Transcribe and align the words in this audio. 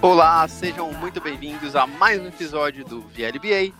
Olá, 0.00 0.46
sejam 0.46 0.92
muito 0.92 1.20
bem-vindos 1.20 1.74
a 1.74 1.84
mais 1.84 2.22
um 2.22 2.28
episódio 2.28 2.84
do 2.84 3.00
VLBA. 3.00 3.74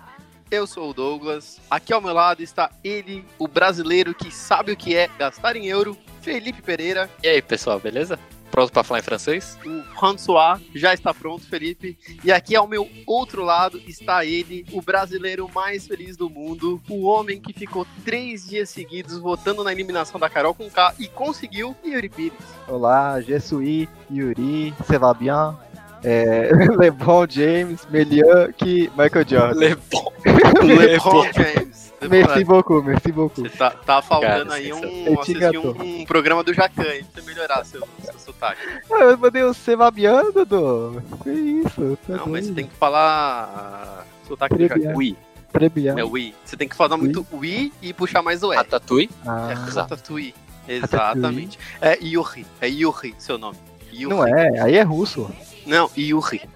Eu 0.50 0.66
sou 0.66 0.90
o 0.90 0.92
Douglas. 0.92 1.60
Aqui 1.70 1.92
ao 1.92 2.00
meu 2.00 2.12
lado 2.12 2.42
está 2.42 2.70
ele, 2.82 3.24
o 3.38 3.46
brasileiro 3.46 4.12
que 4.12 4.28
sabe 4.28 4.72
o 4.72 4.76
que 4.76 4.96
é 4.96 5.08
gastar 5.16 5.54
em 5.54 5.68
euro, 5.68 5.96
Felipe 6.20 6.60
Pereira. 6.60 7.08
E 7.22 7.28
aí, 7.28 7.40
pessoal, 7.40 7.78
beleza? 7.78 8.18
Pronto 8.50 8.72
para 8.72 8.82
falar 8.82 8.98
em 8.98 9.02
francês? 9.02 9.56
O 9.64 9.82
François 9.94 10.60
já 10.74 10.92
está 10.92 11.14
pronto, 11.14 11.46
Felipe. 11.46 11.96
E 12.24 12.32
aqui 12.32 12.56
ao 12.56 12.66
meu 12.66 12.90
outro 13.06 13.44
lado 13.44 13.80
está 13.86 14.24
ele, 14.24 14.66
o 14.72 14.82
brasileiro 14.82 15.48
mais 15.54 15.86
feliz 15.86 16.16
do 16.16 16.28
mundo, 16.28 16.82
o 16.88 17.04
homem 17.04 17.40
que 17.40 17.52
ficou 17.52 17.86
três 18.04 18.48
dias 18.48 18.70
seguidos 18.70 19.18
votando 19.18 19.62
na 19.62 19.70
eliminação 19.70 20.18
da 20.18 20.28
Carol 20.28 20.54
com 20.54 20.68
K 20.68 20.94
e 20.98 21.06
conseguiu, 21.06 21.76
Yuri 21.84 22.08
Pires. 22.08 22.38
Olá, 22.66 23.20
je 23.20 23.38
suis 23.38 23.88
Yuri, 24.10 24.74
ça 24.84 24.98
va 24.98 25.14
bien? 25.14 25.54
É, 26.04 26.50
LeBron 26.78 27.26
James, 27.28 27.86
Melian, 27.90 28.52
que 28.52 28.90
Michael 28.96 29.24
Jordan. 29.28 29.54
LeBron. 29.58 30.12
LeBron 30.64 31.24
James. 31.32 31.88
Merci 32.08 32.44
beaucoup, 32.44 32.80
merci 32.82 33.10
beaucoup. 33.10 33.42
Você 33.42 33.56
tá, 33.56 33.70
tá 33.70 34.00
faltando 34.00 34.50
Cara, 34.50 34.54
aí 34.54 34.72
um, 34.72 35.20
assistir 35.20 35.58
um, 35.58 35.70
um 35.70 36.04
programa 36.04 36.44
do 36.44 36.54
Jacan 36.54 36.82
aí 36.82 37.02
pra 37.02 37.20
você 37.20 37.28
melhorar 37.28 37.64
seu, 37.64 37.82
seu 38.04 38.18
sotaque. 38.20 38.60
Ah, 38.90 39.02
eu 39.02 39.18
mandei 39.18 39.42
o 39.42 39.52
você 39.52 39.74
va 39.74 39.90
bien, 39.90 40.30
Dudu. 40.32 41.02
Que 41.24 41.30
isso? 41.30 41.98
Tá 42.06 42.16
Não, 42.18 42.26
mas 42.28 42.44
você 42.44 42.52
doido. 42.52 42.54
tem 42.54 42.66
que 42.66 42.76
falar 42.76 44.06
sotaque 44.28 44.54
do 44.54 44.68
Jacan. 44.68 44.92
Oui. 44.94 45.16
Bien. 45.74 45.98
É 45.98 46.04
oui. 46.04 46.34
Você 46.44 46.56
tem 46.56 46.68
que 46.68 46.76
falar 46.76 46.96
muito 46.96 47.26
oui 47.32 47.72
e 47.82 47.92
puxar 47.92 48.22
mais 48.22 48.44
o 48.44 48.52
E. 48.52 48.56
Ratatouille? 48.56 49.10
Ah, 49.26 49.48
É. 49.50 49.54
Ratatouille. 49.54 50.34
Exatamente. 50.68 51.58
É 51.80 51.98
Yuri. 52.00 52.46
É 52.60 52.68
Yuri, 52.68 53.14
seu 53.18 53.38
nome. 53.38 53.56
Yuri. 53.92 54.14
não 54.14 54.24
é, 54.24 54.60
aí 54.60 54.76
é 54.76 54.82
russo. 54.82 55.28
Não, 55.68 55.90
Yuri. 55.96 56.48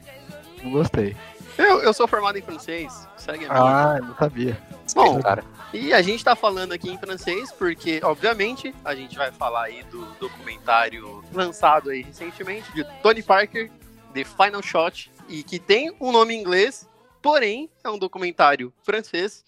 Não 0.63 0.73
gostei. 0.73 1.15
Eu, 1.59 1.83
eu 1.83 1.93
sou 1.93 2.09
formado 2.09 2.39
em 2.39 2.43
francês. 2.43 3.07
Segue 3.17 3.45
a 3.45 3.53
minha. 3.53 3.63
Ah, 3.63 4.01
não 4.01 4.17
sabia. 4.17 4.59
Bom, 4.95 5.21
cara. 5.21 5.45
E 5.73 5.93
a 5.93 6.01
gente 6.01 6.25
tá 6.25 6.35
falando 6.35 6.73
aqui 6.73 6.91
em 6.91 6.97
francês 6.97 7.53
porque, 7.53 8.01
obviamente, 8.03 8.75
a 8.83 8.95
gente 8.95 9.17
vai 9.17 9.31
falar 9.31 9.65
aí 9.65 9.83
do 9.85 10.05
documentário 10.19 11.23
lançado 11.33 11.91
aí 11.91 12.03
recentemente 12.03 12.73
de 12.73 12.85
Tony 13.03 13.23
Parker, 13.23 13.71
The 14.15 14.25
Final 14.25 14.63
Shot, 14.63 15.13
e 15.29 15.43
que 15.43 15.59
tem 15.59 15.95
um 16.01 16.11
nome 16.11 16.35
em 16.35 16.41
inglês, 16.41 16.89
porém 17.21 17.71
é 17.85 17.91
um 17.91 17.99
documentário 17.99 18.73
francês. 18.83 19.45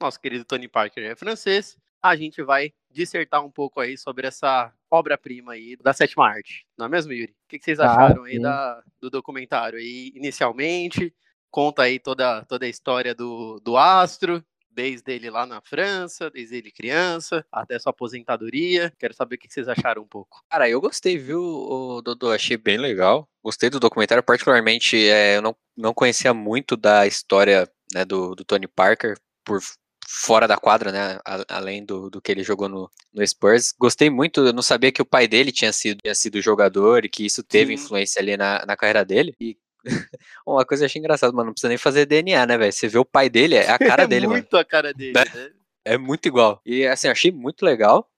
Nosso 0.00 0.20
querido 0.20 0.44
Tony 0.44 0.68
Parker 0.68 1.04
é 1.04 1.16
francês. 1.16 1.76
A 2.00 2.14
gente 2.14 2.42
vai 2.42 2.72
dissertar 2.90 3.44
um 3.44 3.50
pouco 3.50 3.80
aí 3.80 3.96
sobre 3.96 4.26
essa 4.26 4.72
obra-prima 4.90 5.52
aí 5.52 5.76
da 5.76 5.92
sétima 5.92 6.28
arte. 6.28 6.66
Não 6.76 6.86
é 6.86 6.88
mesmo, 6.88 7.12
Yuri? 7.12 7.32
O 7.32 7.48
que, 7.48 7.60
vocês 7.62 7.78
Ah, 7.78 7.90
acharam 7.92 8.24
aí 8.24 8.34
sim. 8.34 8.42
da, 8.42 8.82
do 9.00 9.08
documentário 9.10 9.78
aí 9.78 10.12
inicialmente? 10.14 11.14
Conta 11.50 11.82
aí 11.82 11.98
toda, 11.98 12.44
toda 12.44 12.66
a 12.66 12.68
história 12.68 13.14
do, 13.14 13.60
do 13.60 13.76
astro, 13.76 14.44
desde 14.70 15.12
ele 15.12 15.30
lá 15.30 15.44
na 15.44 15.60
França, 15.60 16.30
desde 16.30 16.56
ele 16.56 16.70
criança, 16.70 17.44
até 17.50 17.78
sua 17.78 17.90
aposentadoria. 17.90 18.92
Quero 18.98 19.14
saber 19.14 19.34
o 19.34 19.38
que 19.38 19.52
vocês 19.52 19.68
acharam 19.68 20.02
um 20.02 20.06
pouco. 20.06 20.42
Cara, 20.48 20.68
eu 20.68 20.80
gostei, 20.80 21.18
viu, 21.18 21.42
o 21.42 22.00
Dodô? 22.02 22.30
Achei 22.32 22.56
bem 22.56 22.78
legal. 22.78 23.28
Gostei 23.42 23.68
do 23.68 23.80
documentário, 23.80 24.22
particularmente, 24.22 24.96
é, 24.96 25.36
eu 25.36 25.42
não, 25.42 25.56
não 25.76 25.92
conhecia 25.94 26.32
muito 26.32 26.76
da 26.76 27.06
história 27.06 27.68
né, 27.92 28.04
do, 28.04 28.34
do 28.34 28.44
Tony 28.44 28.68
Parker 28.68 29.18
por 29.44 29.60
fora 30.12 30.48
da 30.48 30.56
quadra, 30.56 30.90
né? 30.90 31.18
a- 31.24 31.44
além 31.48 31.84
do, 31.84 32.10
do 32.10 32.20
que 32.20 32.32
ele 32.32 32.42
jogou 32.42 32.68
no, 32.68 32.90
no 33.14 33.26
Spurs. 33.26 33.72
Gostei 33.78 34.10
muito, 34.10 34.40
eu 34.44 34.52
não 34.52 34.62
sabia 34.62 34.90
que 34.90 35.00
o 35.00 35.06
pai 35.06 35.28
dele 35.28 35.52
tinha 35.52 35.72
sido, 35.72 35.98
tinha 36.02 36.14
sido 36.14 36.40
jogador 36.42 37.04
e 37.04 37.08
que 37.08 37.24
isso 37.24 37.42
teve 37.44 37.76
Sim. 37.76 37.84
influência 37.84 38.20
ali 38.20 38.36
na, 38.36 38.64
na 38.66 38.76
carreira 38.76 39.04
dele. 39.04 39.34
E 39.40 39.56
uma 40.46 40.64
coisa 40.64 40.80
que 40.82 40.84
eu 40.84 40.86
achei 40.86 40.98
engraçada, 40.98 41.32
mano, 41.32 41.46
não 41.46 41.52
precisa 41.52 41.68
nem 41.68 41.78
fazer 41.78 42.06
DNA, 42.06 42.44
né, 42.44 42.58
velho? 42.58 42.72
Você 42.72 42.88
vê 42.88 42.98
o 42.98 43.04
pai 43.04 43.28
dele, 43.30 43.54
é 43.54 43.70
a 43.70 43.78
cara 43.78 44.02
é 44.04 44.06
dele, 44.06 44.26
mano. 44.26 44.38
muito 44.40 44.56
a 44.56 44.64
cara 44.64 44.92
dele, 44.92 45.12
Né? 45.14 45.24
né? 45.32 45.50
É 45.84 45.96
muito 45.96 46.26
igual. 46.26 46.60
E 46.66 46.86
assim, 46.86 47.08
achei 47.08 47.30
muito 47.32 47.64
legal. 47.64 48.09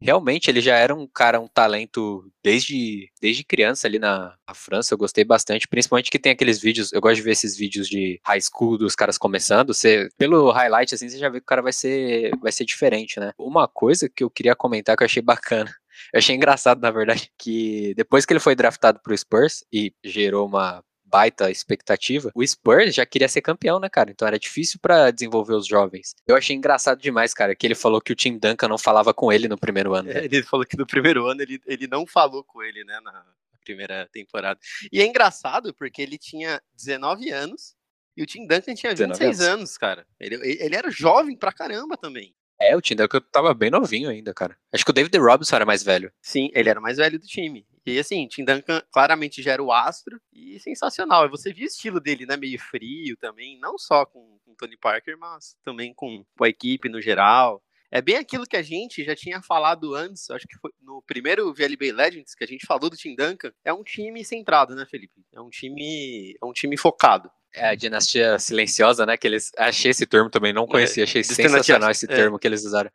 Realmente, 0.00 0.48
ele 0.48 0.60
já 0.60 0.76
era 0.76 0.94
um 0.94 1.06
cara, 1.08 1.40
um 1.40 1.48
talento 1.48 2.30
desde, 2.42 3.10
desde 3.20 3.42
criança 3.42 3.88
ali 3.88 3.98
na, 3.98 4.36
na 4.46 4.54
França. 4.54 4.94
Eu 4.94 4.98
gostei 4.98 5.24
bastante. 5.24 5.66
Principalmente 5.66 6.10
que 6.10 6.18
tem 6.20 6.32
aqueles 6.32 6.60
vídeos. 6.60 6.92
Eu 6.92 7.00
gosto 7.00 7.16
de 7.16 7.22
ver 7.22 7.32
esses 7.32 7.56
vídeos 7.56 7.88
de 7.88 8.20
high 8.24 8.40
school 8.40 8.78
dos 8.78 8.94
caras 8.94 9.18
começando. 9.18 9.74
Você, 9.74 10.08
pelo 10.16 10.52
highlight, 10.52 10.94
assim, 10.94 11.08
você 11.08 11.18
já 11.18 11.28
vê 11.28 11.40
que 11.40 11.44
o 11.44 11.46
cara 11.46 11.62
vai 11.62 11.72
ser, 11.72 12.30
vai 12.40 12.52
ser 12.52 12.64
diferente, 12.64 13.18
né? 13.18 13.32
Uma 13.36 13.66
coisa 13.66 14.08
que 14.08 14.22
eu 14.22 14.30
queria 14.30 14.54
comentar 14.54 14.96
que 14.96 15.02
eu 15.02 15.06
achei 15.06 15.22
bacana. 15.22 15.70
Eu 16.14 16.18
achei 16.18 16.36
engraçado, 16.36 16.80
na 16.80 16.92
verdade, 16.92 17.28
que 17.36 17.92
depois 17.96 18.24
que 18.24 18.32
ele 18.32 18.38
foi 18.38 18.54
draftado 18.54 19.00
pro 19.02 19.18
Spurs 19.18 19.64
e 19.72 19.92
gerou 20.04 20.46
uma 20.46 20.80
baita 21.08 21.50
expectativa, 21.50 22.30
o 22.34 22.46
Spurs 22.46 22.94
já 22.94 23.06
queria 23.06 23.28
ser 23.28 23.40
campeão, 23.40 23.80
né, 23.80 23.88
cara? 23.88 24.10
Então 24.10 24.28
era 24.28 24.38
difícil 24.38 24.78
pra 24.80 25.10
desenvolver 25.10 25.54
os 25.54 25.66
jovens. 25.66 26.14
Eu 26.26 26.36
achei 26.36 26.54
engraçado 26.54 27.00
demais, 27.00 27.32
cara, 27.32 27.54
que 27.54 27.66
ele 27.66 27.74
falou 27.74 28.00
que 28.00 28.12
o 28.12 28.16
Tim 28.16 28.38
Duncan 28.38 28.68
não 28.68 28.78
falava 28.78 29.14
com 29.14 29.32
ele 29.32 29.48
no 29.48 29.58
primeiro 29.58 29.94
ano. 29.94 30.10
É, 30.10 30.24
ele 30.24 30.42
falou 30.42 30.66
que 30.66 30.76
no 30.76 30.86
primeiro 30.86 31.26
ano 31.26 31.42
ele, 31.42 31.60
ele 31.66 31.86
não 31.86 32.06
falou 32.06 32.44
com 32.44 32.62
ele, 32.62 32.84
né, 32.84 33.00
na 33.00 33.24
primeira 33.64 34.08
temporada. 34.12 34.58
E 34.92 35.00
é 35.00 35.06
engraçado 35.06 35.74
porque 35.74 36.00
ele 36.00 36.18
tinha 36.18 36.60
19 36.74 37.30
anos 37.30 37.76
e 38.16 38.22
o 38.22 38.26
Tim 38.26 38.46
Duncan 38.46 38.74
tinha 38.74 38.92
19 38.92 39.18
26 39.18 39.40
anos, 39.40 39.78
cara. 39.78 40.06
Ele, 40.18 40.34
ele 40.36 40.58
ele 40.60 40.76
era 40.76 40.90
jovem 40.90 41.36
pra 41.36 41.52
caramba 41.52 41.96
também. 41.96 42.34
É, 42.60 42.76
o 42.76 42.80
Tim 42.80 42.96
Duncan 42.96 43.20
tava 43.30 43.54
bem 43.54 43.70
novinho 43.70 44.10
ainda, 44.10 44.34
cara. 44.34 44.56
Acho 44.72 44.84
que 44.84 44.90
o 44.90 44.94
David 44.94 45.16
Robinson 45.18 45.54
era 45.54 45.64
mais 45.64 45.84
velho. 45.84 46.10
Sim, 46.20 46.50
ele 46.52 46.68
era 46.68 46.80
o 46.80 46.82
mais 46.82 46.96
velho 46.96 47.18
do 47.18 47.26
time. 47.26 47.64
E 47.88 47.98
assim, 47.98 48.26
Tim 48.28 48.44
Duncan 48.44 48.82
claramente 48.92 49.42
já 49.42 49.52
era 49.52 49.62
o 49.62 49.72
astro 49.72 50.20
e 50.32 50.58
sensacional. 50.60 51.26
E 51.26 51.30
Você 51.30 51.52
viu 51.52 51.64
o 51.64 51.68
estilo 51.68 52.00
dele, 52.00 52.26
né? 52.26 52.36
Meio 52.36 52.58
frio 52.58 53.16
também, 53.16 53.58
não 53.60 53.78
só 53.78 54.04
com 54.04 54.38
o 54.46 54.54
Tony 54.56 54.76
Parker, 54.76 55.16
mas 55.18 55.56
também 55.64 55.92
com, 55.94 56.24
com 56.36 56.44
a 56.44 56.48
equipe 56.48 56.88
no 56.88 57.00
geral. 57.00 57.62
É 57.90 58.02
bem 58.02 58.16
aquilo 58.16 58.46
que 58.46 58.56
a 58.56 58.62
gente 58.62 59.02
já 59.02 59.16
tinha 59.16 59.40
falado 59.40 59.94
antes, 59.94 60.28
acho 60.30 60.46
que 60.46 60.58
foi 60.58 60.70
no 60.82 61.02
primeiro 61.06 61.54
VLB 61.54 61.90
Legends 61.90 62.34
que 62.34 62.44
a 62.44 62.46
gente 62.46 62.66
falou 62.66 62.90
do 62.90 62.96
Tim 62.96 63.16
Duncan. 63.16 63.50
É 63.64 63.72
um 63.72 63.82
time 63.82 64.22
centrado, 64.24 64.74
né, 64.74 64.84
Felipe? 64.84 65.24
É 65.32 65.40
um 65.40 65.48
time, 65.48 66.36
é 66.40 66.44
um 66.44 66.52
time 66.52 66.76
focado. 66.76 67.30
É 67.54 67.70
a 67.70 67.74
dinastia 67.74 68.38
silenciosa, 68.38 69.06
né? 69.06 69.16
Que 69.16 69.26
eles. 69.26 69.50
Achei 69.56 69.90
esse 69.90 70.06
termo 70.06 70.28
também, 70.28 70.52
não 70.52 70.66
conhecia. 70.66 71.04
Achei 71.04 71.22
dinastia- 71.22 71.48
sensacional 71.48 71.90
esse 71.90 72.04
é. 72.04 72.14
termo 72.14 72.38
que 72.38 72.46
eles 72.46 72.62
usaram. 72.62 72.90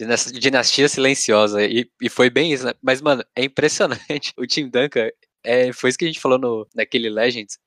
Dinas- 0.00 0.32
Dinastia 0.32 0.88
silenciosa. 0.88 1.62
E, 1.64 1.88
e 2.00 2.08
foi 2.08 2.30
bem 2.30 2.52
isso, 2.52 2.64
né? 2.64 2.72
Mas, 2.82 3.02
mano, 3.02 3.22
é 3.36 3.44
impressionante. 3.44 4.32
O 4.38 4.46
Tim 4.46 4.68
Duncan, 4.68 5.08
é, 5.44 5.72
foi 5.72 5.90
isso 5.90 5.98
que 5.98 6.04
a 6.04 6.08
gente 6.08 6.20
falou 6.20 6.38
no, 6.38 6.66
naquele 6.74 7.10
Legends. 7.10 7.58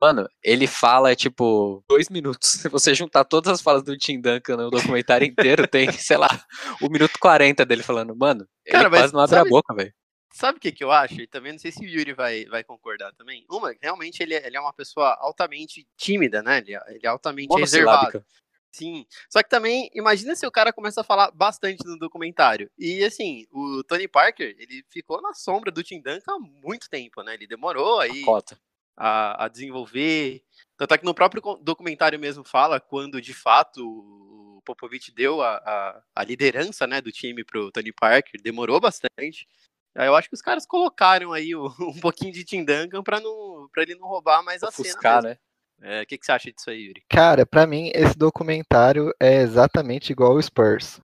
Mano, 0.00 0.26
ele 0.42 0.66
fala, 0.66 1.14
tipo, 1.14 1.84
dois 1.88 2.08
minutos. 2.08 2.48
Se 2.62 2.68
você 2.68 2.94
juntar 2.94 3.24
todas 3.24 3.52
as 3.52 3.60
falas 3.60 3.82
do 3.82 3.96
Tim 3.96 4.20
Duncan 4.20 4.56
no 4.56 4.70
documentário 4.70 5.26
inteiro, 5.26 5.68
tem, 5.68 5.90
sei 5.92 6.16
lá, 6.16 6.28
o 6.80 6.88
minuto 6.88 7.18
40 7.20 7.64
dele 7.66 7.82
falando, 7.82 8.16
mano, 8.16 8.46
ele 8.64 8.72
Cara, 8.76 8.88
mas 8.90 9.00
quase 9.00 9.12
não 9.12 9.20
abre 9.20 9.36
sabe- 9.36 9.48
a 9.48 9.50
boca, 9.50 9.74
velho. 9.74 9.92
Sabe 10.34 10.56
o 10.56 10.60
que, 10.62 10.72
que 10.72 10.82
eu 10.82 10.90
acho? 10.90 11.20
E 11.20 11.26
também 11.26 11.52
não 11.52 11.58
sei 11.58 11.70
se 11.70 11.84
o 11.84 11.86
Yuri 11.86 12.14
vai, 12.14 12.46
vai 12.46 12.64
concordar 12.64 13.12
também. 13.12 13.44
Uma, 13.50 13.74
realmente 13.82 14.22
ele 14.22 14.32
é, 14.34 14.46
ele 14.46 14.56
é 14.56 14.60
uma 14.60 14.72
pessoa 14.72 15.14
altamente 15.20 15.86
tímida, 15.94 16.42
né? 16.42 16.56
Ele 16.56 16.74
é, 16.74 16.80
ele 16.88 17.00
é 17.04 17.08
altamente 17.08 17.54
reservado. 17.54 18.24
Sim. 18.72 19.06
Só 19.30 19.42
que 19.42 19.48
também, 19.50 19.90
imagina 19.94 20.34
se 20.34 20.46
o 20.46 20.50
cara 20.50 20.72
começa 20.72 21.02
a 21.02 21.04
falar 21.04 21.30
bastante 21.30 21.84
no 21.86 21.98
documentário. 21.98 22.70
E 22.78 23.04
assim, 23.04 23.46
o 23.50 23.84
Tony 23.84 24.08
Parker, 24.08 24.56
ele 24.58 24.82
ficou 24.88 25.20
na 25.20 25.34
sombra 25.34 25.70
do 25.70 25.82
Tim 25.82 26.00
Duncan 26.00 26.32
há 26.34 26.38
muito 26.38 26.88
tempo, 26.88 27.22
né? 27.22 27.34
Ele 27.34 27.46
demorou 27.46 28.00
aí 28.00 28.22
a, 28.96 29.44
a 29.44 29.48
desenvolver. 29.48 30.42
Tanto 30.76 30.94
é 30.94 30.98
que 30.98 31.04
no 31.04 31.14
próprio 31.14 31.42
documentário 31.62 32.18
mesmo 32.18 32.42
fala 32.44 32.80
quando 32.80 33.20
de 33.20 33.34
fato 33.34 33.80
o 33.86 34.62
Popovich 34.64 35.12
deu 35.12 35.42
a, 35.42 35.56
a, 35.56 36.02
a 36.16 36.24
liderança 36.24 36.86
né, 36.86 37.00
do 37.00 37.12
time 37.12 37.44
pro 37.44 37.70
Tony 37.72 37.92
Parker, 37.92 38.40
demorou 38.42 38.80
bastante. 38.80 39.46
Aí 39.94 40.06
Eu 40.06 40.16
acho 40.16 40.28
que 40.28 40.34
os 40.34 40.40
caras 40.42 40.64
colocaram 40.64 41.32
aí 41.32 41.54
o- 41.54 41.66
um 41.94 42.00
pouquinho 42.00 42.32
de 42.32 42.44
Tim 42.44 42.64
Duncan 42.64 43.02
pra, 43.02 43.20
não, 43.20 43.68
pra 43.72 43.82
ele 43.82 43.96
não 43.96 44.08
roubar 44.08 44.42
mais 44.42 44.62
a 44.62 44.68
Ofuscar, 44.68 45.20
cena. 45.20 45.34
né? 45.34 45.38
É, 45.80 46.02
O 46.02 46.06
que, 46.06 46.18
que 46.18 46.26
você 46.26 46.32
acha 46.32 46.52
disso 46.52 46.70
aí, 46.70 46.82
Yuri? 46.86 47.02
Cara, 47.08 47.46
pra 47.46 47.66
mim, 47.66 47.90
esse 47.94 48.16
documentário 48.16 49.12
é 49.20 49.42
exatamente 49.42 50.12
igual 50.12 50.34
o 50.34 50.42
Spurs. 50.42 51.00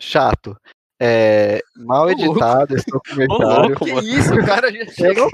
Chato. 0.00 0.56
É 1.00 1.60
mal 1.76 2.06
Ô, 2.06 2.10
editado 2.10 2.76
esse 2.76 2.86
documentário. 2.88 3.68
louco. 3.68 3.84
Que 3.84 4.16
isso, 4.16 4.32
o 4.32 4.46
cara 4.46 4.70
já 4.72 4.78
Eu 4.78 4.90
chegou. 4.92 5.30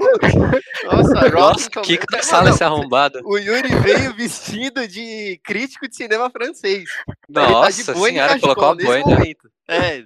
Nossa, 0.85 1.29
Nossa, 1.29 1.29
Rotten 1.29 1.97
que 1.97 2.05
Não, 2.11 2.49
esse 2.49 2.63
arrombado. 2.63 3.21
O 3.23 3.37
Yuri 3.37 3.69
veio 3.75 4.13
vestido 4.15 4.87
de 4.87 5.39
crítico 5.43 5.87
de 5.87 5.95
cinema 5.95 6.29
francês. 6.31 6.89
Nossa 7.29 7.85
tá 7.85 7.93
de 7.93 7.99
boina 7.99 8.17
e 8.17 8.39
senhora, 8.39 8.39
colocou 8.39 8.65
a 8.65 8.75
boina. 8.75 9.05
momento. 9.05 9.51
É, 9.67 10.03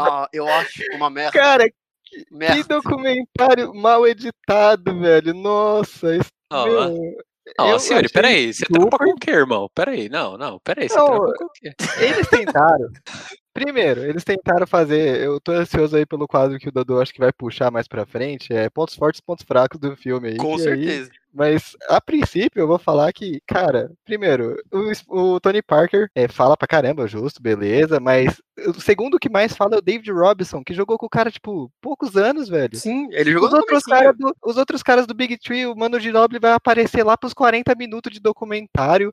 ah, 0.00 0.28
eu 0.32 0.48
acho 0.48 0.82
uma 0.94 1.10
merda. 1.10 1.38
Cara, 1.38 1.68
que 1.68 2.26
merda. 2.30 2.64
documentário 2.64 3.74
mal 3.74 4.06
editado, 4.06 4.98
velho. 4.98 5.34
Nossa, 5.34 6.16
isso, 6.16 6.30
Ó, 6.50 6.64
meu, 6.64 7.16
Ó, 7.58 7.70
eu 7.72 7.78
senhor, 7.78 8.10
peraí, 8.12 8.52
você 8.52 8.64
trampa 8.66 8.96
super- 8.96 8.98
com 9.06 9.12
o 9.12 9.16
quê, 9.16 9.30
irmão? 9.30 9.70
Peraí, 9.74 10.08
não, 10.08 10.36
não, 10.36 10.58
peraí, 10.60 10.88
você 10.88 10.96
Não, 10.96 11.06
trampa 11.06 11.32
com 11.38 11.44
o 11.44 11.50
quê? 11.54 11.72
Eles 12.00 12.28
tentaram. 12.28 12.88
Primeiro, 13.64 14.02
eles 14.04 14.22
tentaram 14.24 14.66
fazer. 14.66 15.20
Eu 15.22 15.40
tô 15.40 15.52
ansioso 15.52 15.96
aí 15.96 16.04
pelo 16.06 16.28
quadro 16.28 16.58
que 16.58 16.68
o 16.68 16.72
Dodô 16.72 17.00
acho 17.00 17.12
que 17.12 17.20
vai 17.20 17.32
puxar 17.32 17.70
mais 17.70 17.88
pra 17.88 18.06
frente. 18.06 18.52
É 18.52 18.68
pontos 18.70 18.94
fortes 18.94 19.20
pontos 19.20 19.44
fracos 19.46 19.78
do 19.80 19.96
filme 19.96 20.28
aí. 20.28 20.36
Com 20.36 20.56
que 20.56 20.68
aí- 20.68 20.84
certeza. 20.84 21.10
mas 21.32 21.76
a 21.88 22.00
princípio 22.00 22.60
eu 22.60 22.66
vou 22.66 22.78
falar 22.78 23.12
que, 23.12 23.40
cara, 23.46 23.90
primeiro, 24.04 24.56
o, 25.08 25.34
o 25.34 25.40
Tony 25.40 25.60
Parker 25.62 26.08
é, 26.14 26.28
fala 26.28 26.56
pra 26.56 26.66
caramba, 26.68 27.06
justo, 27.06 27.42
beleza, 27.42 28.00
mas 28.00 28.40
o 28.74 28.80
segundo 28.80 29.18
que 29.18 29.28
mais 29.28 29.52
fala 29.54 29.74
é 29.74 29.78
o 29.78 29.82
David 29.82 30.10
Robinson, 30.12 30.62
que 30.64 30.72
jogou 30.72 30.96
com 30.96 31.04
o 31.04 31.10
cara, 31.10 31.30
tipo, 31.30 31.70
poucos 31.80 32.16
anos, 32.16 32.48
velho. 32.48 32.74
Sim, 32.76 33.08
ele 33.12 33.32
jogou 33.32 33.48
Os 33.48 33.54
outros, 33.54 33.82
cara 33.84 34.12
do- 34.14 34.34
os 34.44 34.56
outros 34.56 34.82
caras 34.82 35.06
do 35.06 35.12
Big 35.14 35.36
Tree, 35.38 35.66
o 35.66 35.74
Mano 35.76 36.00
Ginobili 36.00 36.40
vai 36.40 36.52
aparecer 36.52 37.04
lá 37.04 37.18
pros 37.18 37.34
40 37.34 37.74
minutos 37.74 38.10
de 38.12 38.18
documentário. 38.20 39.12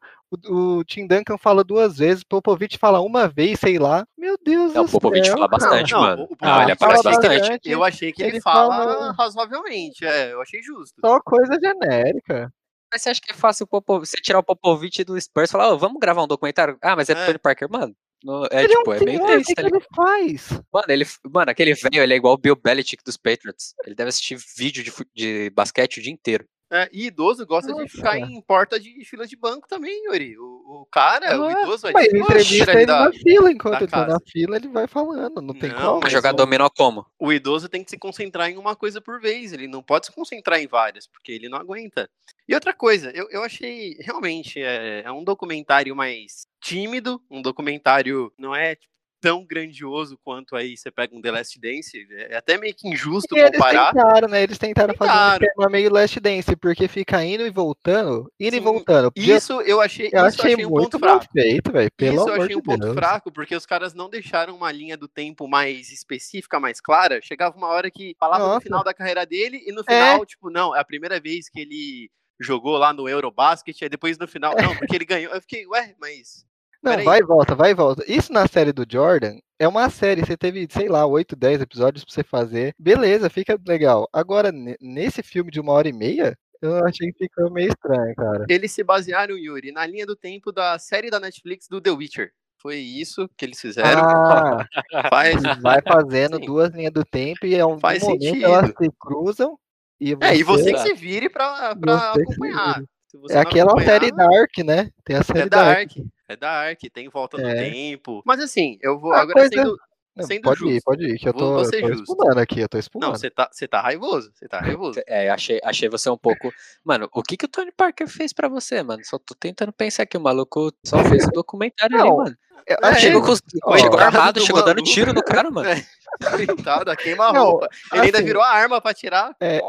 O, 0.50 0.78
o 0.80 0.84
Tim 0.86 1.06
Duncan 1.06 1.38
fala 1.38 1.62
duas 1.64 1.98
vezes, 1.98 2.24
Popovich 2.24 2.78
fala 2.78 3.02
uma 3.02 3.28
vez, 3.28 3.60
sei 3.60 3.78
lá. 3.78 4.06
Meu 4.18 4.33
Deus 4.44 4.76
É, 4.76 4.80
o 4.82 4.84
do 4.86 4.92
Popovich 4.92 5.26
céu, 5.28 5.36
fala 5.38 5.50
cara. 5.50 5.60
bastante, 5.62 5.92
Não, 5.94 6.00
mano. 6.02 6.22
o- 6.24 6.26
o 6.26 6.38
Não, 6.42 6.62
ele 6.64 6.76
Popovich 6.76 6.84
aparece 6.84 7.04
fala 7.04 7.16
bastante. 7.40 7.70
Eu 7.70 7.84
achei 7.84 8.12
que 8.12 8.22
ele, 8.22 8.32
Ele 8.32 8.42
fala, 8.42 8.76
fala- 8.76 9.12
razoavelmente, 9.14 10.06
é, 10.06 10.34
eu 10.34 10.42
achei 10.42 10.62
justo. 10.62 10.96
Só 11.00 11.20
coisa 11.22 11.58
genérica. 11.60 12.52
Mas 12.92 13.02
você 13.02 13.10
acha 13.10 13.22
que 13.22 13.32
é 13.32 13.36
fácil 13.36 13.64
o 13.64 13.68
Popo- 13.68 14.00
você 14.00 14.18
tirar 14.22 14.40
o 14.40 14.44
Popovich 14.44 15.04
do 15.04 15.20
Spurs 15.20 15.50
e 15.50 15.52
falar, 15.52 15.74
"Ô, 15.74 15.78
vamos 15.80 16.00
gravar 16.00 16.24
um 16.24 16.28
documentário? 16.28 16.78
Ah, 16.82 16.96
mas 16.96 17.10
é, 17.10 17.14
É. 17.14 17.26
Tony 17.26 17.40
Parker, 17.40 17.70
mano. 17.70 17.96
no- 18.24 18.46
é 18.52 18.64
ele 18.64 18.70
tipo, 18.76 18.94
é 18.94 18.98
é, 18.98 19.02
um 19.02 19.04
meio 19.06 19.18
senhor, 19.18 19.24
o 19.24 19.28
tenso, 19.36 19.46
que, 19.48 19.56
tá 19.56 19.62
ele 19.64 19.80
faz? 19.96 20.50
Mano, 20.72 20.86
ele, 20.90 21.06
mano, 21.30 21.52
aquele 21.52 21.74
velho, 21.74 22.02
ele 22.04 22.14
é 22.14 22.16
igual 22.18 22.34
o 22.36 22.38
Bill 22.38 22.56
Belichick 22.56 23.04
dos 23.04 23.18
Patriots. 23.18 23.74
Ele 23.86 23.96
deve 23.96 24.10
assistir 24.10 24.38
vídeo 24.58 24.82
de, 24.84 24.94
de 25.14 25.50
basquete 25.50 25.98
o 25.98 26.02
dia 26.02 26.14
inteiro. 26.14 26.46
É, 26.72 26.88
e 26.94 27.08
idoso 27.08 27.46
gosta 27.46 27.74
de 27.74 27.82
Nossa. 27.82 27.90
ficar 27.98 28.18
em 28.18 28.42
porta 28.42 28.80
de 28.80 29.04
fila 29.06 29.28
de 29.28 29.36
banco 29.36 29.68
também, 29.68 30.06
Yuri. 30.06 30.38
O, 30.40 30.53
o 30.66 30.86
cara, 30.92 31.40
o 31.40 31.46
Ah, 31.46 31.52
idoso, 31.62 31.88
Mas 31.94 32.06
ele 32.08 32.16
ele 32.18 32.24
entrevista 32.24 32.74
ele 32.74 32.86
da- 32.86 33.06
na 33.06 33.12
fila, 33.14 33.52
enquanto 33.52 33.82
ele 33.82 33.92
tá 33.92 34.08
na 34.08 34.20
fila, 34.20 34.56
ele 34.56 34.68
vai 34.68 34.88
falando, 34.88 35.42
não 35.42 35.54
tem 35.54 35.70
Não, 35.70 35.82
como. 35.94 36.00
Mas 36.04 36.12
jogar 36.12 36.34
o- 36.34 36.38
dominó 36.38 36.70
como? 36.70 37.06
o 37.20 37.32
idoso 37.34 37.68
tem 37.70 37.84
que 37.84 37.90
se 37.90 37.98
concentrar 37.98 38.50
em 38.50 38.58
uma 38.58 38.76
coisa 38.76 39.00
por 39.02 39.20
vez. 39.20 39.52
Ele 39.54 39.68
não 39.68 39.84
pode 39.84 40.06
se 40.08 40.12
concentrar 40.12 40.60
em 40.60 40.68
várias, 40.68 41.08
porque 41.08 41.32
ele 41.32 41.50
não 41.50 41.58
aguenta. 41.58 42.10
E 42.48 42.54
outra 42.54 42.74
coisa, 42.74 43.12
eu, 43.12 43.28
eu 43.30 43.44
achei 43.44 43.96
realmente 44.00 44.62
é, 44.62 45.02
é 45.06 45.12
um 45.12 45.24
documentário 45.24 45.96
mais 45.96 46.46
tímido, 46.62 47.22
um 47.30 47.42
documentário 47.42 48.32
não 48.38 48.56
é 48.56 48.76
tipo, 48.76 48.93
tão 49.24 49.46
grandioso 49.46 50.20
quanto 50.22 50.54
aí 50.54 50.76
você 50.76 50.92
pega 50.92 51.16
um 51.16 51.22
The 51.22 51.32
Last 51.32 51.58
Dance. 51.58 52.06
É 52.30 52.36
até 52.36 52.58
meio 52.58 52.76
que 52.76 52.90
injusto 52.90 53.38
E 53.38 53.40
eles 53.40 53.52
comparar. 53.52 53.94
tentaram, 53.94 54.28
né? 54.28 54.44
Eles 54.44 54.58
tentaram, 54.58 54.94
fazer 54.94 55.10
Tentaram. 55.12 55.40
um 55.42 55.48
esquema 55.48 55.70
meio 55.70 55.90
Last 55.94 56.20
Dance, 56.20 56.56
porque 56.58 56.90
fica 56.90 57.24
indo 57.24 57.48
e 57.48 57.50
voltando, 57.50 58.30
indo 58.38 58.56
e 58.56 58.60
Sim, 58.60 58.64
voltando. 58.66 59.12
Podia- 59.14 59.38
Isso 59.38 59.62
eu 59.62 59.80
achei, 59.80 60.08
eu 60.12 60.28
isso 60.28 60.42
achei 60.42 60.54
achei 60.56 60.66
um 60.66 60.70
muito 60.70 61.00
ponto 61.00 61.00
fraco. 61.00 61.26
feito. 61.32 61.72
Pelo 61.96 62.16
Isso 62.18 62.28
eu 62.30 62.34
achei 62.36 62.48
de 62.50 62.56
um 62.58 62.62
ponto 62.62 62.82
Deus. 62.82 62.94
fraco, 62.94 63.32
porque 63.32 63.56
os 63.56 63.66
caras 63.66 63.94
não 63.94 64.10
deixaram 64.10 64.54
uma 64.58 64.70
linha 64.74 64.98
do 64.98 65.08
tempo 65.08 65.48
mais 65.48 65.90
específica, 65.90 66.60
mais 66.60 66.82
clara. 66.82 67.22
Chegava 67.24 67.56
uma 67.56 67.68
hora 67.68 67.90
que 67.90 68.14
falava 68.20 68.44
no 68.44 68.50
Nossa. 68.50 68.62
final 68.62 68.84
da 68.84 68.94
carreira 68.94 69.26
dele 69.26 69.64
e 69.66 69.72
no 69.72 69.82
É. 69.82 69.84
final, 69.86 70.26
tipo, 70.26 70.50
não, 70.50 70.76
é 70.76 70.80
a 70.82 70.86
primeira 70.86 71.18
vez 71.18 71.48
que 71.48 71.62
ele 71.62 72.12
jogou 72.42 72.76
lá 72.78 72.92
no 72.92 73.08
Eurobasket, 73.08 73.82
aí 73.84 73.88
depois 73.88 74.18
no 74.18 74.28
final, 74.28 74.54
não, 74.62 74.76
porque 74.76 74.96
ele 74.98 75.06
ganhou. 75.06 75.34
Eu 75.34 75.40
fiquei, 75.40 75.66
ué, 75.68 75.96
mas. 75.98 76.44
Não, 76.84 76.92
Peraí. 76.92 77.06
vai 77.06 77.20
e 77.20 77.24
volta, 77.24 77.56
vai 77.56 77.72
e 77.72 77.74
volta. 77.74 78.04
Isso 78.12 78.34
na 78.34 78.46
série 78.48 78.74
do 78.74 78.86
Jordan 78.90 79.38
é 79.58 79.68
uma 79.68 79.90
série, 79.90 80.22
você 80.26 80.36
teve, 80.36 80.68
sei 80.70 80.90
lá, 80.90 81.06
8, 81.06 81.36
10 81.36 81.62
episódios 81.62 82.04
pra 82.04 82.14
você 82.14 82.24
fazer. 82.24 82.74
Beleza, 82.78 83.30
fica 83.30 83.58
legal. 83.66 84.08
Agora, 84.12 84.52
ne- 84.52 84.76
nesse 84.82 85.24
filme 85.24 85.50
de 85.50 85.60
uma 85.62 85.72
hora 85.72 85.88
e 85.88 85.94
meia, 85.94 86.38
eu 86.62 86.86
achei 86.86 87.12
que 87.14 87.26
ficou 87.26 87.50
meio 87.52 87.70
estranho, 87.70 88.14
cara. 88.16 88.46
Eles 88.50 88.72
se 88.72 88.84
basearam, 88.84 89.38
Yuri, 89.38 89.72
na 89.72 89.86
linha 89.86 90.06
do 90.06 90.16
tempo 90.16 90.52
da 90.52 90.78
série 90.78 91.10
da 91.10 91.20
Netflix 91.20 91.68
do 91.70 91.80
The 91.80 91.92
Witcher. 91.92 92.32
Foi 92.62 92.78
isso 92.78 93.30
que 93.38 93.46
eles 93.46 93.60
fizeram. 93.60 94.02
Ah, 94.04 94.66
Faz. 95.14 95.42
vai 95.62 95.82
fazendo 95.82 96.38
Sim. 96.38 96.46
duas 96.46 96.70
linhas 96.74 96.94
do 96.94 97.04
tempo 97.06 97.46
e 97.46 97.56
em 97.56 97.60
algum 97.62 97.80
Faz 97.80 98.02
momento 98.04 98.22
sentido. 98.24 98.46
elas 98.46 98.70
se 98.70 98.90
cruzam. 99.00 99.58
E 100.00 100.16
você, 100.16 100.26
É, 100.26 100.36
e 100.38 100.44
você 100.44 100.74
que 100.74 100.80
se 100.80 100.94
vire 100.94 101.30
pra, 101.30 101.76
pra 101.76 102.12
acompanhar. 102.14 102.84
É 103.30 103.38
aquela 103.40 103.72
acompanhar- 103.72 103.88
série 103.90 104.12
Dark, 104.12 104.58
né? 104.66 104.90
Tem 105.06 105.16
a 105.16 105.24
série 105.24 105.40
É 105.42 105.50
Dark. 105.50 105.78
Dark, 105.78 106.08
é 106.28 106.36
Dark, 106.36 106.80
tem 106.94 107.10
volta 107.10 107.38
no 107.38 107.48
É. 107.48 107.56
tempo. 107.70 108.22
Mas 108.26 108.40
assim, 108.40 108.78
eu 108.82 109.00
vou 109.00 109.14
A 109.14 109.22
agora 109.22 109.48
sendo. 109.50 109.78
Não, 110.16 110.28
Sendo 110.28 110.44
pode 110.44 110.64
ir, 110.68 110.74
justo. 110.74 110.84
pode 110.86 111.06
ir, 111.08 111.18
que 111.18 111.28
eu 111.28 111.34
tô, 111.34 111.40
vou 111.56 111.64
eu 111.64 111.72
tô 111.72 111.88
justo. 111.88 112.04
expulando 112.04 112.40
aqui, 112.40 112.60
eu 112.60 112.70
tô 112.70 112.78
Não, 112.78 112.80
expulando. 112.82 113.18
você 113.18 113.32
tá, 113.32 113.50
você 113.52 113.68
tá 113.68 113.82
raivoso, 113.82 114.32
você 114.32 114.48
tá 114.48 114.60
raivoso. 114.60 115.02
É, 115.08 115.28
achei, 115.32 115.60
achei 115.64 115.90
você 115.90 116.08
um 116.08 116.18
pouco. 116.18 116.52
Mano, 116.86 117.10
o 117.12 117.24
que 117.24 117.36
que 117.36 117.46
o 117.46 117.48
Tony 117.48 117.72
Parker 117.72 118.08
fez 118.08 118.32
pra 118.32 118.48
você, 118.48 118.84
mano? 118.84 119.04
Só 119.04 119.18
tô 119.18 119.34
tentando 119.34 119.74
pensar 119.74 120.06
que 120.06 120.16
o 120.16 120.22
maluco 120.22 120.72
só 120.86 121.04
fez 121.06 121.26
o 121.26 121.32
documentário 121.34 122.00
ali, 122.00 122.08
Não, 122.10 122.18
mano. 122.18 122.38
Eu 122.68 122.78
É, 122.84 122.88
achei- 122.90 123.10
Chegou, 123.10 123.24
com, 123.24 123.32
Ó, 123.64 123.76
chegou 123.80 124.00
armado, 124.00 124.40
do 124.40 124.46
chegou 124.46 124.62
dando 124.64 124.76
maluco. 124.78 124.94
tiro 124.94 125.14
no 125.14 125.24
cara, 125.24 125.50
mano. 125.50 125.68
É. 125.70 125.84
Coitado, 126.48 126.92
a 126.92 126.96
queima 126.96 127.34
Não, 127.34 127.46
roupa. 127.46 127.68
Ele 127.92 128.02
ainda 128.04 128.18
assim, 128.20 128.28
virou 128.28 128.44
a 128.44 128.50
arma 128.50 128.80
pra 128.80 128.94
tirar. 128.94 129.36
É. 129.40 129.60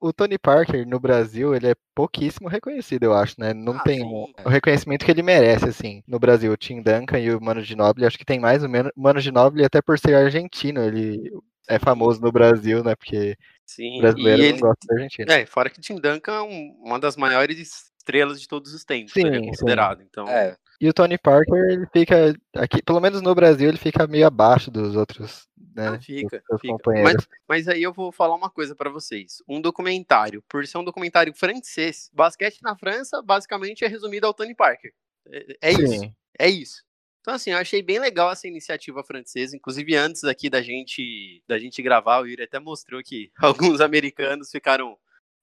o 0.00 0.12
Tony 0.12 0.38
Parker 0.38 0.86
no 0.86 1.00
Brasil, 1.00 1.54
ele 1.54 1.68
é 1.68 1.74
pouquíssimo 1.94 2.48
reconhecido, 2.48 3.04
eu 3.04 3.14
acho, 3.14 3.34
né? 3.38 3.52
Não 3.52 3.74
Ah, 3.76 3.80
tem 3.80 4.00
sim. 4.00 4.04
o, 4.04 4.28
o 4.44 4.48
reconhecimento 4.48 5.04
que 5.04 5.10
ele 5.10 5.22
merece, 5.22 5.66
assim. 5.68 6.02
No 6.06 6.18
Brasil, 6.18 6.52
o 6.52 6.56
Tim 6.56 6.80
Duncan 6.82 7.18
e 7.18 7.34
o 7.34 7.40
Mano 7.40 7.62
Ginóbili, 7.62 8.06
acho 8.06 8.18
que 8.18 8.24
tem 8.24 8.38
mais 8.38 8.62
ou 8.62 8.68
menos. 8.68 8.92
Mano 8.96 9.20
Ginóbili, 9.20 9.64
até 9.64 9.82
por 9.82 9.98
ser 9.98 10.14
argentino, 10.14 10.82
ele 10.82 11.30
é 11.68 11.78
famoso 11.78 12.20
no 12.20 12.30
Brasil, 12.32 12.82
né? 12.84 12.94
Porque 12.94 13.36
Sim, 13.66 13.98
brasileiro 13.98 14.42
e 14.42 14.46
não 14.46 14.50
ele. 14.50 14.60
gosta 14.60 14.86
da 14.86 14.94
Argentina. 14.94 15.32
É, 15.34 15.46
fora 15.46 15.68
que 15.68 15.80
Tim 15.80 15.96
Duncan 15.96 16.32
é 16.34 16.42
um- 16.42 16.76
uma 16.82 16.98
das 16.98 17.16
maiores 17.16 17.58
estrelas 17.58 18.40
de 18.40 18.48
todos 18.48 18.72
os 18.72 18.84
tempos, 18.84 19.12
Sim, 19.12 19.26
ele 19.26 19.36
é 19.36 19.40
sim. 19.40 19.46
considerado. 19.46 20.02
Então, 20.02 20.28
É, 20.28 20.56
E 20.80 20.88
o 20.88 20.92
Tony 20.92 21.18
Parker, 21.18 21.58
ele 21.70 21.86
fica 21.92 22.34
aqui, 22.54 22.80
pelo 22.82 23.00
menos 23.00 23.20
no 23.20 23.34
Brasil, 23.34 23.68
ele 23.68 23.78
fica 23.78 24.06
meio 24.06 24.26
abaixo 24.26 24.70
dos 24.70 24.94
outros, 24.94 25.48
né? 25.74 25.88
Ah, 25.88 26.00
fica, 26.00 26.42
fica. 26.60 26.72
companheiros. 26.72 27.26
Mas, 27.48 27.66
mas 27.66 27.68
aí 27.68 27.82
eu 27.82 27.92
vou 27.92 28.12
falar 28.12 28.36
uma 28.36 28.48
coisa 28.48 28.76
pra 28.76 28.88
vocês. 28.88 29.42
Um 29.48 29.60
documentário, 29.60 30.42
por 30.48 30.64
ser 30.66 30.78
um 30.78 30.84
documentário 30.84 31.34
francês, 31.34 32.08
basquete 32.12 32.62
na 32.62 32.76
França 32.76 33.20
basicamente 33.20 33.84
é 33.84 33.88
resumido 33.88 34.26
ao 34.26 34.34
Tony 34.34 34.54
Parker. 34.54 34.92
É, 35.30 35.70
é 35.70 35.72
isso. 35.72 36.14
É 36.38 36.48
isso. 36.48 36.88
Então, 37.20 37.34
assim, 37.34 37.50
eu 37.50 37.58
achei 37.58 37.82
bem 37.82 37.98
legal 37.98 38.30
essa 38.30 38.46
iniciativa 38.46 39.02
francesa. 39.02 39.56
Inclusive, 39.56 39.94
antes 39.96 40.24
aqui 40.24 40.48
da 40.48 40.62
gente, 40.62 41.42
da 41.46 41.58
gente 41.58 41.82
gravar, 41.82 42.20
o 42.20 42.26
Yuri 42.26 42.44
até 42.44 42.58
mostrou 42.58 43.02
que 43.02 43.30
alguns 43.76 43.80
americanos 43.80 44.50
ficaram 44.50 44.96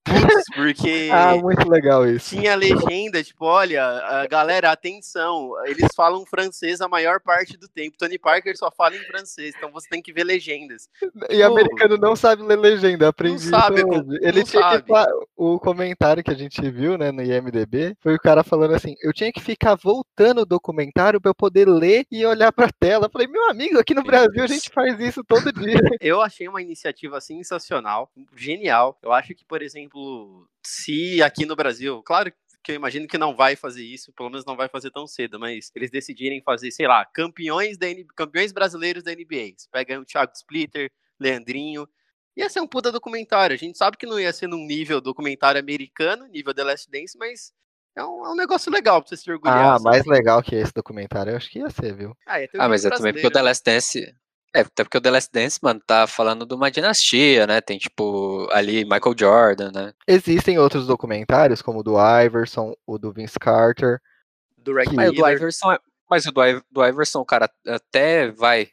putos 0.06 0.44
porque 0.56 1.10
Ah, 1.12 1.36
muito 1.36 1.68
legal 1.70 2.08
isso. 2.08 2.36
tinha 2.36 2.56
legenda, 2.56 3.24
tipo, 3.24 3.46
olha, 3.46 3.84
a 3.86 4.28
galera, 4.28 4.72
atenção, 4.72 5.52
eles 5.66 5.88
falam 5.96 6.26
francês 6.26 6.80
a 6.82 6.88
maior 6.88 7.20
parte 7.20 7.58
do 7.58 7.68
tempo. 7.68 7.98
Tony 7.98 8.18
Parker 8.18 8.56
só 8.58 8.72
fala 8.72 8.96
em 8.96 9.04
francês, 9.06 9.54
então 9.58 9.72
você 9.72 9.88
tem 9.90 10.02
que 10.02 10.14
ver 10.14 10.24
legendas. 10.24 10.88
E 11.30 11.42
americano 11.44 11.98
não 11.98 12.16
sabe 12.16 12.44
ler 12.44 12.58
legenda, 12.58 13.08
aprendi 13.10 13.50
sabe, 13.50 13.78
isso 13.78 13.88
com- 13.88 13.96
hoje. 14.00 14.20
Ele 14.22 14.40
não 14.40 14.46
tinha 14.46 14.62
sabe. 14.62 14.84
que 14.84 14.94
o 15.36 15.60
comentário 15.60 16.24
que 16.24 16.32
a 16.32 16.36
gente 16.36 16.62
viu, 16.70 16.98
né, 16.98 17.12
no 17.12 17.22
IMDb, 17.22 17.96
foi 18.02 18.16
o 18.16 18.20
cara 18.20 18.44
falando 18.44 18.74
assim: 18.76 18.96
"Eu 19.02 19.12
tinha 19.14 19.32
que 19.32 19.42
ficar 19.42 19.76
voltando 19.76 20.42
o 20.42 20.46
documentário 20.46 21.20
para 21.20 21.30
eu 21.32 21.36
poder 21.36 21.68
ler 21.68 22.06
e 22.12 22.26
olhar 22.26 22.52
pra 22.52 22.70
tela". 22.80 23.06
Eu 23.08 23.10
falei: 23.10 23.28
"Meu 23.28 23.50
amigo, 23.50 23.80
aqui 23.80 23.94
no 23.94 24.02
Meu 24.02 24.12
Brasil 24.12 24.30
a 24.44 24.48
Deus. 24.48 24.52
gente 24.52 24.70
faz 24.70 25.00
isso 25.00 25.24
todo 25.24 25.52
dia". 25.52 25.76
Eu 26.02 26.22
achei 26.22 26.48
uma 26.48 26.62
iniciativa 26.62 27.20
sensacional, 27.20 28.12
genial. 28.36 28.98
Eu 29.02 29.12
acho 29.12 29.34
que, 29.34 29.44
por 29.46 29.62
exemplo, 29.62 29.95
se 30.66 31.22
aqui 31.22 31.46
no 31.46 31.56
Brasil, 31.56 32.02
claro 32.04 32.32
que 32.64 32.72
eu 32.72 32.76
imagino 32.76 33.08
que 33.08 33.18
não 33.18 33.36
vai 33.36 33.56
fazer 33.56 33.84
isso, 33.84 34.12
pelo 34.14 34.30
menos 34.30 34.44
não 34.46 34.56
vai 34.56 34.68
fazer 34.68 34.90
tão 34.90 35.06
cedo, 35.06 35.40
mas 35.40 35.72
eles 35.76 35.92
decidirem 35.92 36.42
fazer, 36.42 36.72
sei 36.72 36.88
lá, 36.88 37.06
campeões 37.06 37.78
da 37.78 37.88
N- 37.88 38.06
campeões 38.16 38.52
brasileiros 38.52 39.04
da 39.04 39.12
NBA. 39.12 39.54
Você 39.56 39.68
pega 39.72 40.00
o 40.00 40.06
Thiago 40.06 40.32
Splitter, 40.36 40.92
Leandrinho, 41.20 41.88
ia 42.36 42.50
ser 42.50 42.62
um 42.62 42.68
puta 42.68 42.92
documentário. 42.92 43.54
A 43.54 43.58
gente 43.58 43.78
sabe 43.78 43.98
que 43.98 44.08
não 44.08 44.20
ia 44.20 44.34
ser 44.34 44.48
num 44.48 44.66
nível 44.66 45.00
documentário 45.00 45.60
americano, 45.60 46.26
nível 46.28 46.54
The 46.56 46.64
Last 46.64 46.90
Dance, 46.90 47.16
mas 47.18 47.54
é 47.96 48.04
um, 48.04 48.26
é 48.26 48.30
um 48.32 48.36
negócio 48.36 48.72
legal 48.72 49.00
pra 49.02 49.10
você 49.10 49.18
se 49.18 49.32
orgulhar. 49.32 49.58
Ah, 49.76 49.78
sabe? 49.78 49.84
mais 49.84 50.06
legal 50.06 50.42
que 50.42 50.56
esse 50.56 50.74
documentário, 50.74 51.32
eu 51.32 51.38
acho 51.38 51.50
que 51.50 51.60
ia 51.60 51.70
ser, 51.70 51.96
viu? 51.96 52.18
Ah, 52.26 52.42
ia 52.42 52.48
ter 52.48 52.58
o 52.58 52.62
Ah, 52.62 52.68
mas 52.68 52.84
é 52.84 52.90
também 52.90 53.14
porque 53.14 53.28
o 53.28 53.32
The 53.32 53.42
Last 53.44 53.64
Dance. 53.64 54.16
É, 54.56 54.62
até 54.62 54.84
porque 54.84 54.98
o 54.98 55.02
The 55.02 55.12
Last 55.12 55.30
Dance, 55.34 55.60
mano, 55.62 55.82
tá 55.86 56.08
falando 56.08 56.46
de 56.46 56.54
uma 56.56 56.72
dinastia, 56.72 57.46
né? 57.46 57.60
Tem, 57.60 57.78
tipo, 57.78 58.48
ali 58.52 58.84
Michael 58.86 59.16
Jordan, 59.20 59.72
né? 59.74 59.94
Existem 60.08 60.58
outros 60.58 60.88
documentários, 60.88 61.62
como 61.62 61.80
o 61.80 61.84
do 61.84 61.96
Iverson, 62.24 62.74
o 62.88 62.98
do 62.98 63.12
Vince 63.12 63.38
Carter. 63.40 64.00
do 64.58 64.74
Reg 64.74 64.90
que- 64.90 64.96
Mas 64.96 65.10
o 65.10 65.14
do. 65.14 65.28
Iverson, 65.30 65.72
é- 65.74 65.80
mas 66.10 66.26
o 66.26 66.32
do, 66.32 66.44
Iv- 66.44 66.64
do 66.72 66.84
Iverson, 66.86 67.24
cara, 67.26 67.48
até 67.68 68.32
vai 68.32 68.68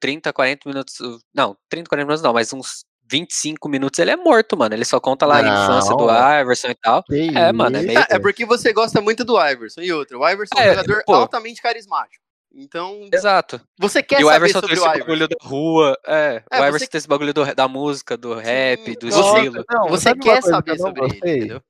30, 0.00 0.30
40 0.32 0.68
minutos. 0.68 0.96
Não, 1.34 1.56
30, 1.70 1.88
40 1.88 2.04
minutos 2.06 2.22
não, 2.22 2.32
mas 2.34 2.52
uns 2.52 2.84
25 3.10 3.66
minutos 3.68 3.98
ele 3.98 4.10
é 4.10 4.16
morto, 4.16 4.58
mano. 4.58 4.74
Ele 4.74 4.84
só 4.84 5.00
conta 5.00 5.24
lá 5.24 5.36
a 5.38 5.40
infância 5.40 5.96
do 5.96 6.06
Não. 6.06 6.40
Iverson 6.40 6.68
e 6.68 6.74
tal. 6.74 7.02
Que 7.04 7.28
É, 7.34 7.50
mano, 7.52 7.78
é 7.78 7.82
meio- 7.82 7.98
Ah, 7.98 8.06
é 8.10 8.18
porque 8.18 8.44
você 8.44 8.72
gosta 8.74 9.00
muito 9.00 9.24
do 9.24 9.40
Iverson. 9.42 9.80
E 9.80 9.90
outro, 9.90 10.18
o 10.20 10.28
Iverson 10.28 10.54
é 10.58 10.60
um 10.60 10.64
É, 10.64 10.70
jogador 10.74 11.02
pô. 11.06 11.14
altamente 11.14 11.62
carismático. 11.62 12.22
Então, 12.54 13.08
Exato. 13.12 13.60
você 13.78 14.02
quer 14.02 14.20
e 14.20 14.24
o 14.24 14.26
saber 14.28 14.36
Iverson 14.38 14.60
tem 14.60 14.68
sobre 14.70 14.74
esse 14.76 14.84
Iverson. 14.84 14.98
bagulho 15.06 15.28
da 15.28 15.36
rua. 15.42 15.98
É, 16.06 16.42
É, 16.50 16.56
o 16.56 16.58
você- 16.62 16.68
Iverson 16.68 16.86
tem 16.86 16.98
esse 16.98 17.08
bagulho 17.08 17.34
do- 17.34 17.54
da 17.54 17.68
música, 17.68 18.16
do 18.16 18.34
rap, 18.34 18.96
do 18.96 19.10
Você- 19.10 19.20
estilo. 19.20 19.64
Não, 19.70 19.88
Você 19.88 20.14
quer 20.14 20.40
que 20.42 20.48
saber 20.48 20.70
não 20.72 20.78
sobre 20.78 21.00
ele, 21.02 21.10
gostei? 21.12 21.36
entendeu? 21.38 21.60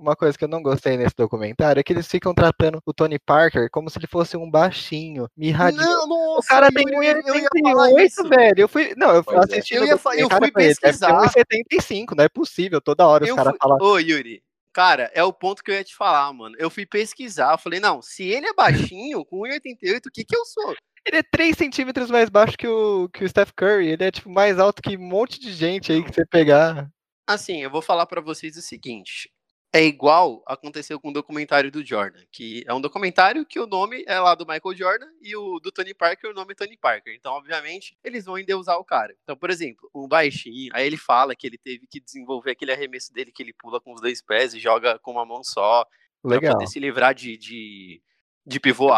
uma 0.00 0.14
coisa 0.14 0.38
que 0.38 0.44
eu 0.44 0.48
não 0.48 0.62
gostei 0.62 0.96
nesse 0.96 1.14
documentário 1.16 1.80
é 1.80 1.82
que 1.82 1.92
eles 1.92 2.06
ficam 2.06 2.32
tratando 2.32 2.80
o 2.86 2.94
Tony 2.94 3.18
Parker 3.18 3.68
como 3.68 3.90
se 3.90 3.98
ele 3.98 4.06
fosse 4.06 4.36
um 4.36 4.48
baixinho, 4.48 5.26
mirradinho. 5.36 5.82
Não, 5.82 6.06
nossa, 6.06 6.46
O 6.46 6.48
cara 6.48 6.68
tem 6.70 6.84
eu 6.88 7.02
ia- 7.02 7.20
eu 7.26 7.34
ia 7.34 7.48
falar 7.64 7.88
1,88, 7.88 8.06
isso. 8.06 8.28
velho. 8.28 8.60
Eu 8.60 8.68
fui. 8.68 8.94
Não, 8.96 9.10
eu 9.12 9.24
fui 9.24 9.34
Pois 9.34 9.50
é. 9.50 9.54
assistindo. 9.54 9.78
Eu 9.78 9.86
ia 9.86 9.92
eu 9.92 9.98
fui 9.98 10.52
pesquisar. 10.52 11.10
1,75, 11.20 12.14
não 12.14 12.22
é 12.22 12.28
possível. 12.28 12.80
Toda 12.80 13.08
hora 13.08 13.24
os 13.24 13.30
Eu 13.30 13.34
caras 13.34 13.50
fui- 13.50 13.58
falam. 13.60 13.78
Ô, 13.80 13.98
Yuri, 13.98 14.40
cara, 14.78 15.10
é 15.12 15.24
o 15.24 15.32
ponto 15.32 15.64
que 15.64 15.72
eu 15.72 15.74
ia 15.74 15.82
te 15.82 15.96
falar, 15.96 16.32
mano. 16.32 16.54
Eu 16.56 16.70
fui 16.70 16.86
pesquisar, 16.86 17.50
eu 17.50 17.58
falei, 17.58 17.80
não, 17.80 18.00
se 18.00 18.22
ele 18.22 18.46
é 18.46 18.54
baixinho, 18.54 19.24
com 19.24 19.38
1,88, 19.40 20.06
o 20.06 20.10
que 20.12 20.24
que 20.24 20.36
eu 20.36 20.44
sou? 20.44 20.72
Ele 21.04 21.16
é 21.16 21.22
3 21.24 21.58
centímetros 21.58 22.08
mais 22.08 22.28
baixo 22.28 22.56
que 22.56 22.68
o, 22.68 23.08
que 23.08 23.24
o 23.24 23.28
Steph 23.28 23.50
Curry. 23.56 23.88
Ele 23.88 24.04
é, 24.04 24.10
tipo, 24.12 24.30
mais 24.30 24.56
alto 24.56 24.80
que 24.80 24.96
um 24.96 25.00
monte 25.00 25.40
de 25.40 25.52
gente 25.52 25.90
aí 25.90 26.04
que 26.04 26.14
você 26.14 26.24
pegar. 26.24 26.88
Assim, 27.26 27.60
eu 27.60 27.70
vou 27.70 27.82
falar 27.82 28.06
pra 28.06 28.20
vocês 28.20 28.56
o 28.56 28.62
seguinte. 28.62 29.28
É 29.70 29.82
igual 29.82 30.42
aconteceu 30.46 30.98
com 30.98 31.10
o 31.10 31.12
documentário 31.12 31.70
do 31.70 31.84
Jordan, 31.84 32.22
que 32.32 32.64
é 32.66 32.72
um 32.72 32.80
documentário 32.80 33.44
que 33.44 33.60
o 33.60 33.66
nome 33.66 34.02
é 34.06 34.18
lá 34.18 34.34
do 34.34 34.46
Michael 34.46 34.74
Jordan 34.74 35.08
e 35.20 35.36
o 35.36 35.60
do 35.60 35.70
Tony 35.70 35.92
Parker, 35.92 36.30
o 36.30 36.34
nome 36.34 36.52
é 36.52 36.54
Tony 36.54 36.76
Parker. 36.76 37.14
Então, 37.14 37.34
obviamente, 37.34 37.96
eles 38.02 38.24
vão 38.24 38.38
endeusar 38.38 38.78
o 38.78 38.84
cara. 38.84 39.14
Então, 39.22 39.36
por 39.36 39.50
exemplo, 39.50 39.90
o 39.92 40.08
baixinho, 40.08 40.70
aí 40.72 40.86
ele 40.86 40.96
fala 40.96 41.36
que 41.36 41.46
ele 41.46 41.58
teve 41.58 41.86
que 41.86 42.00
desenvolver 42.00 42.52
aquele 42.52 42.72
arremesso 42.72 43.12
dele 43.12 43.30
que 43.30 43.42
ele 43.42 43.52
pula 43.52 43.78
com 43.78 43.92
os 43.92 44.00
dois 44.00 44.22
pés 44.22 44.54
e 44.54 44.58
joga 44.58 44.98
com 45.00 45.12
uma 45.12 45.26
mão 45.26 45.44
só, 45.44 45.84
pra 46.22 46.36
Legal. 46.36 46.54
poder 46.54 46.66
se 46.66 46.80
livrar 46.80 47.14
de, 47.14 47.36
de, 47.36 48.02
de 48.46 48.58
pivô 48.58 48.90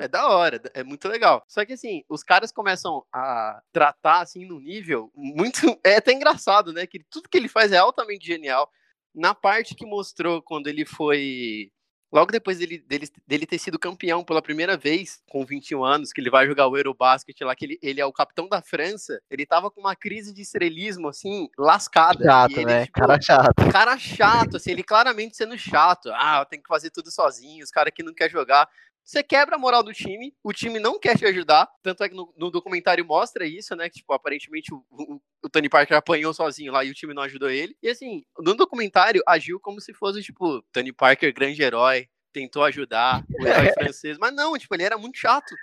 É. 0.00 0.06
É 0.06 0.08
da 0.08 0.28
hora, 0.28 0.60
é 0.74 0.82
muito 0.82 1.06
legal. 1.06 1.44
Só 1.46 1.64
que 1.64 1.74
assim, 1.74 2.02
os 2.08 2.24
caras 2.24 2.50
começam 2.50 3.04
a 3.12 3.62
tratar 3.72 4.20
assim 4.20 4.44
no 4.46 4.58
nível 4.60 5.12
muito. 5.14 5.60
É 5.84 5.96
até 5.96 6.12
engraçado, 6.12 6.72
né? 6.72 6.86
Que 6.86 6.98
tudo 7.10 7.28
que 7.28 7.36
ele 7.36 7.48
faz 7.48 7.70
é 7.70 7.78
altamente 7.78 8.26
genial. 8.26 8.68
Na 9.14 9.34
parte 9.34 9.74
que 9.74 9.84
mostrou 9.86 10.42
quando 10.42 10.66
ele 10.68 10.84
foi. 10.84 11.70
Logo 12.12 12.30
depois 12.30 12.58
dele, 12.58 12.76
dele, 12.78 13.08
dele 13.26 13.46
ter 13.46 13.58
sido 13.58 13.78
campeão 13.78 14.22
pela 14.22 14.42
primeira 14.42 14.76
vez, 14.76 15.22
com 15.30 15.46
21 15.46 15.82
anos, 15.82 16.12
que 16.12 16.20
ele 16.20 16.28
vai 16.28 16.46
jogar 16.46 16.66
o 16.66 16.76
Eurobasket 16.76 17.40
lá, 17.42 17.56
que 17.56 17.64
ele, 17.64 17.78
ele 17.80 18.02
é 18.02 18.04
o 18.04 18.12
capitão 18.12 18.46
da 18.50 18.60
França, 18.60 19.18
ele 19.30 19.46
tava 19.46 19.70
com 19.70 19.80
uma 19.80 19.96
crise 19.96 20.30
de 20.34 20.42
estrelismo, 20.42 21.08
assim, 21.08 21.48
lascada. 21.58 22.22
Chato, 22.22 22.52
ele, 22.52 22.64
né? 22.66 22.84
tipo, 22.84 23.00
Cara 23.00 23.18
chato. 23.18 23.72
cara 23.72 23.98
chato, 23.98 24.56
assim, 24.58 24.72
ele 24.72 24.82
claramente 24.82 25.38
sendo 25.38 25.56
chato. 25.56 26.10
Ah, 26.12 26.40
eu 26.40 26.46
tenho 26.46 26.62
que 26.62 26.68
fazer 26.68 26.90
tudo 26.90 27.10
sozinho, 27.10 27.64
os 27.64 27.70
caras 27.70 27.94
que 27.96 28.02
não 28.02 28.12
quer 28.12 28.30
jogar. 28.30 28.68
Você 29.02 29.22
quebra 29.22 29.56
a 29.56 29.58
moral 29.58 29.82
do 29.82 29.92
time, 29.94 30.34
o 30.44 30.52
time 30.52 30.78
não 30.78 30.98
quer 31.00 31.16
te 31.16 31.24
ajudar, 31.24 31.66
tanto 31.82 32.04
é 32.04 32.08
que 32.10 32.14
no, 32.14 32.32
no 32.36 32.50
documentário 32.50 33.04
mostra 33.06 33.46
isso, 33.46 33.74
né? 33.74 33.88
Que, 33.88 34.00
tipo, 34.00 34.12
aparentemente 34.12 34.72
o, 34.72 34.84
o- 34.90 35.20
o 35.42 35.48
Tony 35.48 35.68
Parker 35.68 35.96
apanhou 35.96 36.32
sozinho 36.32 36.72
lá 36.72 36.84
e 36.84 36.90
o 36.90 36.94
time 36.94 37.12
não 37.12 37.22
ajudou 37.22 37.50
ele. 37.50 37.76
E 37.82 37.88
assim, 37.88 38.24
no 38.38 38.54
documentário 38.54 39.22
agiu 39.26 39.58
como 39.58 39.80
se 39.80 39.92
fosse, 39.92 40.22
tipo, 40.22 40.62
Tony 40.72 40.92
Parker, 40.92 41.34
grande 41.34 41.62
herói, 41.62 42.08
tentou 42.32 42.64
ajudar, 42.64 43.24
o 43.38 43.42
herói 43.46 43.72
francês. 43.72 44.16
Mas 44.18 44.34
não, 44.34 44.56
tipo, 44.56 44.74
ele 44.74 44.84
era 44.84 44.96
muito 44.96 45.18
chato. 45.18 45.54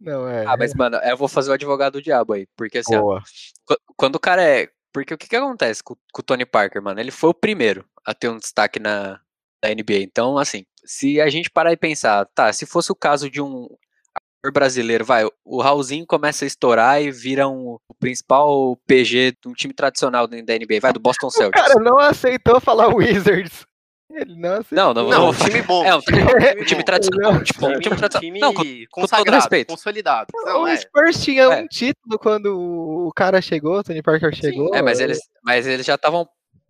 Não, 0.00 0.28
é. 0.28 0.44
Ah, 0.46 0.56
mas, 0.56 0.74
mano, 0.74 0.96
eu 0.98 1.16
vou 1.16 1.28
fazer 1.28 1.50
o 1.50 1.54
advogado 1.54 1.94
do 1.94 2.02
diabo 2.02 2.32
aí. 2.32 2.46
Porque, 2.56 2.78
assim, 2.78 2.94
ó, 2.96 3.20
quando 3.96 4.16
o 4.16 4.20
cara 4.20 4.42
é. 4.42 4.68
Porque 4.92 5.14
o 5.14 5.18
que, 5.18 5.28
que 5.28 5.36
acontece 5.36 5.84
com, 5.84 5.94
com 6.12 6.20
o 6.20 6.24
Tony 6.24 6.44
Parker, 6.44 6.82
mano? 6.82 6.98
Ele 6.98 7.12
foi 7.12 7.30
o 7.30 7.34
primeiro 7.34 7.84
a 8.04 8.12
ter 8.12 8.28
um 8.28 8.38
destaque 8.38 8.80
na, 8.80 9.20
na 9.62 9.70
NBA. 9.70 10.00
Então, 10.02 10.36
assim, 10.36 10.64
se 10.84 11.20
a 11.20 11.28
gente 11.28 11.48
parar 11.48 11.72
e 11.72 11.76
pensar, 11.76 12.26
tá, 12.34 12.52
se 12.52 12.66
fosse 12.66 12.90
o 12.90 12.96
caso 12.96 13.30
de 13.30 13.40
um 13.40 13.68
brasileiro, 14.50 15.04
vai, 15.04 15.26
o 15.44 15.60
Raulzinho 15.60 16.06
começa 16.06 16.44
a 16.44 16.48
estourar 16.48 17.02
e 17.02 17.10
vira 17.10 17.46
um, 17.46 17.76
o 17.88 17.94
principal 17.98 18.74
PG 18.86 19.32
de 19.42 19.48
um 19.48 19.52
time 19.52 19.74
tradicional 19.74 20.26
dentro 20.26 20.46
da 20.46 20.54
NBA, 20.54 20.80
vai, 20.80 20.92
do 20.92 21.00
Boston 21.00 21.26
O 21.26 21.30
Celtics. 21.30 21.60
cara 21.62 21.74
não 21.82 21.98
aceitou 21.98 22.58
falar 22.60 22.88
Wizards. 22.94 23.66
Ele 24.12 24.34
não 24.34 24.54
aceitou. 24.54 24.76
Não, 24.76 24.94
não, 24.94 25.02
Não, 25.10 25.18
não. 25.20 25.28
um 25.30 25.34
time 25.34 25.62
bom. 25.62 25.84
É, 25.84 25.94
um 25.94 26.00
time, 26.00 26.22
um 26.22 26.64
time 26.64 26.82
tradicional. 26.82 27.34
Não, 27.34 27.42
Tipo, 27.44 27.66
um 27.66 27.78
time 27.78 27.96
tradicional. 27.96 28.20
time 28.20 28.40
Não, 28.40 28.54
com, 28.54 29.06
todo 29.06 29.30
respeito. 29.30 29.68
consolidado. 29.68 30.26
Não, 30.34 30.62
o 30.62 30.66
é. 30.66 30.76
Spurs 30.78 31.22
tinha 31.22 31.42
É. 31.42 31.48
um 31.62 31.66
título 31.68 32.18
quando 32.18 32.46
o 32.58 33.12
cara 33.14 33.40
chegou, 33.42 33.78
o 33.78 33.84
Tony 33.84 34.02
Parker 34.02 34.34
chegou. 34.34 34.74
é, 34.74 34.80
mas 34.82 34.98
eles, 35.00 35.20
mas 35.44 35.66
eles 35.66 35.84
já 35.86 35.94
estavam 35.96 36.26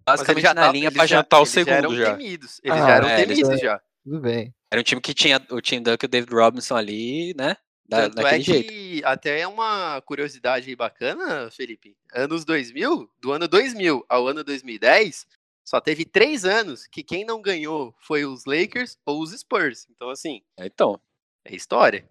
Mas 0.06 0.16
basicamente 0.20 0.36
eles 0.38 0.42
já 0.42 0.54
na 0.54 0.60
tavam- 0.62 0.74
linha 0.74 0.86
eles 0.88 0.96
pra 0.96 1.06
já- 1.06 1.16
jantar 1.16 1.38
o 1.38 1.40
eles 1.42 1.48
segundo 1.50 1.72
eram 1.72 1.94
já. 1.94 2.10
Temidos. 2.16 2.60
Eles 2.62 2.78
Ah, 2.82 2.86
já 2.86 2.94
eram 2.96 3.08
é, 3.08 3.22
eles 3.22 3.38
temidos 3.38 3.60
já- 3.60 3.66
já. 3.68 3.80
Tudo 4.04 4.20
bem. 4.20 4.54
Era 4.72 4.80
um 4.80 4.84
time 4.84 5.00
que 5.00 5.12
tinha 5.14 5.44
o 5.50 5.60
Tim 5.60 5.82
Duncan 5.82 6.04
e 6.04 6.06
o 6.06 6.08
David 6.08 6.34
Robinson 6.34 6.76
ali, 6.76 7.34
né? 7.36 7.56
Da, 7.88 8.02
Tanto 8.02 8.14
daquele 8.16 8.36
é 8.36 8.44
jeito. 8.44 8.68
que 8.68 9.04
até 9.04 9.40
é 9.40 9.48
uma 9.48 10.00
curiosidade 10.02 10.74
bacana, 10.76 11.50
Felipe. 11.50 11.96
Anos 12.14 12.44
2000, 12.44 13.10
do 13.20 13.32
ano 13.32 13.48
2000 13.48 14.04
ao 14.08 14.28
ano 14.28 14.44
2010, 14.44 15.26
só 15.66 15.80
teve 15.80 16.04
três 16.04 16.44
anos 16.44 16.86
que 16.86 17.02
quem 17.02 17.24
não 17.24 17.42
ganhou 17.42 17.92
foi 17.98 18.24
os 18.24 18.44
Lakers 18.44 18.96
ou 19.04 19.20
os 19.20 19.32
Spurs. 19.32 19.88
Então, 19.90 20.08
assim, 20.08 20.40
Então, 20.58 21.00
é 21.44 21.54
história. 21.54 22.08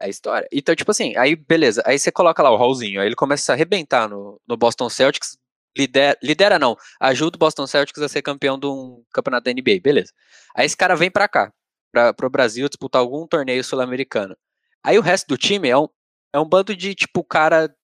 é 0.00 0.08
história. 0.10 0.48
Então, 0.52 0.74
tipo 0.74 0.90
assim, 0.90 1.16
aí 1.16 1.36
beleza. 1.36 1.82
Aí 1.86 1.98
você 1.98 2.10
coloca 2.10 2.42
lá 2.42 2.50
o 2.50 2.56
Raulzinho, 2.56 3.00
aí 3.00 3.06
ele 3.06 3.14
começa 3.14 3.52
a 3.52 3.54
arrebentar 3.54 4.08
no, 4.08 4.40
no 4.46 4.56
Boston 4.56 4.90
Celtics. 4.90 5.38
Lidera, 5.76 6.18
lidera 6.22 6.58
não, 6.58 6.76
ajuda 7.00 7.36
o 7.36 7.38
Boston 7.38 7.66
Celtics 7.66 8.02
a 8.02 8.08
ser 8.08 8.22
campeão 8.22 8.58
de 8.58 8.66
um 8.66 9.02
campeonato 9.12 9.44
da 9.44 9.52
NBA, 9.52 9.80
beleza. 9.82 10.12
Aí 10.54 10.64
esse 10.66 10.76
cara 10.76 10.96
vem 10.96 11.10
pra 11.10 11.28
cá, 11.28 11.52
pra, 11.92 12.14
pro 12.14 12.30
Brasil 12.30 12.68
disputar 12.68 13.00
algum 13.00 13.26
torneio 13.26 13.62
sul-americano. 13.62 14.36
Aí 14.82 14.98
o 14.98 15.02
resto 15.02 15.26
do 15.28 15.36
time 15.36 15.68
é 15.68 15.76
um, 15.76 15.88
é 16.32 16.38
um 16.38 16.48
bando 16.48 16.74
de, 16.74 16.94
tipo, 16.94 17.22
cara 17.24 17.74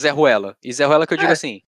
Zé 0.00 0.10
Ruela. 0.10 0.56
E 0.62 0.72
Zé 0.72 0.84
Ruela 0.84 1.06
que 1.06 1.12
eu 1.14 1.18
digo 1.18 1.30
É. 1.30 1.32
assim, 1.34 1.60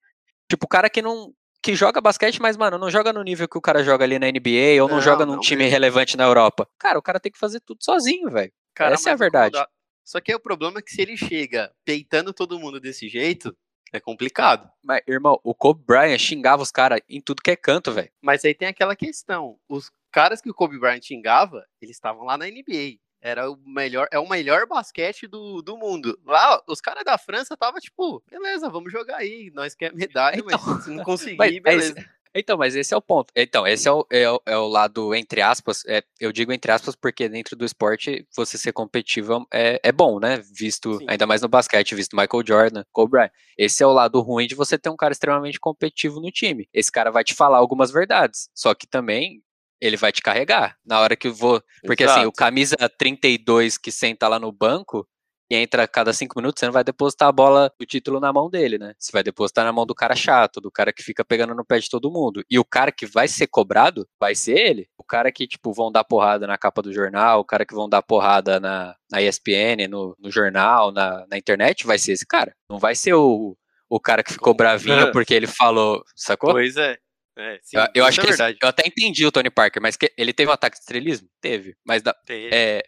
tipo, 0.49 0.67
cara 0.67 0.89
que 0.89 1.03
não 1.03 1.33
que 1.63 1.75
joga 1.75 1.99
basquete, 1.99 2.43
mas, 2.43 2.59
mano, 2.59 2.77
não 2.77 2.91
joga 2.91 3.11
no 3.11 3.23
nível 3.23 3.49
que 3.49 3.57
o 3.57 3.61
cara 3.61 3.83
joga 3.83 4.05
ali 4.05 4.19
na 4.19 4.27
NBA 4.29 4.83
ou 4.83 4.89
não, 4.89 4.97
Não, 4.97 5.01
joga 5.01 5.25
num 5.25 5.37
não 5.37 5.41
time 5.41 5.67
relevante 5.67 6.15
na 6.15 6.25
Europa. 6.25 6.69
Cara, 6.79 6.99
o 6.99 7.03
cara 7.03 7.19
tem 7.19 7.33
que 7.33 7.39
fazer 7.39 7.59
tudo 7.61 7.83
sozinho, 7.83 8.31
velho. 8.31 8.53
Essa 8.79 9.09
é 9.09 9.13
a 9.15 9.17
verdade. 9.17 9.57
Só 10.05 10.21
que 10.21 10.31
aí 10.31 10.37
o 10.37 10.41
problema 10.41 10.81
é 10.81 10.83
que 10.83 10.91
se 10.91 11.01
ele 11.01 11.17
chega 11.17 11.73
peitando 11.83 12.35
todo 12.35 12.61
mundo 12.61 12.79
desse 12.79 13.09
jeito, 13.09 13.57
é 13.97 14.01
complicado. 14.01 14.71
Mas, 14.83 15.03
irmão, 15.07 15.41
o 15.45 15.55
Kobe 15.55 15.83
Bryant 15.87 16.19
xingava 16.19 16.63
os 16.63 16.71
caras 16.71 17.01
em 17.09 17.21
tudo 17.21 17.43
que 17.43 17.51
é 17.51 17.57
canto, 17.57 17.93
velho. 17.93 18.11
Mas 18.21 18.45
aí 18.45 18.55
tem 18.55 18.69
aquela 18.69 18.97
questão. 18.97 19.59
Os 19.69 19.91
caras 20.11 20.41
que 20.41 20.51
o 20.51 20.55
Kobe 20.55 20.79
Bryant 20.79 21.03
xingava, 21.03 21.65
eles 21.81 21.97
estavam 21.97 22.25
lá 22.25 22.37
na 22.37 22.47
NBA. 22.47 22.99
Era 23.21 23.51
o 23.51 23.57
melhor, 23.57 24.07
é 24.13 24.19
o 24.19 24.29
melhor 24.29 24.67
basquete 24.67 25.27
do, 25.27 25.63
do 25.63 25.79
mundo. 25.79 26.19
Lá, 26.27 26.61
os 26.69 26.81
caras 26.81 27.05
da 27.05 27.17
França 27.17 27.57
tava 27.57 27.81
tipo, 27.81 28.23
beleza, 28.31 28.69
vamos 28.69 28.93
jogar 28.93 29.17
aí. 29.17 29.51
Nós 29.55 29.75
quer 29.75 29.95
medalha, 29.95 30.37
Então, 30.41 30.61
mas 30.67 30.85
se 30.85 30.91
não 30.91 31.03
conseguir, 31.03 31.37
mas- 31.39 31.61
mas- 31.63 31.93
beleza. 31.93 32.11
Então, 32.35 32.59
mas 32.59 32.75
esse 32.75 32.93
é 32.93 32.97
o 32.97 33.03
ponto. 33.03 33.33
Então, 33.37 33.67
esse 33.67 33.89
é 33.89 33.93
o, 33.93 34.05
é 34.11 34.29
o, 34.29 34.41
é 34.45 34.57
o 34.57 34.67
lado, 34.67 35.15
entre 35.15 35.41
aspas, 35.41 35.85
é, 35.87 36.03
eu 36.19 36.33
digo 36.33 36.53
entre 36.53 36.73
aspas 36.73 36.97
porque 36.97 37.29
dentro 37.29 37.55
do 37.55 37.65
esporte 37.65 38.27
você 38.35 38.59
ser 38.59 38.73
competitivo 38.73 39.47
é, 39.53 39.81
é 39.83 39.93
bom, 39.93 40.19
né? 40.19 40.43
Visto, 40.53 40.99
Sim. 40.99 41.07
ainda 41.09 41.27
mais 41.27 41.43
no 41.43 41.49
basquete, 41.49 41.95
visto 41.95 42.17
Michael 42.17 42.45
Jordan, 42.47 42.85
Kobe 42.93 43.13
Bryant. 43.13 43.31
Esse 43.57 43.83
é 43.83 43.87
o 43.87 43.93
lado 43.93 44.21
ruim 44.21 44.47
de 44.47 44.55
você 44.55 44.77
ter 44.77 44.91
um 44.91 44.97
cara 44.97 45.13
extremamente 45.13 45.61
competitivo 45.61 46.21
no 46.21 46.31
time. 46.31 46.69
Esse 46.73 46.91
cara 46.91 47.11
vai 47.11 47.23
te 47.23 47.35
falar 47.35 47.59
algumas 47.59 47.93
verdades, 47.93 48.49
só 48.53 48.75
que 48.75 48.87
também 48.87 49.41
ele 49.81 49.97
vai 49.97 50.11
te 50.11 50.23
carregar 50.23 50.77
na 50.85 51.01
hora 51.01 51.15
que 51.15 51.29
eu 51.29 51.35
vou. 51.35 51.63
Porque 51.85 52.05
assim, 52.05 52.21
o 52.21 52.23
Exato. 52.23 52.37
camisa 52.37 52.77
32 52.99 53.79
que 53.79 53.93
senta 53.93 54.27
lá 54.27 54.39
no 54.39 54.51
banco, 54.51 55.07
e 55.55 55.63
entra 55.63 55.85
a 55.85 55.89
cada 55.89 56.13
cinco 56.13 56.39
minutos, 56.39 56.61
você 56.61 56.67
não 56.67 56.73
vai 56.73 56.85
depositar 56.85 57.29
a 57.29 57.33
bola 57.33 57.73
do 57.79 57.87
título 57.87 58.19
na 58.19 58.33
mão 58.33 58.51
dele, 58.51 58.79
né? 58.79 58.95
Você 58.99 59.13
vai 59.13 59.23
depositar 59.23 59.65
na 59.65 59.73
mão 59.73 59.87
do 59.87 59.95
cara 59.95 60.17
chato, 60.17 60.61
do 60.61 60.71
cara 60.71 60.93
que 60.93 61.03
fica 61.03 61.25
pegando 61.25 61.55
no 61.55 61.65
pé 61.65 61.79
de 61.79 61.89
todo 61.89 62.11
mundo. 62.11 62.45
E 62.51 62.59
o 62.59 62.65
cara 62.65 62.91
que 62.91 63.07
vai 63.07 63.29
ser 63.29 63.47
cobrado 63.47 64.07
vai 64.19 64.35
ser 64.35 64.59
ele. 64.59 64.89
O 64.99 65.05
cara 65.05 65.31
que, 65.31 65.47
tipo, 65.47 65.73
vão 65.73 65.93
dar 65.93 66.05
porrada 66.05 66.47
na 66.47 66.59
capa 66.59 66.83
do 66.83 66.93
jornal, 66.93 67.41
o 67.41 67.45
cara 67.45 67.65
que 67.65 67.75
vão 67.75 67.89
dar 67.89 68.03
porrada 68.03 68.59
na, 68.59 68.95
na 69.11 69.23
ESPN, 69.23 69.89
no, 69.89 70.17
no 70.19 70.31
jornal, 70.31 70.91
na, 70.91 71.25
na 71.31 71.39
internet, 71.39 71.87
vai 71.87 71.99
ser 71.99 72.13
esse 72.13 72.27
cara. 72.27 72.55
Não 72.69 72.79
vai 72.79 72.95
ser 72.95 73.15
o, 73.15 73.57
o 73.89 74.01
cara 74.01 74.23
que 74.23 74.33
ficou 74.33 74.55
bravinho 74.55 75.11
porque 75.13 75.35
ele 75.35 75.47
falou, 75.47 76.03
sacou? 76.17 76.53
Pois 76.53 76.77
é. 76.77 76.99
É, 77.37 77.59
sim, 77.63 77.77
Eu, 77.77 77.87
eu 77.97 78.05
acho 78.05 78.21
é 78.21 78.23
que 78.23 78.29
verdade. 78.29 78.59
eu 78.63 78.69
até 78.69 78.87
entendi 78.87 79.27
o 79.27 79.33
Tony 79.33 79.51
Parker, 79.51 79.83
mas 79.83 79.97
que 79.97 80.13
ele 80.17 80.33
teve 80.33 80.51
um 80.51 80.55
ataque 80.55 80.77
de 80.77 80.83
estrelismo? 80.83 81.29
Teve. 81.41 81.77
Mas 81.85 82.01
Tem- 82.25 82.47
é, 82.47 82.79
é, 82.79 82.83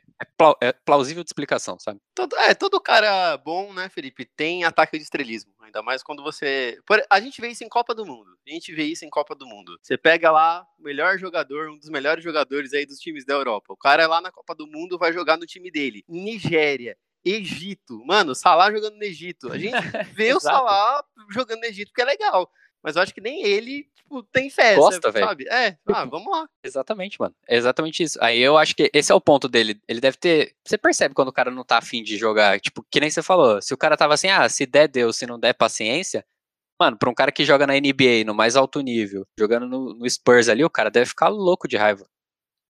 é 0.63 0.73
plausível 0.73 1.25
de 1.25 1.29
explicação, 1.29 1.79
sabe? 1.81 2.01
Todo, 2.15 2.37
é, 2.37 2.55
todo 2.55 2.81
cara 2.81 3.37
bom, 3.39 3.73
né, 3.73 3.89
Felipe, 3.89 4.25
tem 4.25 4.63
ataque 4.65 4.97
de 4.99 5.03
estrelismo. 5.05 5.53
Ainda 5.61 5.83
mais 5.83 6.03
quando 6.03 6.23
você. 6.23 6.79
por- 6.87 7.05
a 7.11 7.21
gente 7.21 7.41
vê 7.41 7.49
isso 7.49 7.65
em 7.65 7.69
Copa 7.69 7.93
do 7.93 8.07
Mundo. 8.07 8.39
A 8.47 8.51
gente 8.51 8.73
vê 8.73 8.85
isso 8.85 9.05
em 9.05 9.11
Copa 9.11 9.35
do 9.35 9.47
Mundo. 9.47 9.77
Você 9.83 9.99
pega 9.99 10.31
lá 10.31 10.65
o 10.79 10.83
melhor 10.85 11.19
jogador, 11.19 11.69
um 11.69 11.77
dos 11.79 11.91
melhores 11.91 12.23
jogadores 12.23 12.73
aí 12.73 12.87
dos 12.87 12.99
times 13.01 13.25
da 13.27 13.35
Europa. 13.35 13.73
O 13.73 13.77
cara 13.77 14.05
é 14.05 14.07
lá 14.07 14.21
na 14.21 14.31
Copa 14.31 14.55
do 14.55 14.67
Mundo, 14.69 14.97
vai 14.97 15.13
jogar 15.13 15.37
no 15.37 15.45
time 15.45 15.73
dele. 15.73 16.05
Nigéria. 16.09 16.97
Egito. 17.25 18.01
Mano, 18.07 18.31
o 18.31 18.35
Salah 18.37 18.71
jogando 18.71 18.97
no 18.97 19.03
Egito. 19.03 19.53
A 19.53 19.59
gente 19.59 19.73
vê 20.15 20.33
o. 20.33 20.39
Salah 20.39 21.03
jogando 21.31 21.59
no 21.59 21.67
Egito, 21.67 21.89
porque 21.89 22.03
é 22.03 22.05
legal. 22.05 22.49
Mas 22.87 22.95
eu 22.95 23.03
acho 23.03 23.13
que 23.13 23.21
nem 23.21 23.43
ele, 23.43 23.89
tipo, 23.97 24.23
tem 24.23 24.49
fé, 24.49 24.77
Gosta, 24.77 25.11
velho. 25.11 25.27
sabe? 25.27 25.49
É, 25.49 25.77
ah, 25.93 26.05
vamos 26.05 26.31
lá. 26.31 26.49
Exatamente, 26.63 27.19
mano. 27.19 27.35
É 27.49 27.57
exatamente 27.57 28.01
isso. 28.05 28.17
Aí 28.23 28.41
eu 28.41 28.57
acho 28.57 28.77
que 28.77 28.89
esse 28.95 29.11
é 29.11 29.15
o 29.15 29.21
ponto 29.21 29.49
dele. 29.49 29.81
Ele 29.89 30.01
deve 30.01 30.17
ter. 30.17 30.55
Você 30.65 30.79
percebe 30.79 31.13
quando 31.13 31.27
o 31.27 31.33
cara 31.33 31.51
não 31.51 31.65
tá 31.65 31.79
afim 31.79 32.01
de 32.01 32.17
jogar. 32.17 32.61
Tipo, 32.61 32.87
que 32.89 33.01
nem 33.01 33.11
você 33.11 33.25
falou. 33.25 33.61
Se 33.61 33.75
o 33.75 33.77
cara 33.77 33.97
tava 33.97 34.15
assim, 34.15 34.29
ah, 34.29 34.49
se 34.49 34.65
der, 34.65 34.87
deu, 34.87 35.13
se 35.13 35.27
não 35.27 35.37
der, 35.37 35.53
paciência. 35.53 36.25
Mano, 36.81 36.97
pra 36.97 37.11
um 37.11 37.15
cara 37.15 37.33
que 37.33 37.45
joga 37.45 37.67
na 37.67 37.73
NBA, 37.73 38.23
no 38.25 38.35
mais 38.35 38.55
alto 38.55 38.81
nível, 38.81 39.27
jogando 39.37 39.67
no, 39.67 39.93
no 39.95 40.09
Spurs 40.09 40.49
ali, 40.49 40.63
o 40.63 40.71
cara 40.71 40.89
deve 40.91 41.07
ficar 41.07 41.29
louco 41.29 41.67
de 41.67 41.77
raiva. 41.77 42.07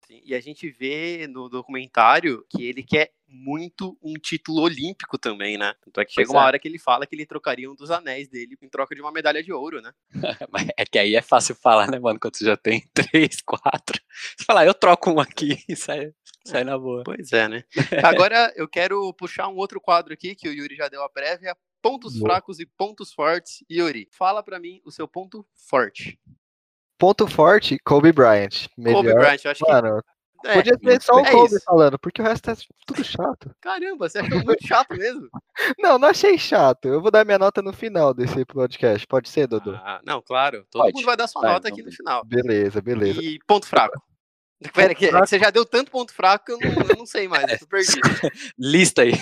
Sim, 0.06 0.22
E 0.25 0.36
a 0.36 0.40
gente 0.40 0.70
vê 0.70 1.26
no 1.26 1.48
documentário 1.48 2.46
que 2.48 2.64
ele 2.64 2.84
quer 2.84 3.10
muito 3.28 3.98
um 4.00 4.14
título 4.14 4.62
olímpico 4.62 5.18
também, 5.18 5.58
né? 5.58 5.75
Tanto 5.84 6.00
é 6.00 6.04
que 6.04 6.12
chega 6.12 6.28
Pois 6.28 6.36
uma 6.36 6.44
é. 6.44 6.46
hora 6.46 6.58
que 6.60 6.68
ele 6.68 6.78
fala 6.78 7.04
que 7.04 7.14
ele 7.16 7.26
trocaria 7.26 7.68
um 7.68 7.75
dos 7.75 7.90
anéis 7.90 8.28
dele 8.28 8.56
em 8.62 8.68
troca 8.68 8.94
de 8.94 9.00
uma 9.00 9.10
medalha 9.10 9.42
de 9.42 9.52
ouro, 9.52 9.82
né? 9.82 9.92
Mas 10.52 10.68
é 10.76 10.84
que 10.84 10.96
aí 10.96 11.16
é 11.16 11.22
fácil 11.22 11.56
falar, 11.56 11.90
né, 11.90 11.98
mano? 11.98 12.20
Quando 12.20 12.36
você 12.36 12.44
já 12.44 12.56
tem 12.56 12.88
três, 12.94 13.40
quatro. 13.42 14.00
Você 14.36 14.44
fala, 14.44 14.60
ah, 14.60 14.66
eu 14.66 14.75
troco 14.75 15.10
um 15.10 15.18
aqui 15.18 15.58
e 15.68 15.75
sai, 15.75 16.14
sai 16.44 16.62
na 16.62 16.78
boa. 16.78 17.02
Pois 17.04 17.32
é, 17.32 17.48
né? 17.48 17.64
Agora 18.04 18.52
eu 18.54 18.68
quero 18.68 19.12
puxar 19.14 19.48
um 19.48 19.56
outro 19.56 19.80
quadro 19.80 20.12
aqui 20.14 20.36
que 20.36 20.48
o 20.48 20.52
Yuri 20.52 20.76
já 20.76 20.88
deu 20.88 21.02
a 21.02 21.10
prévia. 21.10 21.56
Pontos 21.82 22.16
Boa. 22.16 22.30
fracos 22.30 22.60
e 22.60 22.66
pontos 22.66 23.12
fortes. 23.12 23.64
Yuri, 23.68 24.08
fala 24.12 24.40
pra 24.40 24.60
mim 24.60 24.80
o 24.84 24.92
seu 24.92 25.08
ponto 25.08 25.44
forte. 25.54 26.18
Ponto 26.98 27.26
forte, 27.26 27.78
Kobe 27.84 28.12
Bryant. 28.12 28.66
Melhor. 28.76 29.02
Kobe 29.02 29.14
Bryant, 29.14 29.44
eu 29.44 29.50
acho 29.50 29.64
que. 29.64 29.70
Mano, 29.70 30.00
É, 30.44 30.54
podia 30.54 30.78
ser 30.82 31.02
só 31.02 31.14
o 31.14 31.20
é 31.26 31.30
Kobe 31.30 31.54
isso. 31.56 31.64
falando, 31.64 31.98
porque 31.98 32.22
o 32.22 32.24
resto 32.24 32.50
é 32.50 32.54
tudo 32.86 33.02
chato. 33.04 33.50
Caramba, 33.60 34.08
você 34.08 34.18
achou 34.18 34.42
muito 34.44 34.66
chato 34.66 34.94
mesmo? 34.96 35.28
Não, 35.78 35.98
não 35.98 36.08
achei 36.08 36.38
chato. 36.38 36.86
Eu 36.86 37.00
vou 37.00 37.10
dar 37.10 37.24
minha 37.24 37.38
nota 37.38 37.60
no 37.62 37.72
final 37.72 38.12
desse 38.14 38.44
podcast. 38.44 39.06
Pode 39.06 39.28
ser, 39.28 39.46
Dodô? 39.46 39.72
Ah, 39.74 40.00
não, 40.04 40.20
claro. 40.22 40.64
Todo 40.70 40.82
Pode. 40.82 40.94
mundo 40.94 41.04
vai 41.06 41.16
dar 41.16 41.26
sua 41.26 41.42
Vai, 41.42 41.52
nota 41.52 41.68
não 41.68 41.74
aqui 41.74 41.82
no 41.82 41.90
final. 41.90 42.24
Beleza, 42.24 42.80
beleza. 42.82 43.20
E 43.22 43.38
ponto 43.46 43.66
fraco. 43.66 44.00
Pera, 44.72 44.94
que, 44.94 45.10
você 45.10 45.38
já 45.38 45.50
deu 45.50 45.64
tanto 45.66 45.90
ponto 45.90 46.12
fraco 46.14 46.44
que 46.46 46.52
eu 46.52 46.58
não, 46.58 46.82
eu 46.88 46.96
não 46.96 47.06
sei 47.06 47.26
mais, 47.28 47.50
eu 47.50 47.58
tô 47.58 47.66
perdido. 47.68 48.00
Lista 48.58 49.02
aí. 49.02 49.12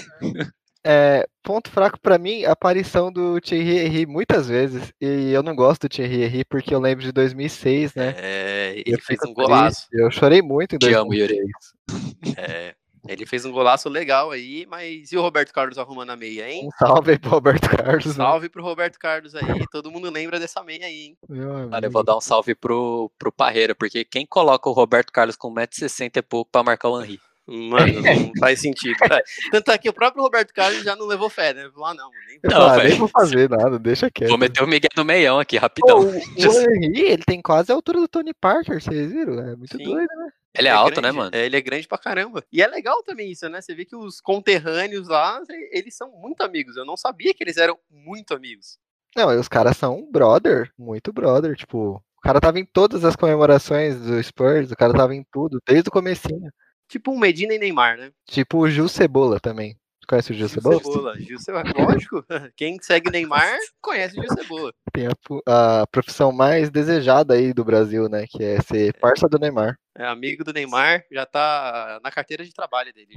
É, 0.87 1.27
ponto 1.43 1.71
fraco 1.71 1.99
pra 1.99 2.19
mim, 2.19 2.45
a 2.45 2.53
aparição 2.53 3.11
do 3.11 3.41
Thierry 3.41 3.79
Henry 3.79 4.07
muitas 4.07 4.47
vezes. 4.47 4.93
E 5.01 5.33
eu 5.33 5.43
não 5.43 5.57
gosto 5.57 5.83
do 5.83 5.89
Thierry 5.89 6.25
Henry 6.25 6.45
porque 6.45 6.75
eu 6.75 6.81
lembro 6.81 7.03
de 7.05 7.11
2006, 7.11 7.95
né? 7.95 8.15
É, 8.19 8.75
ele 8.85 9.01
fez 9.01 9.19
fico 9.19 9.29
um 9.29 9.35
golaço. 9.35 9.89
triste. 9.89 10.03
Eu 10.05 10.11
chorei 10.11 10.43
muito 10.43 10.77
em 10.77 10.79
Te 10.79 10.93
amo, 10.93 11.11
2006. 11.11 11.41
Yuri. 11.41 12.37
É, 12.37 12.75
ele 13.07 13.27
fez 13.27 13.45
um 13.45 13.53
golaço 13.53 13.89
legal 13.89 14.31
aí, 14.31 14.67
mas 14.67 15.13
e 15.13 15.17
o 15.17 15.21
Roberto 15.21 15.53
Carlos 15.53 15.77
arrumando 15.77 16.11
a 16.11 16.17
meia, 16.17 16.51
hein? 16.51 16.67
Um 16.67 16.71
salve 16.87 17.13
aí 17.13 17.19
pro 17.19 17.31
Roberto 17.31 17.69
Carlos. 17.69 18.07
né? 18.07 18.13
Salve 18.13 18.49
pro 18.49 18.63
Roberto 18.63 18.99
Carlos 18.99 19.35
aí, 19.35 19.67
todo 19.71 19.91
mundo 19.91 20.11
lembra 20.11 20.41
dessa 20.41 20.63
meia 20.63 20.87
aí, 20.87 21.09
hein? 21.09 21.19
Mano, 21.29 21.87
eu 21.87 21.91
vou 21.91 22.03
dar 22.03 22.17
um 22.17 22.21
salve 22.21 22.55
pro, 22.55 23.11
pro 23.19 23.31
Parreira, 23.31 23.75
porque 23.75 24.05
quem 24.05 24.27
coloca 24.27 24.69
o 24.69 24.73
Roberto 24.73 25.13
Carlos 25.13 25.37
com 25.37 25.53
1,60m 25.53 26.17
é 26.17 26.23
pouco 26.23 26.51
pra 26.51 26.63
marcar 26.63 26.89
o 26.89 27.03
Henry. 27.03 27.21
Mano, 27.47 28.01
não 28.01 28.33
faz 28.41 28.61
sentido. 28.61 28.97
É, 29.05 29.23
Tanto 29.51 29.71
é 29.71 29.79
que 29.79 29.89
o 29.89 29.93
próprio 29.93 30.23
Roberto 30.23 30.53
Carlos 30.55 30.83
já 30.83 30.97
não 30.97 31.07
levou 31.07 31.29
fé, 31.29 31.53
né? 31.53 31.71
Falou, 31.73 31.89
ah, 31.89 31.95
não, 31.95 32.11
nem 32.27 32.41
Não, 32.43 32.69
falei, 32.71 32.89
nem 32.89 32.99
vou 32.99 33.09
fazer 33.09 33.51
nada, 33.51 33.79
deixa 33.79 34.11
quieto. 34.11 34.31
Vou 34.31 34.39
meter 34.39 34.63
o 34.63 34.67
Miguel 34.67 34.91
no 34.97 35.05
meião 35.05 35.39
aqui, 35.39 35.57
Pô, 35.57 35.63
rapidão. 35.63 35.99
o, 36.01 36.09
o 36.09 36.13
Henry, 36.75 37.01
ele 37.01 37.23
tem 37.25 37.43
quase 37.43 37.71
a 37.71 37.75
altura 37.75 38.01
do 38.01 38.09
Tony 38.09 38.33
Parker, 38.33 38.81
vocês 38.83 39.13
viram? 39.13 39.39
É 39.41 39.57
muito 39.57 39.77
Sim. 39.77 39.85
doido, 39.85 40.09
né? 40.17 40.31
Ele 40.57 40.69
é 40.69 40.71
alto, 40.71 41.01
né, 41.01 41.09
grande, 41.09 41.17
mano? 41.17 41.31
é, 41.35 41.47
ele 41.47 41.57
é 41.57 41.61
grande 41.61 41.89
pra 41.89 41.99
caramba. 41.99 42.45
E 42.51 42.63
é 42.63 42.67
legal 42.67 43.03
também 43.03 43.31
isso, 43.31 43.49
né? 43.49 43.61
Você 43.61 43.75
vê 43.75 43.85
que 43.85 43.97
os 43.97 44.21
conterrâneos 44.21 45.09
lá, 45.09 45.43
eles 45.73 45.97
são 45.97 46.11
muito 46.13 46.43
amigos. 46.43 46.77
Eu 46.77 46.85
não 46.85 46.97
sabia 46.97 47.35
que 47.35 47.43
eles 47.43 47.57
eram 47.57 47.77
muito 47.91 48.33
amigos. 48.33 48.79
Não, 49.17 49.39
os 49.39 49.49
caras 49.49 49.77
são 49.77 49.99
um 49.99 50.11
brother, 50.11 50.71
muito 50.79 51.13
brother, 51.13 51.57
tipo... 51.57 52.01
O 52.17 52.21
cara 52.25 52.41
tava 52.41 52.59
em 52.59 52.65
todas 52.65 53.05
as 53.05 53.15
comemorações 53.15 54.01
do 54.01 54.23
Spurs, 54.23 54.71
o 54.71 54.77
cara 54.77 54.95
tava 54.95 55.15
em 55.15 55.27
tudo, 55.31 55.61
desde 55.67 55.89
o 55.89 55.93
comecinho. 55.93 56.51
Tipo 56.89 57.13
um 57.13 57.19
Medina 57.19 57.55
e 57.55 57.59
Neymar, 57.59 57.97
né? 57.97 58.13
Tipo 58.27 58.59
o 58.59 58.69
Gil 58.69 58.89
Cebola 58.89 59.41
também. 59.41 59.77
Tu 60.05 60.07
conhece 60.07 60.33
o 60.33 60.35
Gil 60.35 60.49
Cebola? 60.49 60.79
Cebola. 60.79 61.19
Gil 61.19 61.39
Cebola. 61.39 61.65
Lógico. 61.79 62.25
Quem 62.57 62.79
segue 62.81 63.11
Neymar 63.11 63.59
conhece 63.81 64.19
o 64.19 64.23
Gil 64.23 64.31
Cebola. 64.37 64.73
Tem 64.93 65.07
a, 65.07 65.81
a 65.83 65.87
profissão 65.87 66.31
mais 66.31 66.69
desejada 66.69 67.35
aí 67.35 67.55
do 67.55 67.65
Brasil, 67.65 68.07
né? 68.09 68.27
Que 68.29 68.45
é 68.45 68.61
ser 68.61 68.95
parça 68.99 69.27
do 69.27 69.39
Neymar. 69.39 69.79
É 69.97 70.05
amigo 70.05 70.45
do 70.45 70.53
Neymar, 70.53 71.05
já 71.11 71.25
tá 71.25 72.01
na 72.03 72.11
carteira 72.11 72.45
de 72.45 72.53
trabalho 72.53 72.93
dele. 72.93 73.15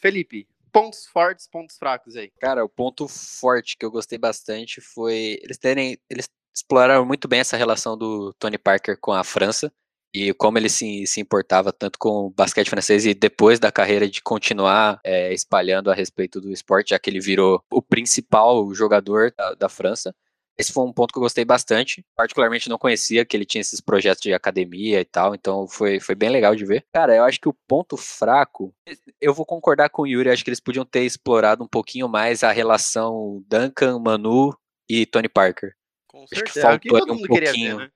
Felipe, 0.00 0.48
pontos 0.72 1.06
fortes, 1.06 1.46
pontos 1.46 1.76
fracos 1.78 2.16
aí. 2.16 2.32
Cara, 2.40 2.64
o 2.64 2.68
ponto 2.68 3.06
forte 3.06 3.76
que 3.76 3.86
eu 3.86 3.90
gostei 3.90 4.18
bastante 4.18 4.80
foi 4.80 5.38
eles 5.40 5.56
terem. 5.56 5.96
Eles 6.10 6.28
exploraram 6.52 7.06
muito 7.06 7.28
bem 7.28 7.40
essa 7.40 7.56
relação 7.56 7.96
do 7.96 8.32
Tony 8.34 8.58
Parker 8.58 8.98
com 9.00 9.12
a 9.12 9.22
França 9.22 9.72
e 10.14 10.32
como 10.32 10.56
ele 10.56 10.68
se, 10.68 11.04
se 11.08 11.20
importava 11.20 11.72
tanto 11.72 11.98
com 11.98 12.26
o 12.26 12.30
basquete 12.30 12.70
francês 12.70 13.04
e 13.04 13.12
depois 13.12 13.58
da 13.58 13.72
carreira 13.72 14.08
de 14.08 14.22
continuar 14.22 15.00
é, 15.02 15.34
espalhando 15.34 15.90
a 15.90 15.94
respeito 15.94 16.40
do 16.40 16.52
esporte, 16.52 16.90
já 16.90 16.98
que 17.00 17.10
ele 17.10 17.18
virou 17.18 17.60
o 17.68 17.82
principal 17.82 18.72
jogador 18.72 19.34
da, 19.36 19.54
da 19.54 19.68
França. 19.68 20.14
Esse 20.56 20.72
foi 20.72 20.84
um 20.84 20.92
ponto 20.92 21.12
que 21.12 21.18
eu 21.18 21.22
gostei 21.22 21.44
bastante. 21.44 22.06
Particularmente 22.14 22.68
não 22.68 22.78
conhecia 22.78 23.24
que 23.24 23.36
ele 23.36 23.44
tinha 23.44 23.60
esses 23.60 23.80
projetos 23.80 24.22
de 24.22 24.32
academia 24.32 25.00
e 25.00 25.04
tal, 25.04 25.34
então 25.34 25.66
foi, 25.66 25.98
foi 25.98 26.14
bem 26.14 26.30
legal 26.30 26.54
de 26.54 26.64
ver. 26.64 26.86
Cara, 26.92 27.16
eu 27.16 27.24
acho 27.24 27.40
que 27.40 27.48
o 27.48 27.56
ponto 27.66 27.96
fraco, 27.96 28.72
eu 29.20 29.34
vou 29.34 29.44
concordar 29.44 29.88
com 29.90 30.02
o 30.02 30.06
Yuri, 30.06 30.30
acho 30.30 30.44
que 30.44 30.50
eles 30.50 30.60
podiam 30.60 30.84
ter 30.84 31.02
explorado 31.02 31.64
um 31.64 31.68
pouquinho 31.68 32.08
mais 32.08 32.44
a 32.44 32.52
relação 32.52 33.42
Duncan, 33.48 33.98
Manu 33.98 34.56
e 34.88 35.04
Tony 35.06 35.28
Parker. 35.28 35.74
Com 36.06 36.22
Acho 36.22 36.44
que 36.44 36.52
certeza. 36.52 36.68
É 36.68 36.78
que 36.78 36.88
faltou 36.88 37.00
todo 37.00 37.16
um 37.16 37.16
mundo 37.16 37.28
queria 37.28 37.50
ver, 37.50 37.58
pouquinho. 37.58 37.78
né? 37.78 37.90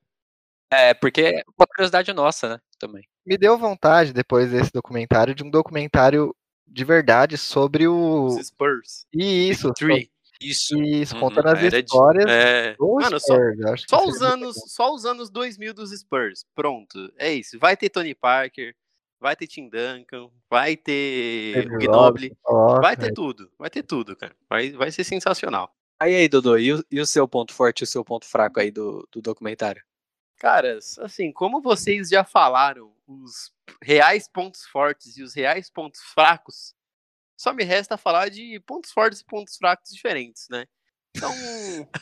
É, 0.70 0.92
porque 0.94 1.20
é 1.22 1.42
uma 1.58 1.66
curiosidade 1.66 2.12
nossa, 2.12 2.48
né? 2.48 2.60
Também. 2.78 3.02
Me 3.26 3.36
deu 3.38 3.56
vontade, 3.58 4.12
depois 4.12 4.50
desse 4.50 4.70
documentário, 4.72 5.34
de 5.34 5.42
um 5.44 5.50
documentário 5.50 6.34
de 6.66 6.84
verdade 6.84 7.36
sobre 7.38 7.86
o. 7.88 8.26
Os 8.26 8.46
Spurs. 8.46 9.06
E 9.12 9.48
isso, 9.50 9.72
Three. 9.72 10.10
Isso. 10.40 10.76
isso, 10.80 11.14
Uhum, 11.14 11.20
contando 11.20 11.48
as 11.48 11.58
era 11.58 11.70
de- 11.70 11.84
histórias 11.86 12.26
É. 12.30 12.76
Mano, 12.78 13.18
só, 13.18 13.34
Spurs. 13.34 13.84
só 13.88 13.98
seria 13.98 14.12
os 14.12 14.22
anos, 14.22 14.56
só 14.68 14.94
os 14.94 15.04
anos 15.04 15.30
2000 15.30 15.74
dos 15.74 15.90
Spurs. 15.98 16.44
Pronto. 16.54 17.12
É 17.18 17.32
isso. 17.32 17.58
Vai 17.58 17.76
ter 17.76 17.88
Tony 17.88 18.14
Parker, 18.14 18.72
vai 19.20 19.34
ter 19.34 19.46
Tim 19.48 19.68
Duncan, 19.68 20.28
vai 20.48 20.76
ter 20.76 21.66
Ginobili, 21.80 22.36
legal. 22.46 22.80
vai 22.80 22.96
ter 22.96 23.12
tudo. 23.12 23.50
Vai 23.58 23.68
ter 23.70 23.82
tudo, 23.82 24.14
cara. 24.14 24.34
Vai, 24.48 24.70
vai 24.70 24.92
ser 24.92 25.02
sensacional. 25.02 25.74
Aí, 26.00 26.14
aí, 26.14 26.28
Dodô, 26.28 26.56
e 26.56 26.72
o, 26.72 26.84
e 26.88 27.00
o 27.00 27.06
seu 27.06 27.26
ponto 27.26 27.52
forte 27.52 27.80
e 27.80 27.84
o 27.84 27.86
seu 27.86 28.04
ponto 28.04 28.24
fraco 28.24 28.60
aí 28.60 28.70
do, 28.70 29.08
do 29.10 29.20
documentário? 29.20 29.82
Caras, 30.38 30.98
assim, 31.00 31.32
como 31.32 31.60
vocês 31.60 32.08
já 32.08 32.24
falaram, 32.24 32.94
os 33.06 33.52
reais 33.82 34.28
pontos 34.28 34.64
fortes 34.66 35.16
e 35.16 35.22
os 35.22 35.34
reais 35.34 35.68
pontos 35.68 36.00
fracos, 36.00 36.74
só 37.36 37.52
me 37.52 37.64
resta 37.64 37.96
falar 37.96 38.28
de 38.28 38.60
pontos 38.60 38.92
fortes 38.92 39.20
e 39.20 39.24
pontos 39.24 39.56
fracos 39.56 39.90
diferentes, 39.92 40.48
né? 40.48 40.66
Então, 41.16 41.32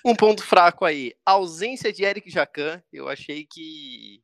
um 0.05 0.14
ponto 0.14 0.42
fraco 0.42 0.85
aí, 0.85 1.14
ausência 1.25 1.92
de 1.92 2.05
Eric 2.05 2.29
Jacan, 2.31 2.83
eu 2.92 3.09
achei 3.09 3.46
que, 3.46 4.22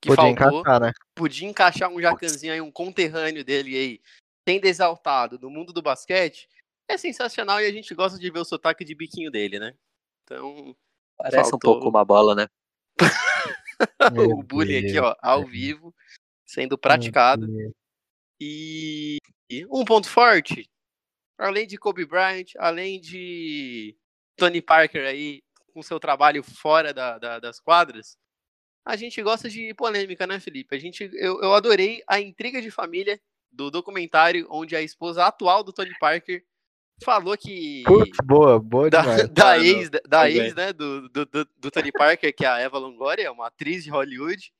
que 0.00 0.08
Podia 0.08 0.36
faltou. 0.36 0.60
encaixar, 0.60 0.80
né? 0.80 0.92
Podia 1.14 1.48
encaixar 1.48 1.90
um 1.90 2.00
Jacanzinho 2.00 2.52
aí, 2.52 2.60
um 2.60 2.70
conterrâneo 2.70 3.44
dele 3.44 3.76
aí, 3.76 4.00
sendo 4.48 4.66
exaltado 4.66 5.38
no 5.38 5.50
mundo 5.50 5.72
do 5.72 5.82
basquete, 5.82 6.48
é 6.88 6.96
sensacional 6.96 7.60
e 7.60 7.66
a 7.66 7.72
gente 7.72 7.94
gosta 7.94 8.18
de 8.18 8.30
ver 8.30 8.38
o 8.38 8.44
sotaque 8.44 8.84
de 8.84 8.94
biquinho 8.94 9.30
dele, 9.30 9.58
né? 9.58 9.74
Então, 10.24 10.76
Parece 11.18 11.50
Faltou. 11.50 11.56
um 11.56 11.74
pouco 11.74 11.88
uma 11.88 12.04
bola, 12.04 12.34
né? 12.34 12.48
O 14.28 14.42
bullying 14.42 14.78
aqui, 14.78 14.98
ó, 14.98 15.14
ao 15.22 15.46
vivo, 15.46 15.94
sendo 16.44 16.76
praticado. 16.76 17.46
E 18.40 19.18
e 19.50 19.64
um 19.66 19.84
ponto 19.84 20.08
forte, 20.08 20.68
além 21.38 21.66
de 21.66 21.78
Kobe 21.78 22.04
Bryant, 22.04 22.48
além 22.58 23.00
de 23.00 23.96
Tony 24.36 24.60
Parker 24.60 25.06
aí, 25.06 25.42
com 25.72 25.82
seu 25.82 25.98
trabalho 25.98 26.42
fora 26.42 26.92
da- 26.92 27.18
da- 27.18 27.38
das 27.38 27.58
quadras, 27.58 28.18
a 28.84 28.94
gente 28.96 29.22
gosta 29.22 29.48
de 29.48 29.72
polêmica, 29.74 30.26
né, 30.26 30.38
Felipe? 30.38 30.74
A 30.76 30.78
gente, 30.78 31.08
eu, 31.14 31.40
eu 31.42 31.54
adorei 31.54 32.02
a 32.06 32.20
intriga 32.20 32.60
de 32.60 32.70
família 32.70 33.18
do 33.50 33.70
documentário 33.70 34.46
onde 34.50 34.76
a 34.76 34.82
esposa 34.82 35.24
atual 35.24 35.62
do 35.64 35.72
Tony 35.72 35.96
Parker 35.98 36.44
falou 37.04 37.36
que 37.36 37.82
Putz, 37.84 38.16
boa, 38.24 38.58
boa 38.58 38.90
da, 38.90 39.00
demais. 39.00 39.28
da 39.30 39.44
Mano, 39.44 39.64
ex, 39.64 39.90
da 39.90 40.00
tudo 40.00 40.26
ex 40.26 40.54
né, 40.54 40.72
do, 40.72 41.08
do, 41.08 41.26
do, 41.26 41.48
do 41.56 41.70
Tony 41.70 41.92
Parker, 41.92 42.34
que 42.34 42.44
é 42.44 42.48
a 42.48 42.58
Eva 42.58 42.78
Longoria, 42.78 43.32
uma 43.32 43.46
atriz 43.46 43.84
de 43.84 43.90
Hollywood. 43.90 44.52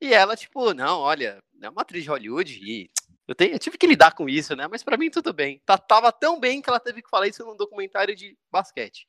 E 0.00 0.12
ela, 0.12 0.36
tipo, 0.36 0.74
não, 0.74 1.00
olha, 1.00 1.42
é 1.62 1.68
uma 1.68 1.82
atriz 1.82 2.02
de 2.02 2.10
Hollywood 2.10 2.58
e 2.62 2.90
eu, 3.26 3.34
tenho, 3.34 3.54
eu 3.54 3.58
tive 3.58 3.78
que 3.78 3.86
lidar 3.86 4.14
com 4.14 4.28
isso, 4.28 4.54
né? 4.54 4.68
Mas 4.68 4.82
pra 4.82 4.96
mim 4.96 5.10
tudo 5.10 5.32
bem. 5.32 5.60
Tá, 5.64 5.78
tava 5.78 6.12
tão 6.12 6.38
bem 6.38 6.60
que 6.60 6.68
ela 6.68 6.80
teve 6.80 7.00
que 7.02 7.08
falar 7.08 7.26
isso 7.26 7.44
num 7.44 7.56
documentário 7.56 8.14
de 8.14 8.36
basquete. 8.50 9.06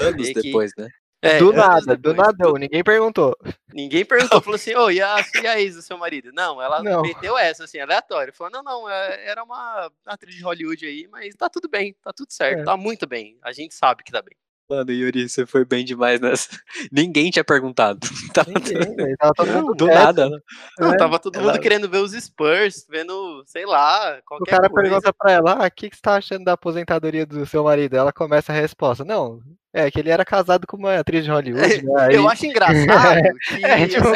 Anos 0.00 0.26
vê 0.28 0.34
que- 0.34 0.42
depois, 0.42 0.72
né? 0.76 0.88
É, 1.22 1.38
do 1.38 1.52
nada, 1.52 1.96
do 1.96 2.14
nadão, 2.14 2.52
ninguém 2.54 2.84
perguntou. 2.84 3.36
Ninguém 3.72 4.04
perguntou, 4.04 4.40
falou 4.40 4.56
assim, 4.56 4.74
ô, 4.74 4.90
e, 4.90 5.00
a, 5.00 5.16
e 5.42 5.46
a 5.46 5.58
ex 5.60 5.74
do 5.74 5.82
seu 5.82 5.96
marido? 5.98 6.30
Não, 6.32 6.60
ela 6.62 6.82
Não. 6.82 7.02
meteu 7.02 7.36
essa, 7.38 7.64
assim, 7.64 7.78
aleatório. 7.80 8.32
Falou, 8.34 8.52
não, 8.52 8.62
não, 8.62 8.88
é- 8.90 9.26
era 9.26 9.42
uma 9.42 9.90
atriz 10.04 10.34
de 10.34 10.42
Hollywood 10.42 10.84
aí, 10.86 11.08
mas 11.10 11.34
tá 11.34 11.48
tudo 11.48 11.68
bem, 11.68 11.94
tá 12.02 12.12
tudo 12.12 12.30
certo, 12.32 12.60
É. 12.60 12.64
tá 12.64 12.76
muito 12.76 13.06
bem. 13.06 13.38
A 13.42 13.50
gente 13.52 13.74
sabe 13.74 14.04
que 14.04 14.12
tá 14.12 14.20
bem. 14.22 14.36
Mano, 14.68 14.90
Yuri, 14.90 15.28
você 15.28 15.46
foi 15.46 15.64
bem 15.64 15.84
demais 15.84 16.20
nessa. 16.20 16.48
Ninguém 16.90 17.30
tinha 17.30 17.44
perguntado. 17.44 18.00
Tava 18.34 18.50
Ninguém. 18.50 19.16
Tava 19.16 19.32
todo 19.34 19.52
mundo 19.52 19.74
do 19.74 19.86
nada. 19.86 20.28
né? 20.28 20.38
Não, 20.78 20.92
É, 20.92 20.96
tava 20.96 21.18
todo 21.20 21.36
mundo 21.38 21.50
ela- 21.50 21.58
querendo 21.58 21.88
ver 21.88 21.98
os 21.98 22.12
Spurs, 22.12 22.84
vendo, 22.90 23.44
sei 23.46 23.64
lá, 23.64 24.18
O 24.18 24.22
qualquer 24.24 24.50
cara 24.50 24.68
coisa. 24.68 24.82
pergunta 24.90 25.12
pra 25.16 25.30
ela, 25.32 25.52
ah, 25.64 25.66
o 25.66 25.70
que, 25.70 25.88
que 25.88 25.94
você 25.96 26.02
tá 26.02 26.16
achando 26.16 26.44
da 26.44 26.54
aposentadoria 26.54 27.24
do 27.24 27.46
seu 27.46 27.62
marido? 27.62 27.94
Ela 27.96 28.12
começa 28.12 28.52
a 28.52 28.56
resposta, 28.56 29.04
não, 29.04 29.40
é 29.72 29.88
que 29.90 30.00
ele 30.00 30.10
era 30.10 30.24
casado 30.24 30.66
com 30.66 30.76
uma 30.76 30.98
atriz 30.98 31.24
de 31.24 31.30
Hollywood, 31.30 31.82
né? 31.86 31.92
Aí, 32.00 32.14
Eu 32.16 32.28
acho 32.28 32.46
engraçado 32.46 33.20
que 33.46 33.64
É, 33.64 33.86
tipo, 33.86 34.08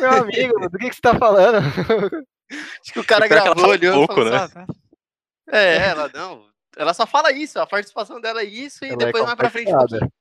meu 0.00 0.10
amigo, 0.10 0.68
do 0.70 0.76
que, 0.78 0.88
que 0.88 0.94
você 0.96 1.00
tá 1.00 1.14
falando? 1.16 1.58
acho 1.58 2.92
que 2.92 2.98
o 3.00 3.04
cara 3.04 3.28
gravou, 3.28 3.68
olhou 3.68 3.92
e 3.92 3.96
pouco, 3.96 4.14
falou 4.14 4.30
né? 4.30 4.36
assim, 4.38 4.58
"Ah, 4.58 4.66
tá." 4.66 4.74
É, 5.56 5.86
ela 5.88 6.10
não. 6.12 6.42
Ela 6.76 6.92
só 6.94 7.06
fala 7.06 7.32
isso, 7.32 7.58
a 7.60 7.66
participação 7.66 8.20
dela 8.20 8.40
é 8.40 8.44
isso 8.44 8.84
e 8.84 8.88
Ela 8.88 9.02
é 9.02 9.06
depois 9.06 9.24
mais 9.24 9.36
pra 9.36 9.50
frente. 9.50 9.68
um 9.68 9.72
complexada. 9.78 10.12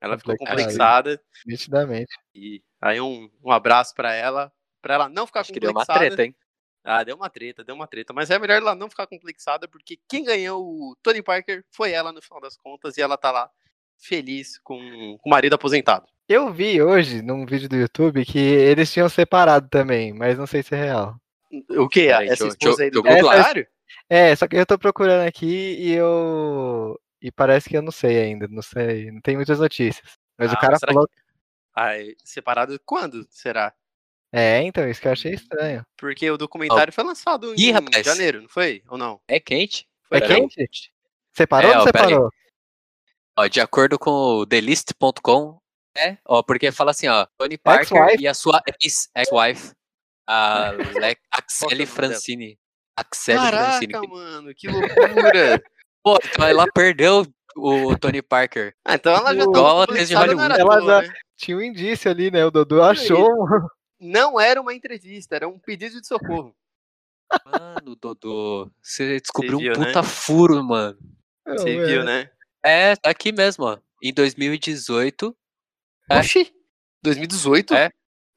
Ela 0.00 0.18
ficou 0.18 0.36
Complexada. 0.36 0.62
complexada. 1.10 1.22
nitidamente. 1.46 2.14
E 2.34 2.62
aí 2.80 3.00
um, 3.00 3.30
um 3.44 3.52
abraço 3.52 3.94
pra 3.94 4.14
ela, 4.14 4.50
pra 4.80 4.94
ela 4.94 5.08
não 5.08 5.26
ficar 5.26 5.40
Acho 5.40 5.52
que 5.52 5.60
deu 5.60 5.70
uma 5.70 5.80
complexada. 5.80 6.06
treta, 6.16 6.24
hein? 6.24 6.34
Ah, 6.82 7.04
deu 7.04 7.14
uma 7.16 7.28
treta, 7.28 7.62
deu 7.62 7.74
uma 7.74 7.86
treta. 7.86 8.14
Mas 8.14 8.30
é 8.30 8.38
melhor 8.38 8.56
ela 8.56 8.74
não 8.74 8.88
ficar 8.88 9.06
complexada, 9.06 9.68
porque 9.68 9.98
quem 10.08 10.24
ganhou 10.24 10.64
o 10.64 10.96
Tony 11.02 11.22
Parker 11.22 11.62
foi 11.70 11.92
ela 11.92 12.10
no 12.12 12.22
final 12.22 12.40
das 12.40 12.56
contas, 12.56 12.96
e 12.96 13.02
ela 13.02 13.18
tá 13.18 13.30
lá 13.30 13.50
feliz 13.98 14.58
com, 14.64 14.78
com 15.18 15.28
o 15.28 15.30
marido 15.30 15.52
aposentado. 15.54 16.06
Eu 16.26 16.50
vi 16.50 16.80
hoje, 16.80 17.20
num 17.20 17.44
vídeo 17.44 17.68
do 17.68 17.76
YouTube, 17.76 18.24
que 18.24 18.38
eles 18.38 18.90
tinham 18.90 19.08
separado 19.10 19.68
também, 19.68 20.14
mas 20.14 20.38
não 20.38 20.46
sei 20.46 20.62
se 20.62 20.74
é 20.74 20.78
real. 20.84 21.16
O 21.76 21.86
quê? 21.88 22.06
Peraí, 22.06 22.28
Essa 22.28 22.46
esposa 22.46 22.84
aí 22.84 22.90
do 22.90 23.02
documentário? 23.02 23.66
É, 24.08 24.34
só 24.36 24.46
que 24.48 24.56
eu 24.56 24.66
tô 24.66 24.78
procurando 24.78 25.26
aqui 25.26 25.46
e 25.78 25.92
eu... 25.92 26.98
E 27.22 27.30
parece 27.30 27.68
que 27.68 27.76
eu 27.76 27.82
não 27.82 27.92
sei 27.92 28.18
ainda, 28.22 28.48
não 28.48 28.62
sei, 28.62 29.10
não 29.10 29.20
tem 29.20 29.36
muitas 29.36 29.58
notícias. 29.60 30.18
Mas 30.38 30.50
Ah, 30.50 30.54
o 30.54 30.58
cara 30.58 30.78
falou... 30.80 31.08
Ai, 31.74 32.14
separado 32.24 32.80
quando 32.84 33.26
será? 33.30 33.74
É, 34.32 34.62
então, 34.62 34.88
isso 34.88 35.00
que 35.00 35.08
eu 35.08 35.12
achei 35.12 35.34
estranho. 35.34 35.84
Porque 35.96 36.30
o 36.30 36.38
documentário 36.38 36.92
foi 36.92 37.04
lançado 37.04 37.54
Ih, 37.54 37.70
em 37.70 37.72
rapaz. 37.72 38.04
janeiro, 38.06 38.42
não 38.42 38.48
foi? 38.48 38.82
Ou 38.88 38.96
não? 38.96 39.20
É 39.28 39.38
quente. 39.40 39.88
Foi 40.08 40.18
É 40.18 40.28
não? 40.28 40.48
quente? 40.48 40.92
Separou 41.32 41.70
É, 41.72 41.76
ou 41.76 41.82
ó, 41.82 41.86
separou? 41.86 42.30
Ó, 43.36 43.46
de 43.46 43.60
acordo 43.60 43.98
com 43.98 44.10
o 44.10 44.46
thelist.com, 44.46 45.58
é, 45.96 46.16
ó, 46.24 46.42
porque 46.42 46.70
fala 46.72 46.90
assim, 46.92 47.08
ó, 47.08 47.26
Tony 47.36 47.58
Parker 47.58 48.20
e 48.20 48.26
a 48.28 48.34
sua 48.34 48.62
ex- 48.82 49.10
ex-wife, 49.16 49.72
a 50.26 50.70
Le- 51.14 51.16
Qual 51.58 51.68
que 51.68 51.74
é 51.74 51.76
Axel. 53.00 53.36
Caraca, 53.36 54.00
mano, 54.08 54.54
que 54.54 54.68
loucura! 54.68 55.62
Pô, 56.02 56.18
então 56.24 56.46
ela 56.46 56.66
perdeu 56.72 57.26
o 57.56 57.96
Tony 57.98 58.22
Parker. 58.22 58.74
ah, 58.84 58.94
então 58.94 59.14
ela 59.14 59.34
já 59.34 59.42
Igual 59.42 59.86
tava 59.86 60.04
de 60.04 60.14
Hollywood. 60.14 60.60
Ela 60.60 61.02
né? 61.02 61.12
Tinha 61.36 61.56
um 61.56 61.62
indício 61.62 62.10
ali, 62.10 62.30
né? 62.30 62.44
O 62.44 62.50
Dodô 62.50 62.82
achou. 62.82 63.28
Não 64.00 64.40
era 64.40 64.60
uma 64.60 64.72
entrevista, 64.72 65.36
era 65.36 65.48
um 65.48 65.58
pedido 65.58 66.00
de 66.00 66.06
socorro. 66.06 66.54
Mano, 67.44 67.96
Dodô, 67.96 68.70
você 68.82 69.20
descobriu 69.20 69.58
viu, 69.58 69.72
um 69.74 69.78
né? 69.78 69.86
puta 69.86 70.02
furo, 70.02 70.64
mano. 70.64 70.98
Você 71.46 71.76
Não, 71.76 71.86
viu, 71.86 72.00
é. 72.00 72.04
né? 72.04 72.30
É, 72.64 72.96
tá 72.96 73.10
aqui 73.10 73.30
mesmo, 73.32 73.64
ó. 73.64 73.78
Em 74.02 74.12
2018. 74.12 75.36
É. 76.10 76.18
Oxi! 76.18 76.52
2018? 77.02 77.74
É. 77.74 77.90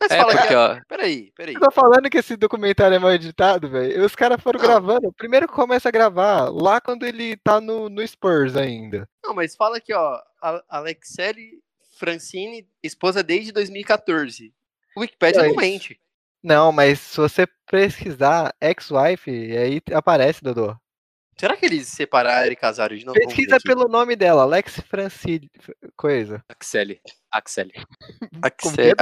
Mas 0.04 0.12
É, 0.12 0.18
fala 0.18 0.32
porque, 0.34 0.48
que. 0.48 0.56
ó, 0.56 0.80
Peraí, 0.88 1.32
peraí. 1.36 1.54
Eu 1.56 1.60
tô 1.62 1.72
falando 1.72 2.10
que 2.10 2.18
esse 2.18 2.36
documentário 2.36 2.96
é 2.96 3.00
mal 3.00 3.12
editado, 3.13 3.70
velho. 3.70 4.06
Os 4.06 4.16
caras 4.16 4.42
foram 4.42 4.60
Não. 4.60 4.68
gravando. 4.68 5.13
Primeiro 5.13 5.48
começa 5.48 5.89
a 5.89 5.92
gravar 5.92 6.50
lá 6.50 6.82
quando 6.82 7.06
ele 7.06 7.38
tá 7.38 7.62
no, 7.62 7.89
no 7.89 8.06
Spurs 8.08 8.56
ainda. 8.58 9.08
Não, 9.24 9.34
mas 9.34 9.56
fala 9.56 9.78
aqui, 9.78 9.94
ó. 9.94 10.20
A- 10.42 10.63
Alexele 10.70 11.62
Francine, 11.98 12.68
esposa 12.82 13.24
desde 13.24 13.52
2014. 13.52 14.54
O 14.96 15.02
Wikipedia 15.02 15.42
É 15.42 15.48
não 15.48 15.56
mente. 15.56 16.00
Não, 16.44 16.72
mas 16.72 17.00
se 17.00 17.18
você 17.18 17.48
pesquisar 17.72 18.54
ex-wife, 18.60 19.32
aí 19.58 19.82
aparece, 19.94 20.44
Dodô. 20.44 20.76
Será 21.38 21.58
que 21.58 21.66
eles 21.66 21.88
se 21.88 21.96
separaram 21.96 22.52
e 22.52 22.56
casaram 22.56 22.96
de 22.96 23.06
novo? 23.06 23.18
Pesquisa 23.18 23.58
pelo 23.63 23.88
nome 23.88 24.16
dela, 24.16 24.44
Alex 24.44 24.80
Francine. 24.88 25.50
Coisa. 25.96 26.44
Axel. 26.48 26.98
Axel. 27.32 27.70
Axel. 28.42 28.94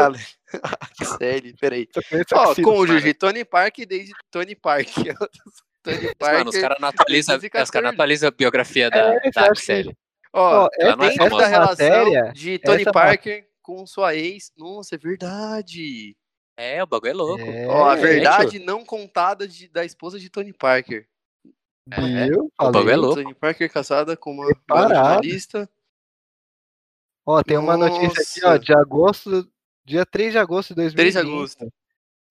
Ale- 0.63 0.77
Axel, 0.99 1.53
peraí. 1.59 1.87
Ó, 2.33 2.49
Axel, 2.51 2.63
cônjuge. 2.63 3.13
Tony 3.13 3.45
Park 3.45 3.77
desde 3.87 4.13
Tony 4.29 4.55
Park. 4.55 4.87
Tony 5.83 6.15
Parker. 6.15 6.37
Mano, 6.37 6.49
os 6.49 6.57
caras 6.57 6.77
2014. 7.25 7.71
cara 7.71 7.91
a 8.23 8.31
biografia 8.31 8.89
da, 8.89 8.97
É, 9.15 9.19
da 9.19 9.31
que- 9.31 9.39
Axel. 9.39 9.93
Ó, 10.33 10.67
é 10.79 10.95
dentro 10.95 11.17
famosa. 11.17 11.37
da 11.41 11.47
relação 11.47 11.87
matéria- 12.05 12.31
de 12.33 12.59
Tony 12.59 12.85
Parker 12.85 13.47
com 13.61 13.85
sua 13.85 14.15
ex. 14.15 14.51
Nossa, 14.57 14.95
é 14.95 14.97
verdade. 14.97 16.15
É, 16.57 16.83
o 16.83 16.87
bagulho 16.87 17.09
é 17.09 17.13
louco. 17.13 17.43
É, 17.43 17.67
Ó, 17.67 17.89
a 17.89 17.97
é, 17.97 18.01
verdade 18.01 18.59
não 18.59 18.85
contada 18.85 19.47
de- 19.47 19.67
da 19.69 19.83
esposa 19.83 20.19
de 20.19 20.29
Tony 20.29 20.53
Parker. 20.53 21.07
Viu? 21.87 22.51
O 22.59 22.71
bagulho 22.71 22.91
é 22.91 22.95
louco. 22.95 23.15
Tony 23.23 23.33
Parker 23.33 23.71
casada 23.71 24.15
com 24.15 24.31
uma 24.33 24.47
jornalista. 24.69 25.67
Ó, 27.25 27.41
tem 27.43 27.57
uma 27.57 27.75
notícia 27.77 28.21
aqui, 28.21 28.45
ó, 28.45 28.49
Nossa. 28.49 28.59
de 28.59 28.73
agosto, 28.73 29.51
dia 29.85 30.05
3 30.05 30.31
de 30.33 30.37
agosto 30.39 30.69
de 30.69 30.75
2020. 30.75 31.13
3 31.13 31.13
de 31.13 31.31
agosto. 31.31 31.73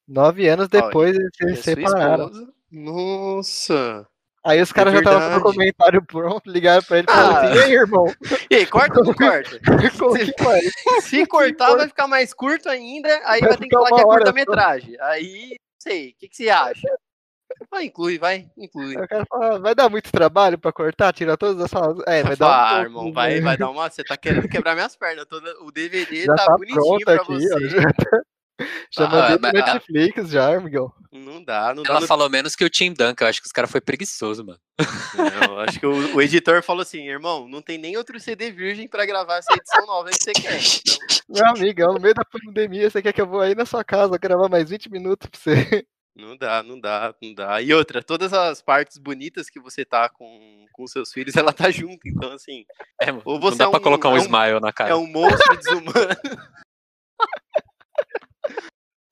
Nove 0.09 0.49
anos 0.49 0.69
depois 0.69 1.17
eles 1.17 1.31
E 1.41 1.45
a 1.53 1.57
se 1.57 1.63
separaram. 1.63 2.31
Nossa. 2.71 4.07
Aí 4.43 4.61
os 4.63 4.73
caras 4.73 4.95
já 4.95 5.01
estavam 5.01 5.41
com 5.43 5.49
o 5.51 5.53
comentário 5.53 6.03
pronto, 6.05 6.51
ligaram 6.51 6.83
pra 6.83 6.99
ele 6.99 7.07
e 7.09 7.13
falaram 7.13 7.37
Ah. 7.37 7.41
assim, 7.43 7.55
e 7.59 7.63
aí, 7.63 7.73
irmão? 7.75 8.07
E 8.51 8.55
aí, 8.55 8.67
corta 8.67 9.01
ou 9.01 9.05
não 9.07 9.15
corta? 9.15 9.61
Como 9.99 10.15
que 10.17 10.33
faz? 10.43 10.73
Se 11.05 11.27
cortar, 11.27 11.77
vai 11.77 11.87
ficar 11.89 12.07
mais 12.09 12.33
curto 12.33 12.69
ainda, 12.69 13.09
aí 13.27 13.41
vai, 13.41 13.51
Vai 13.51 13.59
ter 13.59 13.69
que 13.69 13.75
falar 13.77 13.91
que 13.91 14.01
é 14.01 14.05
curta-metragem. 14.05 14.97
Aí, 15.01 15.49
não 15.51 15.57
sei, 15.79 16.11
o 16.11 16.15
que, 16.19 16.29
que 16.29 16.37
você 16.37 16.49
acha? 16.49 16.89
Vai, 17.71 17.85
inclui, 17.87 18.19
vai, 18.19 18.49
inclui. 18.57 18.97
Aí 18.97 19.05
O 19.05 19.09
cara 19.09 19.25
fala, 19.27 19.59
vai 19.59 19.75
dar 19.75 19.89
muito 19.89 20.11
trabalho 20.11 20.57
pra 20.59 20.73
cortar, 20.73 21.13
tirar 21.13 21.37
todas 21.37 21.61
as 21.63 21.71
falas. 21.71 22.03
É, 22.07 22.23
vai 22.23 22.37
dar 22.37 22.47
um 22.47 22.51
ah, 22.79 22.83
irmão, 22.83 23.13
vai, 23.13 23.35
né? 23.35 23.41
vai 23.41 23.57
dar 23.57 23.71
uma. 23.71 23.91
Você 23.91 24.05
tá 24.05 24.17
querendo 24.17 24.49
quebrar 24.49 24.75
minhas 24.75 24.97
pernas. 24.97 25.27
Toda, 25.27 25.53
o 25.63 25.71
DVD 25.71 26.25
Já 26.25 26.35
tá, 26.35 26.47
tá 26.47 26.57
bonitinho 26.57 26.81
pronto 26.81 27.05
pra 27.05 27.15
aqui, 27.15 27.33
você. 27.33 27.55
ó. 27.55 27.59
Já, 27.69 27.93
tá- 27.93 28.23
já 28.93 29.05
Ah, 29.05 29.09
mandei 29.09 29.39
pro 29.39 29.41
mas 29.43 29.53
Netflix 29.75 30.31
já, 30.31 30.57
amigão. 30.57 30.93
Não 31.13 31.43
dá, 31.43 31.75
não 31.75 31.83
dá. 31.83 31.91
Ela 31.91 32.01
no- 32.01 32.07
falou 32.07 32.31
menos 32.31 32.55
que 32.55 32.65
o 32.65 32.71
Tim 32.71 32.93
Duncan. 32.93 33.25
Eu 33.25 33.29
acho 33.29 33.41
que 33.41 33.47
os 33.47 33.53
caras 33.53 33.71
foi 33.71 33.81
preguiçoso, 33.81 34.45
mano. 34.45 34.59
Não, 35.15 35.59
acho 35.61 35.79
que 35.81 35.87
o, 35.87 36.17
o 36.17 36.23
editor 36.23 36.63
falou 36.63 36.83
assim, 36.83 37.09
irmão, 37.09 37.49
não 37.49 37.61
tem 37.61 37.77
nem 37.79 37.97
outro 37.97 38.19
CD 38.21 38.51
virgem 38.51 38.87
pra 38.89 39.05
gravar 39.07 39.37
essa 39.39 39.53
edição 39.53 39.87
nova 39.87 40.11
que 40.11 40.23
você 40.23 40.33
quer. 40.33 40.59
Então, 40.59 41.01
Meu 41.29 41.47
amigão, 41.47 41.95
no 41.95 42.01
meio 42.01 42.15
da 42.15 42.25
pandemia, 42.25 42.89
você 42.91 43.01
quer 43.03 43.13
que 43.13 43.21
eu 43.21 43.27
vou 43.27 43.41
aí 43.41 43.55
na 43.55 43.65
sua 43.67 43.85
casa 43.85 44.19
gravar 44.19 44.49
mais 44.49 44.69
20 44.69 44.91
minutos 44.91 45.29
pra 45.29 45.41
você? 45.41 45.87
Não 46.15 46.37
dá, 46.37 46.63
não 46.63 46.79
dá, 46.81 47.15
não 47.23 47.35
dá. 47.35 47.63
E 47.63 47.73
outra, 47.73 48.03
todas 48.03 48.33
as 48.33 48.61
partes 48.61 48.99
bonitas 48.99 49.49
que 49.49 49.61
você 49.61 49.85
tá 49.85 50.09
com, 50.09 50.67
com 50.73 50.87
seus 50.87 51.13
filhos, 51.13 51.35
ela 51.37 51.53
tá 51.53 51.71
junto. 51.71 52.07
Então, 52.09 52.33
assim, 52.33 52.65
É. 53.01 53.11
Ou 53.25 53.35
Não 53.35 53.41
você 53.41 53.59
dá 53.59 53.65
é 53.67 53.71
pra 53.71 53.79
um- 53.79 53.83
colocar 53.83 54.09
um, 54.11 54.17
é 54.17 54.21
um- 54.21 54.23
smile 54.25 54.61
na 54.61 54.73
cara. 54.73 54.91
é 54.91 54.95
um 54.95 55.07
monstro 55.07 55.57
desumano. 55.57 55.93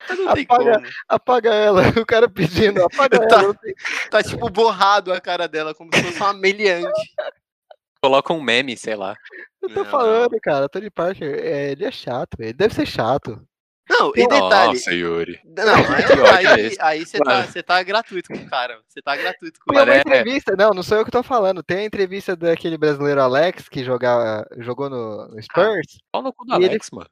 não 0.09 0.33
tem 0.33 0.43
Apaga- 0.43 0.73
como. 0.79 0.87
Apaga 1.07 1.53
ela, 1.53 1.81
o 1.99 2.05
cara 2.05 2.29
pedindo, 2.29 2.83
apaga 2.83 3.19
Tá. 3.27 3.35
ela. 3.35 3.43
não 3.43 3.53
tem- 3.53 3.73
Tá 4.09 4.23
tipo 4.23 4.49
borrado 4.49 5.13
a 5.13 5.19
cara 5.21 5.47
dela, 5.47 5.73
como 5.73 5.89
se 5.93 6.03
fosse 6.03 6.17
uma 6.19 6.33
meliante. 6.33 6.91
Coloca 8.01 8.33
um 8.33 8.41
meme, 8.41 8.77
sei 8.77 8.95
lá. 8.95 9.15
Eu 9.61 9.69
tô 9.73 9.83
Não, 9.83 9.91
falando, 9.91 10.39
cara, 10.41 10.69
Tony 10.69 10.89
Parker, 10.89 11.35
é, 11.37 11.71
ele 11.71 11.83
é 11.85 11.91
chato, 11.91 12.37
ele 12.39 12.53
deve 12.53 12.73
ser 12.73 12.85
chato. 12.85 13.45
Não, 13.89 14.11
e 14.15 14.27
detalhe. 14.27 14.73
Nossa, 14.73 14.91
Yuri. 14.93 15.39
Não, 15.43 15.65
Que 16.07 16.19
ódio 16.21 16.47
é 16.49 16.53
aí, 16.53 16.77
aí 16.79 17.05
você 17.05 17.17
tá, 17.17 17.41
você 17.43 17.63
tá 17.63 17.81
gratuito 17.83 18.29
com 18.29 18.37
o 18.37 18.49
cara. 18.49 18.79
Você 18.87 19.01
tá 19.01 19.15
gratuito 19.15 19.59
com 19.59 19.71
o 19.71 19.75
Tem 19.75 19.85
cara. 19.85 19.91
uma 19.91 19.99
entrevista, 19.99 20.55
não, 20.55 20.69
não 20.71 20.83
sou 20.83 20.97
eu 20.99 21.05
que 21.05 21.11
tô 21.11 21.23
falando. 21.23 21.63
Tem 21.63 21.79
a 21.79 21.85
entrevista 21.85 22.35
daquele 22.35 22.77
brasileiro 22.77 23.21
Alex 23.21 23.67
que 23.67 23.83
joga, 23.83 24.47
jogou 24.59 24.89
no, 24.89 25.27
no 25.29 25.41
Spurs. 25.41 25.97
Pau 26.11 26.21
no 26.21 26.31
cu 26.31 26.45
do 26.45 26.53
E 26.53 26.55
ele- 26.57 26.65
Alex, 26.69 26.89
mano. 26.91 27.09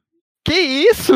Que 0.48 0.58
isso? 0.58 1.12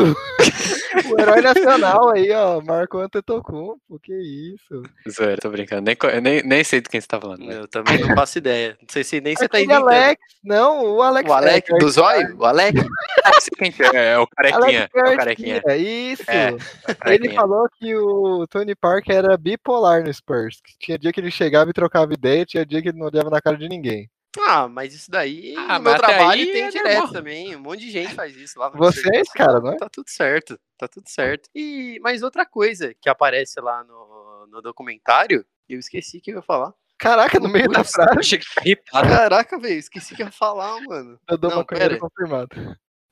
o 1.11 1.19
herói 1.19 1.41
nacional 1.41 2.09
aí, 2.09 2.31
ó, 2.31 2.61
Marco 2.61 2.99
Antetokounmpo, 2.99 3.99
que 3.99 4.13
isso? 4.13 4.83
Zoeira, 5.09 5.41
tô 5.41 5.49
brincando. 5.49 5.81
Nem, 5.81 5.97
nem, 6.21 6.43
nem 6.43 6.63
sei 6.63 6.81
do 6.81 6.89
quem 6.89 7.01
você 7.01 7.07
tá 7.07 7.19
falando. 7.19 7.39
velho. 7.39 7.61
Eu 7.61 7.67
também 7.67 7.97
não 7.97 8.15
faço 8.15 8.37
ideia. 8.37 8.77
Não 8.79 8.87
sei 8.87 9.03
se 9.03 9.19
nem 9.19 9.35
você 9.35 9.47
tá 9.49 9.59
inventando. 9.59 9.87
Alex, 9.87 10.21
não, 10.43 10.85
o 10.85 11.01
Alex. 11.01 11.27
O 11.27 11.33
Alec 11.33 11.73
é, 11.73 11.77
do 11.79 11.89
Zóio? 11.89 12.37
O 12.37 12.45
Alec? 12.45 12.79
Ah, 13.25 13.31
quem 13.57 13.71
que 13.71 13.81
é, 13.81 14.13
é 14.13 14.19
o 14.19 14.27
carequinha. 14.27 14.61
Alex 14.61 14.91
É 14.93 15.13
o 15.13 15.17
carequinha. 15.17 15.61
Isso. 15.77 16.29
É, 16.29 16.49
Ele 16.49 16.95
carequinha. 16.99 17.33
falou 17.33 17.67
que 17.79 17.95
o 17.95 18.45
Tony 18.47 18.75
Parker 18.75 19.15
era 19.15 19.37
bipolar 19.37 20.03
no 20.03 20.13
Spurs. 20.13 20.59
Que 20.61 20.77
tinha 20.77 20.99
dia 20.99 21.11
que 21.11 21.19
ele 21.19 21.31
chegava 21.31 21.69
e 21.71 21.73
trocava 21.73 22.13
ideia, 22.13 22.45
tinha 22.45 22.65
dia 22.65 22.81
que 22.81 22.89
ele 22.89 22.99
não 22.99 23.07
olhava 23.07 23.29
na 23.31 23.41
cara 23.41 23.57
de 23.57 23.67
ninguém. 23.67 24.09
Ah, 24.39 24.67
mas 24.67 24.93
isso 24.95 25.11
daí 25.11 25.53
Ah, 25.55 25.77
no 25.77 25.83
meu 25.83 25.91
mas 25.91 25.97
trabalho 26.01 26.41
aí 26.41 26.51
tem 26.51 26.63
é 26.63 26.69
direto 26.69 26.93
normal. 26.97 27.13
também. 27.13 27.55
Um 27.55 27.59
monte 27.59 27.81
de 27.81 27.91
gente 27.91 28.15
faz 28.15 28.35
isso 28.35 28.57
lá 28.59 28.69
no 28.71 28.77
Vocês, 28.77 29.03
serviço. 29.03 29.31
cara, 29.33 29.59
não 29.59 29.71
é? 29.73 29.77
Tá 29.77 29.87
tudo 29.89 30.09
certo, 30.09 30.59
tá 30.77 30.87
tudo 30.87 31.07
certo. 31.07 31.49
E 31.53 31.99
mais 32.01 32.23
outra 32.23 32.45
coisa 32.45 32.93
que 32.99 33.09
aparece 33.09 33.59
lá 33.61 33.83
no, 33.83 34.47
no 34.47 34.61
documentário, 34.61 35.45
eu 35.69 35.77
esqueci 35.79 36.19
que 36.19 36.31
eu 36.31 36.37
ia 36.37 36.41
falar. 36.41 36.73
Caraca, 36.97 37.39
no 37.39 37.49
meio 37.49 37.69
da 37.69 37.79
Putz, 37.79 37.91
frase. 37.91 38.19
achei 38.19 38.39
que 38.39 38.45
ripado. 38.61 39.07
Caraca, 39.07 39.59
velho, 39.59 39.77
esqueci 39.77 40.15
que 40.15 40.23
ia 40.23 40.31
falar, 40.31 40.79
mano. 40.81 41.19
Eu 41.27 41.37
dou 41.37 41.49
Não, 41.51 41.57
maconheiro 41.57 41.95
pera. 41.95 41.99
confirmado. 41.99 42.49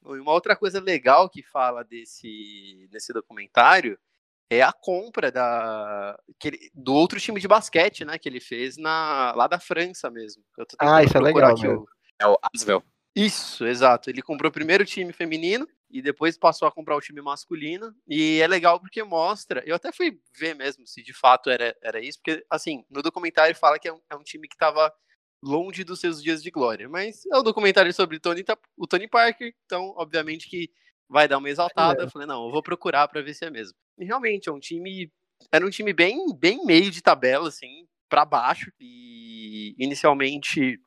E 0.04 0.20
Uma 0.20 0.32
outra 0.32 0.56
coisa 0.56 0.80
legal 0.80 1.30
que 1.30 1.44
fala 1.44 1.84
desse, 1.84 2.88
desse 2.90 3.14
documentário 3.14 4.00
é 4.52 4.62
a 4.62 4.74
compra 4.74 5.32
da, 5.32 6.20
que 6.38 6.50
ele- 6.50 6.72
do 6.74 6.94
outro 6.94 7.18
time 7.22 7.40
de 7.40 7.48
basquete, 7.48 8.04
né? 8.04 8.18
Que 8.18 8.28
ele 8.28 8.42
fez 8.42 8.76
na, 8.76 9.34
lá 9.34 9.48
da 9.48 9.58
França 9.58 10.12
mesmo. 10.12 10.44
Eu 10.58 10.66
tô 10.66 10.76
Ah, 10.78 11.02
isso 11.02 11.18
é 11.18 11.22
legal 11.22 11.52
aqui 11.52 11.68
o- 11.70 11.88
É 12.20 12.28
o 12.28 12.38
Asvel. 12.54 12.84
Isso, 13.16 13.66
exato. 13.66 14.10
Ele 14.10 14.22
comprou 14.22 14.52
primeiro 14.52 14.84
o 14.84 14.86
time 14.86 15.14
feminino 15.14 15.66
e 15.90 16.02
depois 16.02 16.38
passou 16.38 16.68
a 16.68 16.72
comprar 16.72 16.98
o 16.98 17.02
time 17.02 17.22
masculino. 17.22 17.96
E 18.06 18.40
é 18.42 18.48
legal 18.48 18.78
porque 18.78 19.02
mostra. 19.04 19.64
Eu 19.66 19.76
até 19.76 19.92
fui 19.94 20.20
ver 20.38 20.54
mesmo 20.54 20.86
se 20.86 21.02
de 21.02 21.14
fato 21.14 21.50
era, 21.50 21.74
era 21.82 22.02
isso, 22.02 22.20
porque, 22.20 22.46
assim, 22.50 22.84
no 22.90 23.02
documentário 23.02 23.56
fala 23.56 23.80
que 23.80 23.88
é 23.88 23.94
um, 23.94 24.02
é 24.10 24.16
um 24.18 24.24
time 24.24 24.48
que 24.50 24.56
estava 24.56 24.94
longe 25.42 25.84
dos 25.86 26.00
seus 26.02 26.22
dias 26.22 26.44
de 26.44 26.52
glória. 26.52 26.90
Mas 26.90 27.26
é 27.26 27.38
um 27.38 27.44
documentário 27.44 27.94
sobre 27.94 28.20
Tony, 28.20 28.44
o 28.78 28.86
Tony 28.86 29.08
Parker, 29.08 29.54
então, 29.66 29.94
obviamente, 29.98 30.50
que 30.50 30.70
vai 31.12 31.28
dar 31.28 31.38
uma 31.38 31.50
exaltada. 31.50 32.02
É. 32.02 32.06
Eu 32.06 32.10
falei, 32.10 32.28
não, 32.28 32.46
eu 32.46 32.52
vou 32.52 32.64
procurar 32.64 33.08
para 33.08 33.22
ver 33.22 33.34
se 33.34 33.44
é 33.46 33.50
mesmo. 33.50 33.76
E 34.00 34.06
realmente, 34.06 34.48
é 34.48 34.52
um 34.52 34.60
time. 34.60 35.12
Era 35.52 35.66
um 35.66 35.70
time 35.70 35.92
bem, 35.92 36.26
bem 36.38 36.66
meio 36.66 36.90
de 36.90 37.02
tabela, 37.02 37.50
assim, 37.50 37.86
para 38.10 38.24
baixo. 38.24 38.72
E 38.80 39.76
inicialmente 39.78 40.80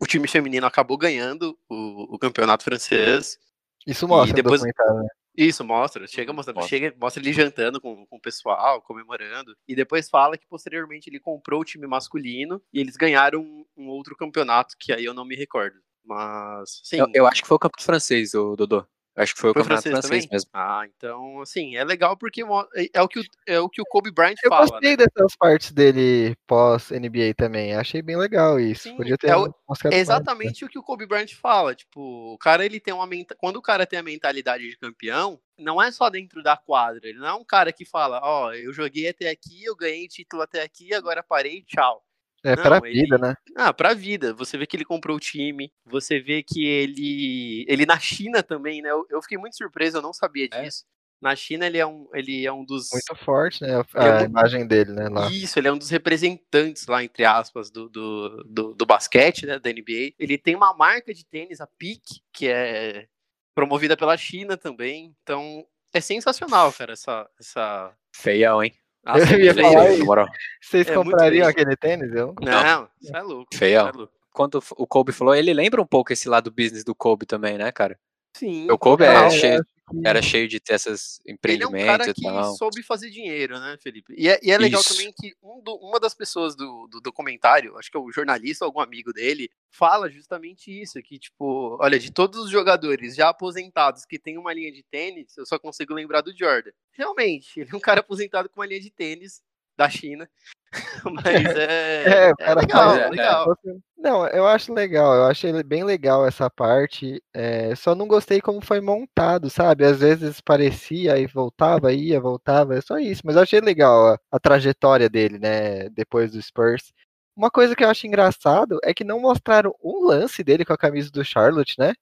o 0.00 0.06
time 0.06 0.28
feminino 0.28 0.66
acabou 0.66 0.96
ganhando 0.96 1.58
o, 1.68 2.14
o 2.14 2.18
campeonato 2.18 2.62
francês. 2.62 3.38
Isso 3.86 4.06
mostra 4.06 4.34
depois- 4.34 4.60
no 4.60 4.66
documentário, 4.68 5.02
né? 5.02 5.08
Isso, 5.36 5.62
mostra. 5.62 6.06
Chega 6.06 6.32
mostrando, 6.32 6.56
Mostra. 6.56 6.78
chega, 6.78 6.96
mostra 6.98 7.22
ele 7.22 7.30
jantando 7.30 7.78
com, 7.78 8.06
com 8.06 8.16
o 8.16 8.20
pessoal, 8.20 8.80
comemorando. 8.80 9.54
E 9.68 9.74
depois 9.74 10.08
fala 10.08 10.38
que 10.38 10.46
posteriormente 10.46 11.10
ele 11.10 11.20
comprou 11.20 11.60
o 11.60 11.64
time 11.64 11.86
masculino 11.86 12.62
e 12.72 12.80
eles 12.80 12.96
ganharam 12.96 13.40
um, 13.40 13.66
um 13.76 13.88
outro 13.88 14.16
campeonato, 14.16 14.74
que 14.78 14.94
aí 14.94 15.04
eu 15.04 15.12
não 15.12 15.26
me 15.26 15.36
recordo. 15.36 15.76
Mas, 16.02 16.80
sim. 16.82 16.98
Eu, 16.98 17.06
eu 17.12 17.26
acho 17.26 17.42
que 17.42 17.48
foi 17.48 17.56
o 17.56 17.58
campeonato 17.58 17.84
francês, 17.84 18.32
o 18.32 18.56
Dodô. 18.56 18.86
Eu 19.16 19.22
Acho 19.22 19.34
que 19.34 19.40
foi 19.40 19.50
o 19.50 19.54
Foi 19.54 19.62
campeonato 19.62 19.88
francês 19.88 20.26
francês, 20.26 20.30
mesmo. 20.30 20.50
Ah, 20.52 20.82
então, 20.94 21.40
assim, 21.40 21.74
é 21.76 21.82
legal 21.84 22.16
porque 22.18 22.42
é, 22.42 22.88
é 22.92 23.00
o 23.02 23.08
que 23.08 23.20
o, 23.20 23.22
é 23.46 23.58
o, 23.58 23.68
que 23.68 23.80
o 23.80 23.86
Kobe 23.86 24.10
Bryant 24.10 24.36
Eu 24.44 24.50
fala. 24.50 24.66
gostei 24.66 24.90
né? 24.90 24.96
dessas 24.96 25.34
partes 25.36 25.72
dele 25.72 26.36
pós-NBA 26.46 27.32
também. 27.34 27.74
Achei 27.74 28.02
bem 28.02 28.16
legal 28.16 28.60
isso. 28.60 28.82
Sim, 28.84 28.96
Podia 28.96 29.16
ter 29.16 29.28
é 29.28 29.36
o- 29.36 29.54
mostrado 29.66 29.94
É 29.94 29.96
mais, 29.96 30.08
né? 30.08 30.14
exatamente 30.14 30.64
o 30.64 30.68
que 30.68 30.78
o 30.78 30.82
Kobe 30.82 31.06
Bryant 31.06 31.32
fala. 31.34 31.74
Tipo, 31.74 32.34
o 32.34 32.38
cara 32.38 32.64
ele 32.64 32.78
tem 32.78 32.92
uma 32.92 33.06
menta... 33.06 33.34
quando 33.34 33.56
o 33.56 33.62
cara 33.62 33.86
tem 33.86 33.98
a 33.98 34.02
mentalidade 34.02 34.68
de 34.68 34.76
campeão, 34.76 35.40
não 35.58 35.80
é 35.82 35.90
só 35.90 36.10
dentro 36.10 36.42
da 36.42 36.56
quadra. 36.56 37.08
Ele 37.08 37.18
não 37.18 37.26
é 37.28 37.34
um 37.34 37.44
cara 37.44 37.72
que 37.72 37.86
fala, 37.86 38.20
ó, 38.22 38.52
eu 38.52 38.70
joguei 38.72 39.08
até 39.08 39.30
aqui, 39.30 39.64
eu 39.64 39.74
ganhei 39.74 40.06
título 40.08 40.42
até 40.42 40.62
aqui, 40.62 40.92
agora 40.92 41.22
parei, 41.22 41.62
tchau. 41.62 42.02
É 42.44 42.54
Não, 42.54 42.62
pra 42.62 42.76
ele- 42.88 43.00
vida, 43.02 43.18
né? 43.18 43.34
Ah, 43.56 43.72
pra 43.72 43.94
vida. 43.94 44.32
Você 44.34 44.56
vê 44.56 44.66
que 44.66 44.76
ele 44.76 44.84
comprou 44.84 45.16
o 45.16 45.20
time, 45.20 45.72
você 45.84 46.20
vê 46.20 46.42
que 46.42 46.64
ele. 46.64 47.64
Ele 47.68 47.84
na 47.86 47.98
China 47.98 48.42
também, 48.42 48.82
né? 48.82 48.90
Eu, 48.90 49.06
eu 49.10 49.20
fiquei 49.22 49.38
muito 49.38 49.56
surpreso, 49.56 49.98
eu 49.98 50.02
não 50.02 50.12
sabia 50.12 50.48
É. 50.52 50.62
disso. 50.62 50.84
Na 51.20 51.34
China 51.34 51.66
ele 51.66 51.78
é 51.78 51.86
um, 51.86 52.06
ele 52.12 52.44
é 52.46 52.52
um 52.52 52.62
dos. 52.64 52.90
Muito 52.92 53.24
forte, 53.24 53.62
né? 53.62 53.70
A, 53.94 54.04
é 54.04 54.08
a 54.10 54.12
muito- 54.18 54.30
imagem 54.30 54.66
dele, 54.66 54.92
né? 54.92 55.08
Lá. 55.08 55.30
Isso, 55.32 55.58
ele 55.58 55.66
é 55.68 55.72
um 55.72 55.78
dos 55.78 55.88
representantes 55.90 56.86
lá, 56.86 57.02
entre 57.02 57.24
aspas, 57.24 57.70
do, 57.70 57.88
do, 57.88 58.44
do, 58.44 58.74
do 58.74 58.86
basquete, 58.86 59.46
né? 59.46 59.58
Da 59.58 59.70
NBA. 59.70 60.12
Ele 60.18 60.36
tem 60.36 60.54
uma 60.54 60.74
marca 60.74 61.14
de 61.14 61.24
tênis, 61.24 61.60
a 61.60 61.66
PIC, 61.66 62.20
que 62.32 62.46
é 62.48 63.06
promovida 63.54 63.96
pela 63.96 64.16
China 64.18 64.58
também. 64.58 65.16
Então, 65.22 65.66
é 65.92 66.00
sensacional, 66.02 66.70
cara, 66.74 66.92
essa. 66.92 67.26
essa... 67.40 67.92
Feião, 68.14 68.62
hein? 68.62 68.74
Ah, 69.06 69.14
Eu 69.32 69.38
ia 69.40 69.54
falar 69.54 69.92
isso. 69.92 70.04
Moral. 70.04 70.26
Vocês 70.60 70.88
É 70.88 70.94
comprariam 70.94 71.48
aquele 71.48 71.76
tênis? 71.76 72.12
Eu? 72.12 72.34
Não, 72.40 72.88
isso 73.00 73.16
é 73.16 73.22
louco. 73.22 73.46
Isso 73.52 73.64
é 73.64 73.80
louco. 73.82 74.12
Quando 74.32 74.62
o 74.76 74.86
Kobe 74.86 75.12
falou, 75.12 75.34
ele 75.34 75.54
lembra 75.54 75.80
um 75.80 75.86
pouco 75.86 76.12
esse 76.12 76.28
lado 76.28 76.50
business 76.50 76.84
do 76.84 76.94
Kobe 76.94 77.24
também, 77.24 77.56
né, 77.56 77.70
cara? 77.72 77.98
Sim. 78.36 78.70
O 78.70 78.76
Kobe 78.76 79.06
total. 79.06 79.24
é 79.24 79.30
cheio, 79.30 79.66
era 80.04 80.20
cheio 80.20 80.48
de 80.48 80.58
ter 80.58 80.74
esses 80.74 81.20
Ele 81.24 81.30
é 81.30 81.32
um 81.32 81.34
empreendimentos 81.36 81.86
cara 81.86 82.14
que 82.14 82.22
tal. 82.22 82.54
soube 82.56 82.82
fazer 82.82 83.10
dinheiro, 83.10 83.58
né, 83.60 83.76
Felipe? 83.80 84.14
E 84.16 84.28
é, 84.28 84.38
e 84.42 84.50
é 84.50 84.58
legal 84.58 84.80
Isso. 84.80 84.90
também 84.96 85.12
que 85.12 85.34
um 85.42 85.62
do- 85.62 85.76
uma 85.76 86.00
das 86.00 86.14
pessoas 86.14 86.56
do, 86.56 86.88
do 86.88 87.00
documentário, 87.00 87.76
acho 87.78 87.90
que 87.90 87.96
é 87.96 88.00
o 88.00 88.10
jornalista 88.10 88.64
ou 88.64 88.68
algum 88.68 88.80
amigo 88.80 89.12
dele, 89.12 89.48
fala 89.70 90.10
justamente 90.10 90.70
isso, 90.70 91.00
que, 91.02 91.18
tipo, 91.18 91.78
olha, 91.80 91.98
de 91.98 92.10
todos 92.10 92.40
os 92.40 92.50
jogadores 92.50 93.14
já 93.14 93.28
aposentados 93.28 94.04
que 94.04 94.18
tem 94.18 94.36
uma 94.38 94.52
linha 94.52 94.72
de 94.72 94.82
tênis, 94.82 95.36
eu 95.36 95.46
só 95.46 95.58
consigo 95.58 95.94
lembrar 95.94 96.20
do 96.20 96.36
Jordan. 96.36 96.70
Realmente, 96.92 97.60
ele 97.60 97.70
é 97.72 97.76
um 97.76 97.80
cara 97.80 98.00
aposentado 98.00 98.48
com 98.48 98.60
uma 98.60 98.66
linha 98.66 98.80
de 98.80 98.90
tênis 98.90 99.40
da 99.76 99.88
China, 99.88 100.28
mas 101.24 101.56
é, 101.56 102.04
É, 102.04 102.28
é, 102.30 102.34
cara 102.34 102.60
legal, 102.60 102.82
faz- 102.82 102.98
é 102.98 103.06
é, 103.06 103.10
legal. 103.10 103.56
Não, 103.98 104.26
eu 104.28 104.46
acho 104.46 104.72
legal, 104.72 105.14
eu 105.14 105.24
achei 105.24 105.62
bem 105.62 105.82
legal 105.84 106.26
essa 106.26 106.48
parte. 106.50 107.22
é, 107.34 107.74
só 107.74 107.94
não 107.94 108.06
gostei 108.06 108.40
como 108.40 108.64
foi 108.64 108.80
montado, 108.80 109.50
sabe? 109.50 109.84
Às 109.84 109.98
vezes 110.00 110.40
parecia 110.40 111.18
e 111.18 111.26
voltava, 111.26 111.92
ia, 111.92 112.20
voltava, 112.20 112.76
é 112.76 112.80
só 112.80 112.98
isso. 112.98 113.22
Mas 113.24 113.36
eu 113.36 113.42
achei 113.42 113.60
legal 113.60 114.14
a, 114.14 114.18
a 114.30 114.38
trajetória 114.38 115.08
dele, 115.08 115.38
né? 115.38 115.88
Depois 115.90 116.32
do 116.32 116.40
Spurs. 116.42 116.92
Uma 117.36 117.50
coisa 117.50 117.74
que 117.76 117.84
eu 117.84 117.88
acho 117.90 118.06
engraçado 118.06 118.78
é 118.84 118.94
que 118.94 119.04
não 119.04 119.20
mostraram 119.20 119.74
um 119.82 120.04
lance 120.06 120.42
dele 120.44 120.64
com 120.64 120.72
a 120.72 120.78
camisa 120.78 121.10
do 121.10 121.24
Charlotte, 121.24 121.74
né? 121.78 121.92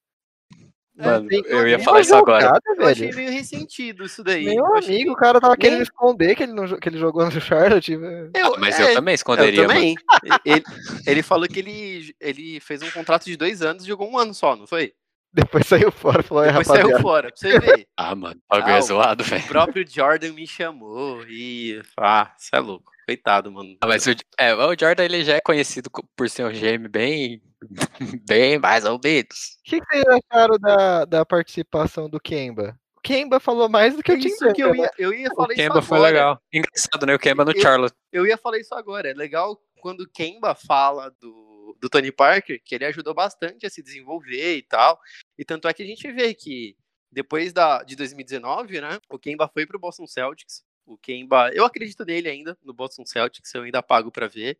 Não 0.96 1.06
Mano, 1.06 1.28
eu 1.46 1.66
ia 1.66 1.78
falar 1.80 2.00
isso 2.02 2.14
agora. 2.14 2.40
jogada, 2.44 2.60
Eu 2.76 2.86
achei 2.86 3.06
velho. 3.10 3.16
meio 3.16 3.30
ressentido 3.32 4.04
isso 4.04 4.22
daí. 4.22 4.44
Meu 4.44 4.54
Eu 4.64 4.74
achei- 4.76 4.94
amigo, 4.94 5.12
o 5.12 5.16
cara 5.16 5.40
tava 5.40 5.56
querendo 5.56 5.74
Nem- 5.78 5.82
esconder 5.82 6.36
que 6.36 6.44
ele, 6.44 6.52
não, 6.52 6.66
que 6.78 6.88
ele 6.88 6.98
jogou 6.98 7.24
no 7.24 7.40
Charlotte. 7.40 7.96
velho. 7.96 8.30
Eu- 8.32 8.54
Ah, 8.54 8.58
mas 8.60 8.78
é, 8.78 8.90
eu 8.90 8.94
também 8.94 9.14
esconderia, 9.14 9.62
eu 9.62 9.66
também. 9.66 9.96
ele, 10.44 10.62
ele 11.04 11.22
falou 11.22 11.48
que 11.48 11.58
ele, 11.58 12.14
ele 12.20 12.60
fez 12.60 12.80
um 12.82 12.90
contrato 12.92 13.24
de 13.24 13.36
dois 13.36 13.60
anos 13.60 13.82
e 13.82 13.88
jogou 13.88 14.08
um 14.08 14.16
ano 14.16 14.32
só, 14.32 14.54
não 14.54 14.68
foi? 14.68 14.92
Depois 15.32 15.66
saiu 15.66 15.90
fora, 15.90 16.22
falou, 16.22 16.44
é, 16.44 16.46
Depois 16.52 16.68
rapaziada. 16.68 16.90
saiu 16.92 17.02
fora, 17.02 17.28
pra 17.28 17.36
você 17.36 17.58
ver. 17.58 17.88
Ah, 17.96 18.14
mano, 18.14 18.36
o 18.48 18.54
bagulho 18.54 18.72
Ah, 18.74 18.76
é 18.76 18.78
o- 18.78 18.82
zoado, 18.82 19.22
O 19.24 19.26
velho. 19.26 19.46
próprio 19.48 19.84
Jordan 19.88 20.32
me 20.32 20.46
chamou 20.46 21.24
e. 21.28 21.82
Ah, 21.98 22.32
você 22.38 22.50
é 22.54 22.60
louco. 22.60 22.92
Coitado, 23.06 23.52
mano. 23.52 23.76
Ah, 23.80 23.86
Mas 23.86 24.06
o, 24.06 24.10
é, 24.38 24.54
o 24.54 24.74
Jordan 24.78 25.04
ele 25.04 25.24
já 25.24 25.34
é 25.34 25.40
conhecido 25.40 25.90
co- 25.90 26.06
por 26.16 26.28
ser 26.30 26.44
um 26.46 26.50
GM 26.52 26.88
bem, 26.88 27.42
bem 28.26 28.58
mais 28.58 28.84
ou 28.84 28.98
menos. 29.02 29.58
O 29.60 29.62
que, 29.64 29.80
que 29.80 29.86
vocês 29.86 30.04
acharam 30.32 30.58
da, 30.58 31.04
da 31.04 31.26
participação 31.26 32.08
do 32.08 32.18
Kemba? 32.20 32.78
O 32.96 33.00
Kemba 33.00 33.38
falou 33.38 33.68
mais 33.68 33.94
do 33.94 34.02
que 34.02 34.12
o 34.12 34.18
Tim 34.18 34.28
isso 34.28 34.52
que 34.52 34.62
eu 34.62 34.68
Duncan, 34.68 34.82
né? 34.82 34.88
ia, 34.98 35.04
eu 35.04 35.12
ia 35.12 35.28
O 35.30 35.34
falar 35.34 35.48
isso 35.48 35.56
Kemba 35.56 35.70
agora. 35.72 35.86
foi 35.86 35.98
legal. 36.00 36.42
Engraçado, 36.52 37.06
né? 37.06 37.14
O 37.14 37.18
Kemba 37.18 37.44
no 37.44 37.52
Eu- 37.52 37.60
Charlotte. 37.60 37.94
Eu 38.10 38.26
ia 38.26 38.38
falar 38.38 38.58
isso 38.58 38.74
agora. 38.74 39.10
É 39.10 39.14
legal 39.14 39.60
quando 39.80 40.00
o 40.00 40.08
Kemba 40.10 40.54
fala 40.54 41.10
do, 41.20 41.76
do 41.78 41.90
Tony 41.90 42.10
Parker, 42.10 42.58
que 42.64 42.74
ele 42.74 42.86
ajudou 42.86 43.12
bastante 43.12 43.66
a 43.66 43.70
se 43.70 43.82
desenvolver 43.82 44.56
e 44.56 44.62
tal. 44.62 44.98
E 45.38 45.44
tanto 45.44 45.68
é 45.68 45.74
que 45.74 45.82
a 45.82 45.86
gente 45.86 46.10
vê 46.10 46.32
que 46.32 46.74
depois 47.12 47.52
da, 47.52 47.82
de 47.82 47.94
2019, 47.94 48.80
né? 48.80 48.98
O 49.10 49.18
Kemba 49.18 49.46
foi 49.52 49.66
pro 49.66 49.78
Boston 49.78 50.06
Celtics. 50.06 50.64
O 50.86 50.98
Kemba, 50.98 51.50
eu 51.54 51.64
acredito 51.64 52.04
nele 52.04 52.28
ainda, 52.28 52.56
no 52.62 52.72
Boston 52.74 53.06
Celtics, 53.06 53.54
eu 53.54 53.62
ainda 53.62 53.82
pago 53.82 54.10
pra 54.10 54.28
ver. 54.28 54.58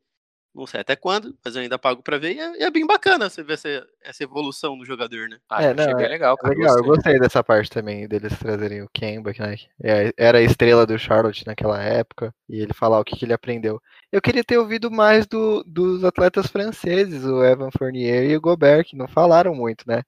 Não 0.55 0.69
sei 0.69 0.81
até 0.81 0.95
quando, 0.95 1.37
mas 1.45 1.57
eu 1.57 1.63
ainda 1.63 1.77
pago 1.79 2.01
pra 2.01 2.17
ver. 2.17 2.37
E 2.37 2.39
é, 2.39 2.63
é 2.63 2.71
bem 2.71 2.87
bacana 2.87 3.29
você 3.29 3.43
ver 3.43 3.55
essa, 3.55 3.69
essa 4.01 4.23
evolução 4.23 4.79
do 4.79 4.85
jogador, 4.85 5.29
né? 5.29 5.39
Ah, 5.51 5.65
É, 5.65 5.67
eu 5.67 5.75
achei 5.75 5.87
não, 5.89 5.97
bem 5.99 6.09
legal, 6.09 6.37
cara. 6.39 6.55
Legal, 6.55 6.77
eu 6.79 6.85
gostei. 6.85 6.95
gostei 7.15 7.19
dessa 7.19 7.43
parte 7.43 7.69
também, 7.69 8.07
deles 8.07 8.39
trazerem 8.39 8.81
o 8.81 8.89
Kemba, 8.89 9.35
que 9.35 9.41
né, 9.43 9.57
é- 9.83 10.13
era 10.17 10.39
a 10.39 10.43
estrela 10.43 10.87
do 10.87 10.97
Charlotte 10.97 11.45
naquela 11.45 11.83
época, 11.83 12.33
e 12.49 12.61
ele 12.61 12.73
falar 12.73 13.01
o 13.01 13.05
que, 13.05 13.17
que 13.17 13.25
ele 13.25 13.33
aprendeu. 13.33 13.83
Eu 14.13 14.23
queria 14.23 14.45
ter 14.45 14.57
ouvido 14.57 14.93
mais 14.93 15.27
do- 15.27 15.65
dos 15.65 16.05
atletas 16.05 16.47
franceses, 16.47 17.25
o 17.25 17.43
Evan 17.45 17.71
Fournier 17.77 18.31
e 18.31 18.37
o 18.37 18.41
Gobert, 18.41 18.85
que 18.87 18.97
não 18.97 19.09
falaram 19.09 19.57
muito, 19.57 19.85
né? 19.89 20.03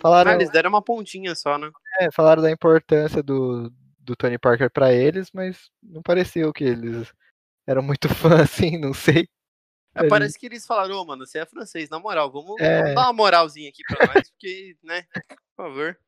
Falaram- 0.00 0.32
Ah, 0.32 0.34
eles 0.34 0.50
deram 0.50 0.70
uma 0.70 0.82
pontinha 0.82 1.36
só, 1.36 1.56
né? 1.56 1.70
É, 2.00 2.10
falaram 2.10 2.42
da 2.42 2.50
importância 2.50 3.22
do, 3.22 3.72
do 4.04 4.14
Tony 4.16 4.38
Parker 4.38 4.70
pra 4.70 4.92
eles, 4.92 5.30
mas 5.32 5.70
não 5.82 6.02
pareceu 6.02 6.52
que 6.52 6.64
eles 6.64 7.12
eram 7.66 7.82
muito 7.82 8.08
fã 8.14 8.42
assim, 8.42 8.78
não 8.78 8.92
sei. 8.94 9.28
É, 9.96 10.08
parece 10.08 10.38
que 10.38 10.46
eles 10.46 10.66
falaram, 10.66 10.96
ô, 10.96 11.04
mano, 11.04 11.24
você 11.24 11.38
é 11.38 11.46
francês, 11.46 11.88
na 11.88 11.98
moral, 12.00 12.30
vamos, 12.30 12.60
É. 12.60 12.80
vamos 12.82 12.94
dar 12.96 13.02
uma 13.02 13.12
moralzinha 13.12 13.68
aqui 13.68 13.82
pra 13.86 14.12
nós, 14.12 14.28
porque, 14.30 14.76
né, 14.82 15.04
por 15.56 15.64
favor. 15.64 15.98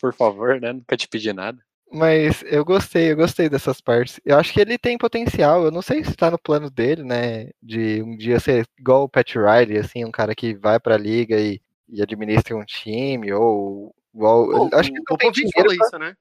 Por 0.00 0.14
favor, 0.14 0.60
né? 0.60 0.72
Nunca 0.72 0.96
te 0.96 1.08
pedi 1.08 1.32
nada. 1.32 1.60
Mas 1.90 2.42
eu 2.44 2.64
gostei, 2.64 3.10
eu 3.10 3.16
gostei 3.16 3.48
dessas 3.48 3.80
partes. 3.80 4.20
Eu 4.24 4.38
acho 4.38 4.52
que 4.52 4.60
ele 4.60 4.76
tem 4.78 4.96
potencial. 4.98 5.64
Eu 5.64 5.70
não 5.70 5.80
sei 5.82 6.04
se 6.04 6.14
tá 6.14 6.30
no 6.30 6.38
plano 6.38 6.70
dele, 6.70 7.02
né? 7.02 7.50
De 7.62 8.02
um 8.02 8.14
dia 8.16 8.38
ser 8.38 8.66
igual 8.78 9.04
o 9.04 9.08
Pat 9.08 9.34
Riley, 9.34 9.78
assim, 9.78 10.04
um 10.04 10.10
cara 10.10 10.34
que 10.34 10.54
vai 10.54 10.78
pra 10.78 10.96
liga 10.98 11.40
e, 11.40 11.60
e 11.88 12.02
administra 12.02 12.54
um 12.54 12.64
time, 12.64 13.32
ou 13.32 13.92
igual. 14.14 14.52
Eu 14.70 14.78
acho 14.78 14.92
que 14.92 15.00
o 15.00 15.04
Popovich 15.04 15.50
falou 15.52 15.74
pra- 15.76 15.86
isso, 15.86 15.98
né? 15.98 16.14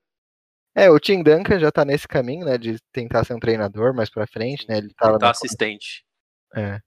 É, 0.78 0.92
o 0.92 1.00
Tim 1.00 1.24
Duncan 1.24 1.60
já 1.60 1.72
tá 1.72 1.84
nesse 1.84 2.08
caminho, 2.08 2.46
né? 2.46 2.56
De 2.56 2.78
tentar 2.94 3.24
ser 3.24 3.34
um 3.34 3.40
treinador 3.40 3.96
mais 3.96 4.12
pra 4.12 4.28
frente, 4.28 4.68
né? 4.70 4.78
Ele 4.78 4.94
tava 4.94 5.14
Ele 5.14 5.20
tá 5.20 5.32
assistente. 5.32 6.04
é. 6.56 6.80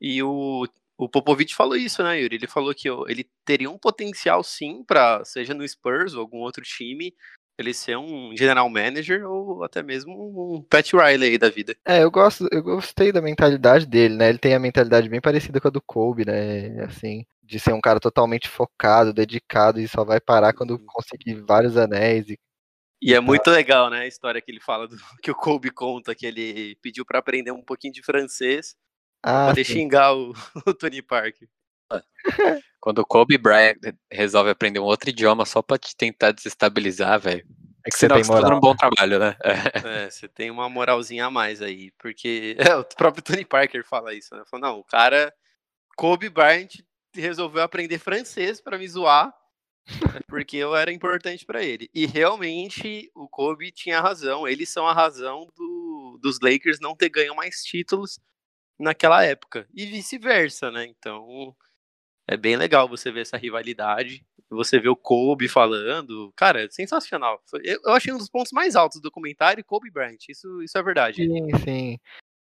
E 0.00 0.20
o, 0.22 0.66
o 0.96 1.08
Popovich 1.08 1.54
falou 1.54 1.76
isso, 1.76 2.02
né, 2.02 2.20
Yuri? 2.20 2.36
Ele 2.36 2.46
falou 2.48 2.74
que 2.74 2.88
ele 2.88 3.28
teria 3.44 3.70
um 3.70 3.78
potencial, 3.78 4.42
sim, 4.42 4.84
pra, 4.84 5.24
seja 5.24 5.54
no 5.54 5.66
Spurs 5.66 6.14
ou 6.14 6.20
algum 6.20 6.38
outro 6.38 6.62
time, 6.62 7.14
ele 7.58 7.74
ser 7.74 7.96
um 7.96 8.36
general 8.36 8.68
manager 8.68 9.24
ou 9.28 9.64
até 9.64 9.82
mesmo 9.82 10.12
um 10.56 10.62
Pat 10.62 10.92
Riley 10.92 11.30
aí 11.30 11.38
da 11.38 11.48
vida. 11.48 11.76
É, 11.84 12.02
eu 12.02 12.10
gosto, 12.10 12.48
eu 12.52 12.62
gostei 12.62 13.10
da 13.10 13.20
mentalidade 13.20 13.86
dele, 13.86 14.16
né? 14.16 14.28
Ele 14.28 14.38
tem 14.38 14.54
a 14.54 14.60
mentalidade 14.60 15.08
bem 15.08 15.20
parecida 15.20 15.60
com 15.60 15.68
a 15.68 15.70
do 15.70 15.82
Kobe, 15.82 16.24
né? 16.24 16.84
Assim, 16.84 17.24
de 17.42 17.58
ser 17.58 17.72
um 17.72 17.80
cara 17.80 17.98
totalmente 17.98 18.48
focado, 18.48 19.12
dedicado 19.12 19.80
e 19.80 19.88
só 19.88 20.04
vai 20.04 20.20
parar 20.20 20.52
quando 20.52 20.72
Uhum. 20.72 20.84
conseguir 20.86 21.34
vários 21.42 21.76
anéis. 21.76 22.28
E... 22.28 22.38
E 23.00 23.14
é 23.14 23.20
muito 23.20 23.48
legal, 23.50 23.88
né, 23.90 24.00
a 24.00 24.06
história 24.06 24.40
que 24.40 24.50
ele 24.50 24.60
fala, 24.60 24.88
do, 24.88 24.96
que 25.22 25.30
o 25.30 25.34
Kobe 25.34 25.70
conta, 25.70 26.14
que 26.14 26.26
ele 26.26 26.76
pediu 26.82 27.04
pra 27.04 27.18
aprender 27.20 27.52
um 27.52 27.62
pouquinho 27.62 27.92
de 27.92 28.02
francês 28.02 28.76
pra 29.22 29.44
Ah, 29.44 29.50
poder 29.50 29.64
sim. 29.64 29.74
xingar 29.74 30.14
o, 30.14 30.32
o 30.66 30.74
Tony 30.74 31.02
Parker. 31.02 31.48
Quando 32.80 32.98
o 33.00 33.06
Kobe 33.06 33.36
Bryant 33.38 33.76
resolve 34.10 34.50
aprender 34.50 34.78
um 34.78 34.84
outro 34.84 35.10
idioma 35.10 35.44
só 35.44 35.60
pra 35.62 35.78
te 35.78 35.96
tentar 35.96 36.32
desestabilizar, 36.32 37.18
velho. 37.20 37.44
é 37.84 37.90
que 37.90 37.96
você 37.96 38.06
Sinal 38.06 38.18
tem 38.18 38.26
tá 38.26 38.34
moral. 38.34 38.50
dando 38.50 38.56
um 38.56 38.60
bom 38.60 38.76
trabalho, 38.76 39.18
né? 39.18 39.36
É. 39.42 40.04
É, 40.06 40.10
você 40.10 40.28
tem 40.28 40.50
uma 40.50 40.68
moralzinha 40.68 41.26
a 41.26 41.30
mais 41.30 41.60
aí, 41.60 41.90
porque 41.98 42.56
é, 42.58 42.76
o 42.76 42.84
próprio 42.84 43.22
Tony 43.22 43.44
Parker 43.44 43.84
fala 43.84 44.14
isso, 44.14 44.34
né? 44.34 44.42
Falou, 44.50 44.68
não, 44.68 44.78
o 44.78 44.84
cara, 44.84 45.32
Kobe 45.96 46.28
Bryant 46.28 46.68
resolveu 47.14 47.62
aprender 47.62 47.98
francês 47.98 48.60
pra 48.60 48.78
me 48.78 48.86
zoar, 48.86 49.34
porque 50.28 50.56
eu 50.56 50.74
era 50.76 50.92
importante 50.92 51.44
pra 51.44 51.62
ele. 51.62 51.90
E 51.94 52.06
realmente 52.06 53.10
o 53.14 53.28
Kobe 53.28 53.70
tinha 53.72 54.00
razão, 54.00 54.46
eles 54.46 54.68
são 54.68 54.86
a 54.86 54.92
razão 54.92 55.48
do- 55.56 56.18
dos 56.20 56.38
Lakers 56.40 56.80
não 56.80 56.94
ter 56.94 57.08
ganho 57.08 57.34
mais 57.34 57.62
títulos 57.62 58.20
naquela 58.78 59.24
época, 59.24 59.66
e 59.74 59.86
vice-versa, 59.86 60.70
né? 60.70 60.86
Então, 60.86 61.54
é 62.28 62.36
bem 62.36 62.56
legal 62.56 62.88
você 62.88 63.10
ver 63.10 63.22
essa 63.22 63.36
rivalidade, 63.36 64.24
você 64.48 64.78
vê 64.78 64.88
o 64.88 64.96
Kobe 64.96 65.48
falando, 65.48 66.32
cara, 66.36 66.64
é 66.64 66.70
sensacional. 66.70 67.42
Eu, 67.64 67.80
eu 67.84 67.92
achei 67.92 68.12
um 68.12 68.18
dos 68.18 68.28
pontos 68.30 68.52
mais 68.52 68.76
altos 68.76 69.00
do 69.00 69.02
documentário 69.04 69.64
Kobe 69.64 69.90
Bryant, 69.90 70.18
isso, 70.28 70.62
isso 70.62 70.78
é 70.78 70.82
verdade. 70.82 71.24
Sim, 71.26 71.48
sim. 71.64 71.98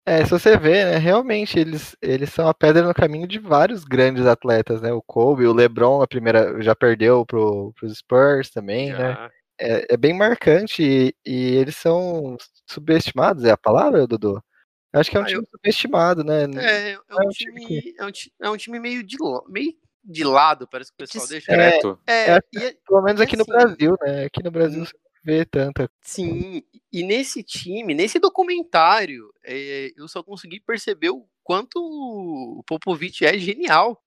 É, 0.06 0.26
se 0.26 0.32
você 0.32 0.58
vê, 0.58 0.84
né, 0.84 0.98
realmente 0.98 1.60
eles, 1.60 1.96
eles 2.02 2.32
são 2.34 2.48
a 2.48 2.54
pedra 2.54 2.82
no 2.88 2.94
caminho 2.94 3.28
de 3.28 3.38
vários 3.38 3.84
grandes 3.84 4.26
atletas, 4.26 4.82
né? 4.82 4.92
O 4.92 5.02
Kobe, 5.02 5.46
o 5.46 5.54
LeBron, 5.54 6.02
a 6.02 6.08
primeira 6.08 6.60
já 6.62 6.76
perdeu 6.76 7.24
pro, 7.26 7.72
pros 7.80 7.98
Spurs 8.00 8.50
também, 8.50 8.92
né? 8.92 9.14
Já. 9.14 9.32
É, 9.60 9.94
é 9.94 9.98
bem 9.98 10.12
marcante 10.18 10.82
e, 10.84 11.16
e 11.24 11.56
eles 11.56 11.76
são 11.76 12.36
subestimados, 12.68 13.44
é 13.44 13.52
a 13.52 13.58
palavra, 13.58 14.08
Dudu? 14.08 14.44
Eu 14.92 15.00
acho 15.00 15.12
que 15.12 15.18
é 15.18 15.20
um 15.20 15.24
Ah, 15.24 15.28
time 15.28 15.46
subestimado, 15.52 16.24
né? 16.24 16.44
É, 16.46 16.92
é 16.92 16.92
é 16.94 17.16
um 17.16 17.28
um 17.28 17.30
time 17.30 17.62
time, 17.62 17.96
é 18.00 18.06
um, 18.06 18.12
é 18.42 18.50
um 18.50 18.58
time 18.58 18.80
meio 18.80 19.04
de, 19.04 19.18
meio 19.50 19.74
de 20.04 20.24
lado, 20.24 20.68
parece 20.68 20.92
que 20.92 20.96
o 21.04 21.08
pessoal 21.08 21.28
deixa. 21.28 21.52
Discreto. 21.52 22.00
É, 22.08 22.32
é, 22.32 22.40
e 22.52 22.64
é- 22.66 22.76
Pelo 22.88 23.04
menos 23.04 23.22
aqui 23.22 23.38
no 23.38 23.44
assim, 23.44 23.52
Brasil, 23.52 23.96
né? 24.02 24.26
Aqui 24.26 24.44
no 24.44 24.50
Brasil 24.52 24.82
hum. 24.82 24.88
Vê 25.24 25.46
tanta. 25.46 25.90
sim, 26.02 26.64
e 26.92 27.04
nesse 27.04 27.44
time, 27.44 27.94
nesse 27.94 28.20
documentário, 28.20 29.34
é, 29.44 29.92
eu 29.96 30.08
só 30.08 30.24
consegui 30.24 30.60
perceber 30.60 31.10
o 31.10 31.28
quanto 31.44 31.78
o 31.78 32.64
Popovich 32.66 33.26
é 33.26 33.38
genial. 33.38 34.02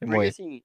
Porque 0.00 0.16
Muito. 0.16 0.28
assim, 0.28 0.62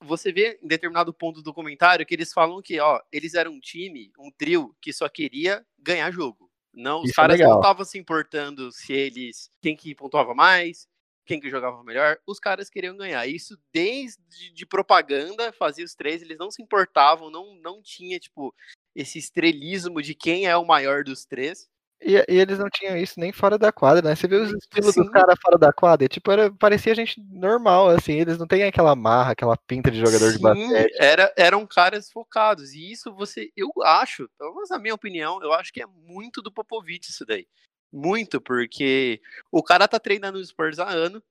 você 0.00 0.32
vê 0.32 0.58
em 0.62 0.68
determinado 0.68 1.12
ponto 1.12 1.36
do 1.36 1.42
documentário 1.42 2.06
que 2.06 2.14
eles 2.14 2.32
falam 2.32 2.62
que, 2.62 2.78
ó, 2.80 3.00
eles 3.12 3.34
eram 3.34 3.52
um 3.52 3.60
time, 3.60 4.12
um 4.18 4.30
trio 4.30 4.76
que 4.80 4.92
só 4.92 5.08
queria 5.08 5.66
ganhar 5.78 6.10
jogo. 6.10 6.50
Não, 6.72 7.02
os 7.02 7.10
Isso 7.10 7.20
é 7.20 7.22
caras 7.22 7.40
não 7.40 7.46
legal. 7.46 7.60
estavam 7.60 7.84
se 7.84 7.98
importando 7.98 8.70
se 8.70 8.92
eles 8.92 9.50
quem 9.62 9.74
que 9.74 9.94
pontuava 9.94 10.34
mais, 10.34 10.86
quem 11.24 11.40
que 11.40 11.50
jogava 11.50 11.82
melhor, 11.82 12.18
os 12.26 12.38
caras 12.38 12.68
queriam 12.68 12.96
ganhar. 12.96 13.26
Isso 13.26 13.58
desde 13.72 14.52
de 14.52 14.66
propaganda, 14.66 15.52
fazia 15.52 15.84
os 15.84 15.94
três, 15.94 16.22
eles 16.22 16.38
não 16.38 16.50
se 16.50 16.62
importavam, 16.62 17.30
não 17.30 17.54
não 17.56 17.82
tinha 17.82 18.20
tipo 18.20 18.54
esse 18.96 19.18
estrelismo 19.18 20.00
de 20.00 20.14
quem 20.14 20.46
é 20.46 20.56
o 20.56 20.64
maior 20.64 21.04
dos 21.04 21.24
três. 21.24 21.68
E, 22.00 22.12
e 22.14 22.38
eles 22.38 22.58
não 22.58 22.68
tinham 22.68 22.96
isso 22.96 23.18
nem 23.18 23.32
fora 23.32 23.56
da 23.56 23.72
quadra, 23.72 24.06
né? 24.06 24.14
Você 24.14 24.26
vê 24.26 24.36
os 24.36 24.52
estilos 24.52 24.94
Sim. 24.94 25.02
dos 25.02 25.10
caras 25.10 25.38
fora 25.40 25.56
da 25.56 25.72
quadra, 25.72 26.04
e, 26.04 26.08
tipo, 26.08 26.30
era, 26.30 26.52
parecia 26.52 26.94
gente 26.94 27.20
normal, 27.30 27.88
assim, 27.88 28.20
eles 28.20 28.36
não 28.36 28.46
têm 28.46 28.64
aquela 28.64 28.94
marra, 28.94 29.32
aquela 29.32 29.56
pinta 29.56 29.90
de 29.90 29.98
jogador 29.98 30.30
de 30.30 30.36
Sim, 30.36 30.42
basquete. 30.42 30.96
Era, 30.98 31.32
eram 31.36 31.66
caras 31.66 32.10
focados. 32.10 32.72
E 32.72 32.92
isso 32.92 33.14
você, 33.14 33.50
eu 33.56 33.70
acho, 33.82 34.28
pelo 34.38 34.54
menos 34.54 34.70
na 34.70 34.78
minha 34.78 34.94
opinião, 34.94 35.42
eu 35.42 35.52
acho 35.52 35.72
que 35.72 35.82
é 35.82 35.86
muito 35.86 36.42
do 36.42 36.52
Popovich 36.52 37.08
isso 37.10 37.24
daí. 37.24 37.46
Muito, 37.92 38.40
porque 38.40 39.20
o 39.50 39.62
cara 39.62 39.88
tá 39.88 39.98
treinando 39.98 40.38
os 40.38 40.48
Spurs 40.48 40.78
há 40.78 40.90
ano. 40.90 41.22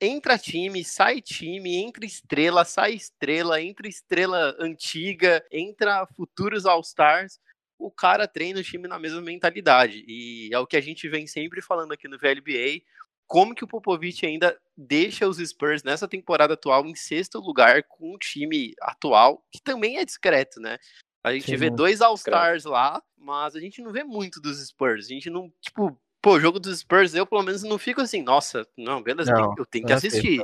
Entra 0.00 0.36
time, 0.36 0.84
sai 0.84 1.22
time, 1.22 1.76
entra 1.76 2.04
estrela, 2.04 2.64
sai 2.64 2.92
estrela, 2.92 3.62
entra 3.62 3.88
estrela 3.88 4.54
antiga, 4.58 5.44
entra 5.50 6.06
futuros 6.14 6.66
All-Stars. 6.66 7.40
O 7.78 7.90
cara 7.90 8.28
treina 8.28 8.60
o 8.60 8.62
time 8.62 8.86
na 8.86 8.98
mesma 8.98 9.22
mentalidade. 9.22 10.04
E 10.06 10.50
é 10.52 10.58
o 10.58 10.66
que 10.66 10.76
a 10.76 10.82
gente 10.82 11.08
vem 11.08 11.26
sempre 11.26 11.62
falando 11.62 11.92
aqui 11.92 12.06
no 12.08 12.18
VLBA. 12.18 12.82
Como 13.26 13.54
que 13.54 13.64
o 13.64 13.68
Popovich 13.68 14.26
ainda 14.26 14.60
deixa 14.76 15.26
os 15.26 15.38
Spurs 15.38 15.82
nessa 15.82 16.06
temporada 16.06 16.54
atual 16.54 16.84
em 16.84 16.94
sexto 16.94 17.38
lugar 17.38 17.82
com 17.84 18.12
o 18.12 18.18
time 18.18 18.74
atual, 18.82 19.42
que 19.50 19.62
também 19.62 19.98
é 19.98 20.04
discreto, 20.04 20.60
né? 20.60 20.78
A 21.22 21.32
gente 21.32 21.46
Sim, 21.46 21.56
vê 21.56 21.66
muito 21.66 21.76
dois 21.76 22.00
All-Stars 22.00 22.64
lá, 22.64 23.02
mas 23.16 23.54
a 23.54 23.60
gente 23.60 23.80
não 23.82 23.92
vê 23.92 24.02
muito 24.02 24.40
dos 24.40 24.66
Spurs. 24.66 25.06
A 25.06 25.08
gente 25.08 25.30
não, 25.30 25.52
tipo, 25.60 25.98
pô, 26.22 26.34
o 26.34 26.40
jogo 26.40 26.60
dos 26.60 26.80
Spurs, 26.80 27.14
eu 27.14 27.26
pelo 27.26 27.42
menos 27.42 27.62
não 27.62 27.78
fico 27.78 28.00
assim, 28.00 28.22
nossa, 28.22 28.66
não, 28.76 29.02
beleza, 29.02 29.32
Não, 29.32 29.54
eu 29.58 29.66
tenho 29.66 29.86
que 29.86 29.92
assistir. 29.92 30.42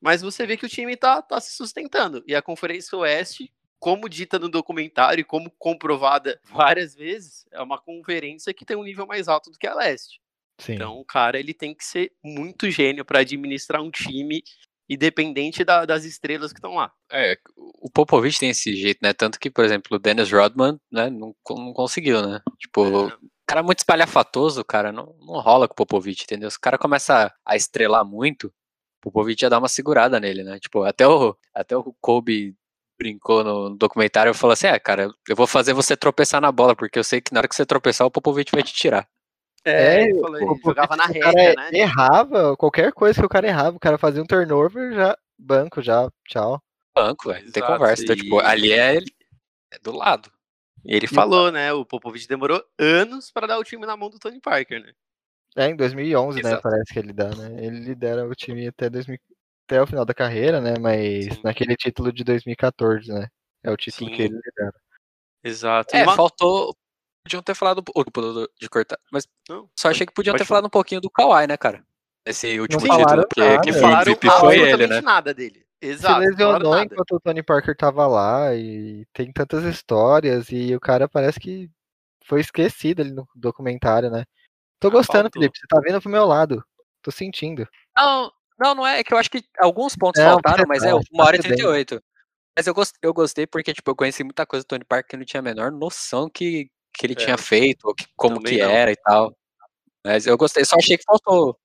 Mas 0.00 0.22
você 0.22 0.46
vê 0.46 0.56
que 0.56 0.64
o 0.64 0.68
time 0.68 0.96
tá, 0.96 1.20
tá 1.20 1.40
se 1.40 1.54
sustentando. 1.54 2.24
E 2.26 2.34
a 2.34 2.40
Conferência 2.40 2.96
Oeste, 2.96 3.52
como 3.78 4.08
dita 4.08 4.38
no 4.38 4.48
documentário 4.48 5.20
e 5.20 5.24
como 5.24 5.50
comprovada 5.58 6.40
várias 6.78 6.94
vezes, 6.94 7.44
é 7.52 7.60
uma 7.62 7.78
conferência 7.78 8.54
que 8.54 8.64
tem 8.64 8.76
um 8.76 8.82
nível 8.84 9.06
mais 9.06 9.28
alto 9.28 9.50
do 9.50 9.58
que 9.58 9.66
a 9.66 9.74
Leste. 9.74 10.20
Sim. 10.58 10.74
Então, 10.74 10.98
o 10.98 11.04
cara, 11.04 11.38
ele 11.38 11.54
tem 11.54 11.74
que 11.74 11.84
ser 11.84 12.12
muito 12.22 12.70
gênio 12.70 13.04
para 13.04 13.20
administrar 13.20 13.82
um 13.82 13.90
time 13.90 14.42
independente 14.88 15.64
da- 15.64 15.84
das 15.86 16.04
estrelas 16.04 16.52
que 16.52 16.58
estão 16.58 16.74
lá. 16.74 16.92
É, 17.10 17.38
o 17.56 17.88
Popovich 17.90 18.38
tem 18.40 18.50
esse 18.50 18.74
jeito, 18.74 18.98
né? 19.02 19.12
Tanto 19.12 19.38
que, 19.38 19.50
por 19.50 19.64
exemplo, 19.64 19.96
o 19.96 19.98
Dennis 19.98 20.30
Rodman, 20.32 20.78
né, 20.90 21.08
não, 21.08 21.34
não 21.48 21.72
conseguiu, 21.72 22.26
né? 22.26 22.40
Tipo, 22.58 23.08
É, 23.08 23.16
cara 23.50 23.60
é 23.60 23.62
muito 23.64 23.78
espalhafatoso, 23.80 24.64
cara, 24.64 24.92
não, 24.92 25.14
não 25.20 25.40
rola 25.40 25.66
com 25.66 25.72
o 25.72 25.76
Popovich, 25.76 26.22
entendeu? 26.22 26.48
Se 26.50 26.56
o 26.56 26.60
cara 26.60 26.78
começa 26.78 27.34
a 27.44 27.56
estrelar 27.56 28.04
muito, 28.04 28.46
o 28.46 29.00
Popovich 29.02 29.40
já 29.40 29.48
dá 29.48 29.58
uma 29.58 29.68
segurada 29.68 30.20
nele, 30.20 30.44
né? 30.44 30.60
Tipo, 30.60 30.84
até 30.84 31.06
o, 31.06 31.36
até 31.52 31.76
o 31.76 31.92
Kobe 32.00 32.54
brincou 32.96 33.42
no 33.42 33.76
documentário 33.76 34.30
e 34.30 34.34
falou 34.34 34.52
assim: 34.52 34.68
é, 34.68 34.78
cara, 34.78 35.10
eu 35.28 35.34
vou 35.34 35.46
fazer 35.46 35.72
você 35.72 35.96
tropeçar 35.96 36.40
na 36.40 36.52
bola, 36.52 36.76
porque 36.76 36.98
eu 36.98 37.04
sei 37.04 37.20
que 37.20 37.32
na 37.34 37.40
hora 37.40 37.48
que 37.48 37.54
você 37.54 37.66
tropeçar, 37.66 38.06
o 38.06 38.10
Popovich 38.10 38.52
vai 38.52 38.62
te 38.62 38.72
tirar. 38.72 39.08
É, 39.64 39.72
É, 39.72 40.02
ele 40.04 40.20
falou, 40.20 40.36
ele 40.36 40.60
jogava 40.64 40.96
na 40.96 41.06
rédea, 41.06 41.54
cara 41.54 41.70
né? 41.70 41.70
Errava, 41.72 42.56
qualquer 42.56 42.92
coisa 42.92 43.18
que 43.18 43.26
o 43.26 43.28
cara 43.28 43.48
errava, 43.48 43.76
o 43.76 43.80
cara 43.80 43.98
fazia 43.98 44.22
um 44.22 44.26
turnover, 44.26 44.94
já, 44.94 45.18
banco, 45.38 45.82
já, 45.82 46.08
tchau. 46.28 46.62
Banco, 46.94 47.28
velho, 47.28 47.44
não 47.44 47.52
tem 47.52 47.62
conversa. 47.62 48.04
Então, 48.04 48.16
tipo, 48.16 48.38
ali 48.38 48.72
é, 48.72 48.98
é 48.98 49.78
do 49.82 49.92
lado. 49.92 50.30
E 50.84 50.94
ele 50.94 51.06
falou, 51.06 51.50
né? 51.52 51.72
O 51.72 51.84
Popovich 51.84 52.26
demorou 52.26 52.62
anos 52.78 53.30
para 53.30 53.46
dar 53.46 53.58
o 53.58 53.64
time 53.64 53.84
na 53.86 53.96
mão 53.96 54.08
do 54.10 54.18
Tony 54.18 54.40
Parker, 54.40 54.82
né? 54.82 54.92
É, 55.56 55.66
em 55.68 55.76
2011, 55.76 56.42
né, 56.42 56.48
Exato. 56.50 56.62
parece 56.62 56.92
que 56.92 56.98
ele 56.98 57.12
dá, 57.12 57.28
né? 57.30 57.64
Ele 57.64 57.80
lidera 57.80 58.26
o 58.26 58.34
time 58.34 58.68
até, 58.68 58.88
2000, 58.88 59.18
até 59.68 59.82
o 59.82 59.86
final 59.86 60.04
da 60.04 60.14
carreira, 60.14 60.60
né? 60.60 60.74
Mas 60.80 61.24
Sim. 61.24 61.40
naquele 61.42 61.74
título 61.76 62.12
de 62.12 62.22
2014, 62.24 63.12
né? 63.12 63.26
É 63.62 63.70
o 63.70 63.76
título 63.76 64.08
Sim. 64.10 64.16
que 64.16 64.22
ele 64.22 64.34
lidera. 64.34 64.74
Exato. 65.42 65.94
É, 65.96 66.00
E 66.00 66.02
uma- 66.04 66.14
faltou. 66.16 66.74
Podiam 67.24 67.42
ter 67.42 67.54
falado. 67.54 67.82
de 68.58 68.68
cortar. 68.68 68.98
Mas 69.12 69.28
Não, 69.48 69.68
só 69.78 69.90
achei 69.90 70.06
que 70.06 70.12
podiam 70.14 70.34
ter 70.36 70.44
falado 70.46 70.66
um 70.66 70.70
pouquinho 70.70 71.00
do 71.02 71.10
Kawhi, 71.10 71.46
né, 71.46 71.56
cara? 71.56 71.84
Esse 72.24 72.58
último 72.58 72.80
falaram 72.80 73.04
título, 73.06 73.28
porque 73.28 73.40
nada. 73.42 73.60
quem 73.62 73.72
foi 73.72 73.82
falaram 73.82 74.02
MVP 74.12 74.30
foi 74.30 74.54
ele, 74.54 74.62
absolutamente 74.64 74.94
né? 74.94 75.00
nada 75.12 75.34
dele. 75.34 75.66
Exato. 75.80 76.22
se 76.22 76.28
lesionou 76.28 76.78
enquanto 76.78 77.12
o 77.12 77.20
Tony 77.20 77.42
Parker 77.42 77.74
tava 77.76 78.06
lá 78.06 78.54
e 78.54 79.06
tem 79.12 79.32
tantas 79.32 79.64
histórias 79.64 80.50
e 80.50 80.74
o 80.74 80.80
cara 80.80 81.08
parece 81.08 81.40
que 81.40 81.70
foi 82.24 82.40
esquecido 82.40 83.00
ali 83.00 83.10
no 83.12 83.26
documentário, 83.34 84.10
né? 84.10 84.24
Tô 84.78 84.90
gostando, 84.90 85.22
faltou. 85.24 85.40
Felipe. 85.42 85.58
Você 85.58 85.66
tá 85.66 85.80
vindo 85.80 86.00
pro 86.00 86.10
meu 86.10 86.24
lado. 86.26 86.62
Tô 87.02 87.10
sentindo. 87.10 87.66
Não, 87.96 88.30
não, 88.58 88.74
não 88.74 88.86
é. 88.86 89.00
É 89.00 89.04
que 89.04 89.12
eu 89.12 89.18
acho 89.18 89.30
que 89.30 89.42
alguns 89.58 89.96
pontos 89.96 90.20
Não, 90.22 90.32
faltaram, 90.32 90.64
mas 90.68 90.82
tá, 90.82 90.88
é 90.90 90.92
você 90.92 91.08
uma 91.12 91.24
hora 91.24 91.36
e 91.36 91.38
tá 91.38 91.48
bem. 91.48 91.56
38. 91.56 92.02
Mas 92.56 92.66
eu, 92.66 92.74
gost, 92.74 92.94
eu 93.02 93.14
gostei 93.14 93.46
porque, 93.46 93.72
tipo, 93.72 93.90
eu 93.90 93.96
conheci 93.96 94.22
muita 94.22 94.44
coisa 94.44 94.64
do 94.64 94.68
Tony 94.68 94.84
Parker 94.84 95.08
que 95.08 95.16
eu 95.16 95.18
não 95.18 95.24
tinha 95.24 95.40
a 95.40 95.42
menor 95.42 95.70
noção 95.72 96.28
que, 96.28 96.68
que 96.94 97.06
ele 97.06 97.14
É, 97.14 97.16
tinha 97.16 97.38
feito, 97.38 97.86
ou 97.88 97.94
que- 97.94 98.06
como 98.16 98.36
também 98.36 98.58
que 98.58 98.62
não. 98.62 98.70
era 98.70 98.90
e 98.92 98.96
tal. 98.96 99.34
Mas 100.04 100.26
eu 100.26 100.36
gostei, 100.36 100.64
só 100.64 100.76
achei 100.76 100.98
que 100.98 101.04
faltou. 101.04 101.58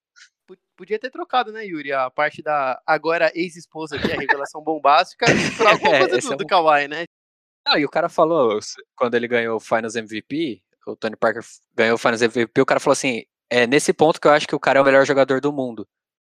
Podia 0.75 0.99
ter 0.99 1.09
trocado, 1.09 1.51
né, 1.51 1.65
Yuri? 1.65 1.91
A 1.93 2.09
parte 2.09 2.41
da 2.41 2.81
agora 2.85 3.31
ex-esposa, 3.33 3.97
que 3.97 4.11
é 4.11 4.15
a 4.15 4.19
revelação 4.19 4.61
bombástica, 4.61 5.25
pra 5.57 5.71
alguma 5.71 5.95
É, 5.95 5.99
coisa 5.99 6.17
esse 6.17 6.27
do, 6.27 6.33
é 6.33 6.35
um- 6.35 6.37
do 6.37 6.45
Kawhi, 6.47 6.87
né? 6.87 7.05
Não, 7.67 7.77
e 7.77 7.85
o 7.85 7.89
cara 7.89 8.09
falou, 8.09 8.59
quando 8.95 9.15
ele 9.15 9.27
ganhou 9.27 9.55
o 9.57 9.59
Finals 9.59 9.95
MVP, 9.95 10.61
o 10.85 10.95
Tony 10.95 11.15
Parker 11.15 11.43
ganhou 11.73 11.95
o 11.95 11.97
Finals 11.97 12.21
MVP, 12.21 12.61
o 12.61 12.65
cara 12.65 12.79
falou 12.79 12.93
assim, 12.93 13.23
é 13.49 13.65
nesse 13.65 13.91
ponto 13.93 14.19
que 14.21 14.27
eu 14.27 14.31
acho 14.31 14.47
que 14.47 14.55
o 14.55 14.59
cara 14.59 14.77
é 14.77 14.81
o 14.81 14.85
melhor 14.85 15.05
jogador 15.05 15.41
do 15.41 15.51
mundo. 15.51 15.87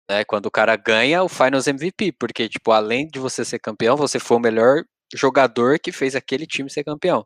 Né, 0.10 0.24
quando 0.24 0.46
o 0.46 0.52
cara 0.52 0.76
ganha 0.78 1.22
o 1.22 1.28
Finals 1.28 1.68
MVP, 1.68 2.14
porque, 2.14 2.48
tipo, 2.48 2.72
além 2.72 3.06
de 3.08 3.20
você 3.20 3.44
ser 3.44 3.60
campeão, 3.60 3.98
você 3.98 4.18
foi 4.20 4.38
o 4.38 4.40
melhor 4.40 4.84
jogador 5.14 5.78
que 5.80 5.92
fez 5.92 6.16
aquele 6.16 6.48
time 6.48 6.70
ser 6.70 6.84
campeão. 6.86 7.26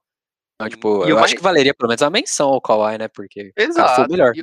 Então, 0.56 0.68
tipo, 0.70 1.06
E 1.06 1.10
eu 1.12 1.18
acho 1.18 1.20
mais- 1.20 1.34
que 1.34 1.42
valeria 1.44 1.74
pelo 1.76 1.90
menos 1.90 2.02
a 2.02 2.10
menção 2.10 2.50
ao 2.50 2.60
Kawhi, 2.62 2.98
né? 2.98 3.08
Porque 3.08 3.50
o 3.50 3.54
cara 3.54 3.54
foi 3.56 3.66
Exato. 3.66 4.02
o 4.02 4.12
melhor. 4.12 4.36
E 4.36 4.42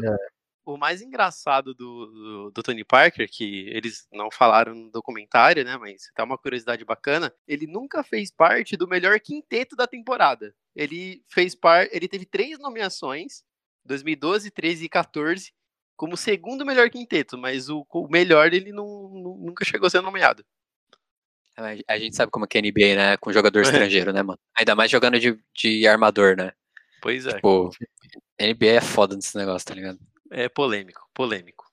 o 0.75 0.79
mais 0.79 1.01
engraçado 1.01 1.73
do, 1.75 2.07
do, 2.07 2.51
do 2.51 2.63
Tony 2.63 2.85
Parker, 2.85 3.29
que 3.31 3.69
eles 3.71 4.07
não 4.13 4.31
falaram 4.31 4.75
no 4.75 4.91
documentário, 4.91 5.65
né? 5.65 5.77
Mas 5.79 6.11
tá 6.15 6.25
uma 6.25 6.37
curiosidade 6.37 6.85
bacana. 6.85 7.33
Ele 7.47 7.67
nunca 7.67 8.03
fez 8.03 8.31
parte 8.31 8.77
do 8.77 8.87
melhor 8.87 9.19
quinteto 9.19 9.75
da 9.75 9.87
temporada. 9.87 10.55
Ele 10.77 11.23
fez 11.29 11.55
parte. 11.55 11.95
Ele 11.95 12.07
teve 12.07 12.27
três 12.27 12.59
nomeações: 12.59 13.43
2012, 13.85 14.51
13 14.51 14.85
e 14.85 14.89
14, 14.89 15.53
como 15.97 16.17
segundo 16.17 16.67
melhor 16.67 16.91
quinteto, 16.91 17.39
mas 17.39 17.69
o, 17.71 17.87
o 17.91 18.09
melhor 18.09 18.53
ele 18.53 18.71
não, 18.71 18.87
não- 19.09 19.37
nunca 19.39 19.65
chegou 19.65 19.87
a 19.87 19.91
ser 19.91 20.01
nomeado. 20.03 20.45
A 21.89 21.99
gente 21.99 22.15
sabe 22.15 22.31
como 22.31 22.45
é 22.45 22.49
que 22.49 22.57
é 22.57 22.61
NBA, 22.63 22.95
né? 22.95 23.17
Com 23.17 23.33
jogador 23.33 23.63
estrangeiro, 23.63 24.13
né, 24.13 24.23
mano? 24.23 24.39
Ainda 24.57 24.77
mais 24.77 24.91
jogando 24.91 25.19
de, 25.19 25.37
de 25.57 25.87
armador, 25.89 26.37
né? 26.37 26.53
Pois 27.01 27.27
é. 27.27 27.35
Tipo, 27.35 27.71
NBA 28.41 28.67
é 28.67 28.81
foda 28.81 29.17
nesse 29.17 29.37
negócio, 29.37 29.67
tá 29.67 29.75
ligado? 29.75 29.99
É 30.31 30.49
polêmico, 30.49 31.09
polêmico. 31.15 31.65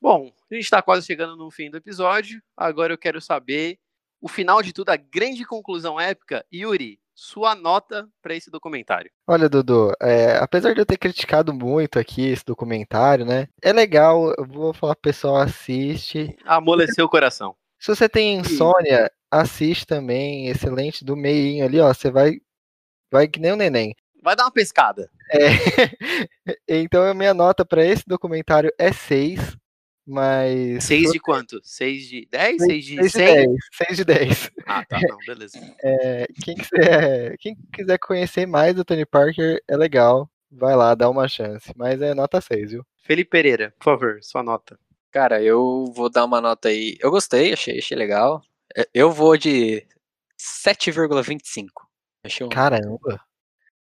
Bom, 0.00 0.32
a 0.50 0.54
gente 0.54 0.70
tá 0.70 0.80
quase 0.80 1.06
chegando 1.06 1.36
no 1.36 1.50
fim 1.50 1.70
do 1.70 1.76
episódio. 1.76 2.42
Agora 2.56 2.92
eu 2.92 2.98
quero 2.98 3.20
saber 3.20 3.78
o 4.20 4.28
final 4.28 4.62
de 4.62 4.72
tudo, 4.72 4.90
a 4.90 4.96
grande 4.96 5.44
conclusão 5.44 6.00
épica. 6.00 6.44
Yuri, 6.52 6.98
sua 7.14 7.54
nota 7.54 8.08
pra 8.22 8.34
esse 8.34 8.50
documentário. 8.50 9.10
Olha, 9.26 9.48
Dudu, 9.48 9.92
é, 10.00 10.36
apesar 10.38 10.74
de 10.74 10.80
eu 10.80 10.86
ter 10.86 10.96
criticado 10.96 11.52
muito 11.52 11.98
aqui 11.98 12.28
esse 12.28 12.44
documentário, 12.44 13.26
né? 13.26 13.46
É 13.62 13.72
legal, 13.72 14.32
eu 14.38 14.46
vou 14.46 14.72
falar 14.72 14.94
pro 14.94 15.10
pessoal, 15.10 15.36
assiste. 15.36 16.34
Amoleceu 16.44 17.04
o 17.04 17.10
coração. 17.10 17.54
Se 17.78 17.94
você 17.94 18.08
tem 18.08 18.38
insônia, 18.38 19.10
assiste 19.30 19.86
também. 19.86 20.48
Excelente, 20.48 21.04
do 21.04 21.16
meinho 21.16 21.64
ali, 21.64 21.80
ó. 21.80 21.92
Você 21.92 22.10
vai, 22.10 22.40
vai 23.10 23.28
que 23.28 23.40
nem 23.40 23.52
um 23.52 23.56
neném. 23.56 23.94
Vai 24.22 24.36
dar 24.36 24.44
uma 24.44 24.50
pescada. 24.50 25.10
É, 25.32 25.48
então 26.68 27.02
a 27.02 27.14
minha 27.14 27.32
nota 27.32 27.64
para 27.64 27.84
esse 27.84 28.04
documentário 28.06 28.72
é 28.78 28.92
6, 28.92 29.56
mas. 30.06 30.84
6 30.84 31.12
de 31.12 31.18
quanto? 31.20 31.60
6 31.62 32.08
de 32.08 32.28
10? 32.30 32.62
6 32.62 32.84
de 32.84 32.94
6 32.96 33.02
de 33.02 33.10
100? 33.10 33.34
10. 33.34 33.48
6 33.72 33.96
de 33.96 34.04
10. 34.04 34.50
Ah, 34.66 34.84
tá, 34.84 35.00
não, 35.08 35.16
beleza. 35.26 35.58
É, 35.82 36.26
quem, 36.42 36.56
quiser, 36.56 37.36
quem 37.38 37.56
quiser 37.72 37.98
conhecer 37.98 38.46
mais 38.46 38.74
do 38.74 38.84
Tony 38.84 39.06
Parker, 39.06 39.62
é 39.68 39.76
legal. 39.76 40.28
Vai 40.50 40.74
lá, 40.74 40.94
dá 40.94 41.08
uma 41.08 41.28
chance. 41.28 41.72
Mas 41.76 42.02
é 42.02 42.12
nota 42.12 42.40
6, 42.40 42.72
viu? 42.72 42.86
Felipe 43.04 43.30
Pereira, 43.30 43.72
por 43.78 43.84
favor, 43.84 44.18
sua 44.22 44.42
nota. 44.42 44.78
Cara, 45.12 45.42
eu 45.42 45.86
vou 45.94 46.10
dar 46.10 46.24
uma 46.24 46.40
nota 46.40 46.68
aí. 46.68 46.96
Eu 47.00 47.10
gostei, 47.10 47.52
achei, 47.52 47.78
achei 47.78 47.96
legal. 47.96 48.42
É, 48.76 48.88
Eu 48.94 49.10
vou 49.10 49.36
de 49.36 49.84
7,25. 50.38 51.66
Achei 52.24 52.46
um, 52.46 52.48
Caramba. 52.48 53.20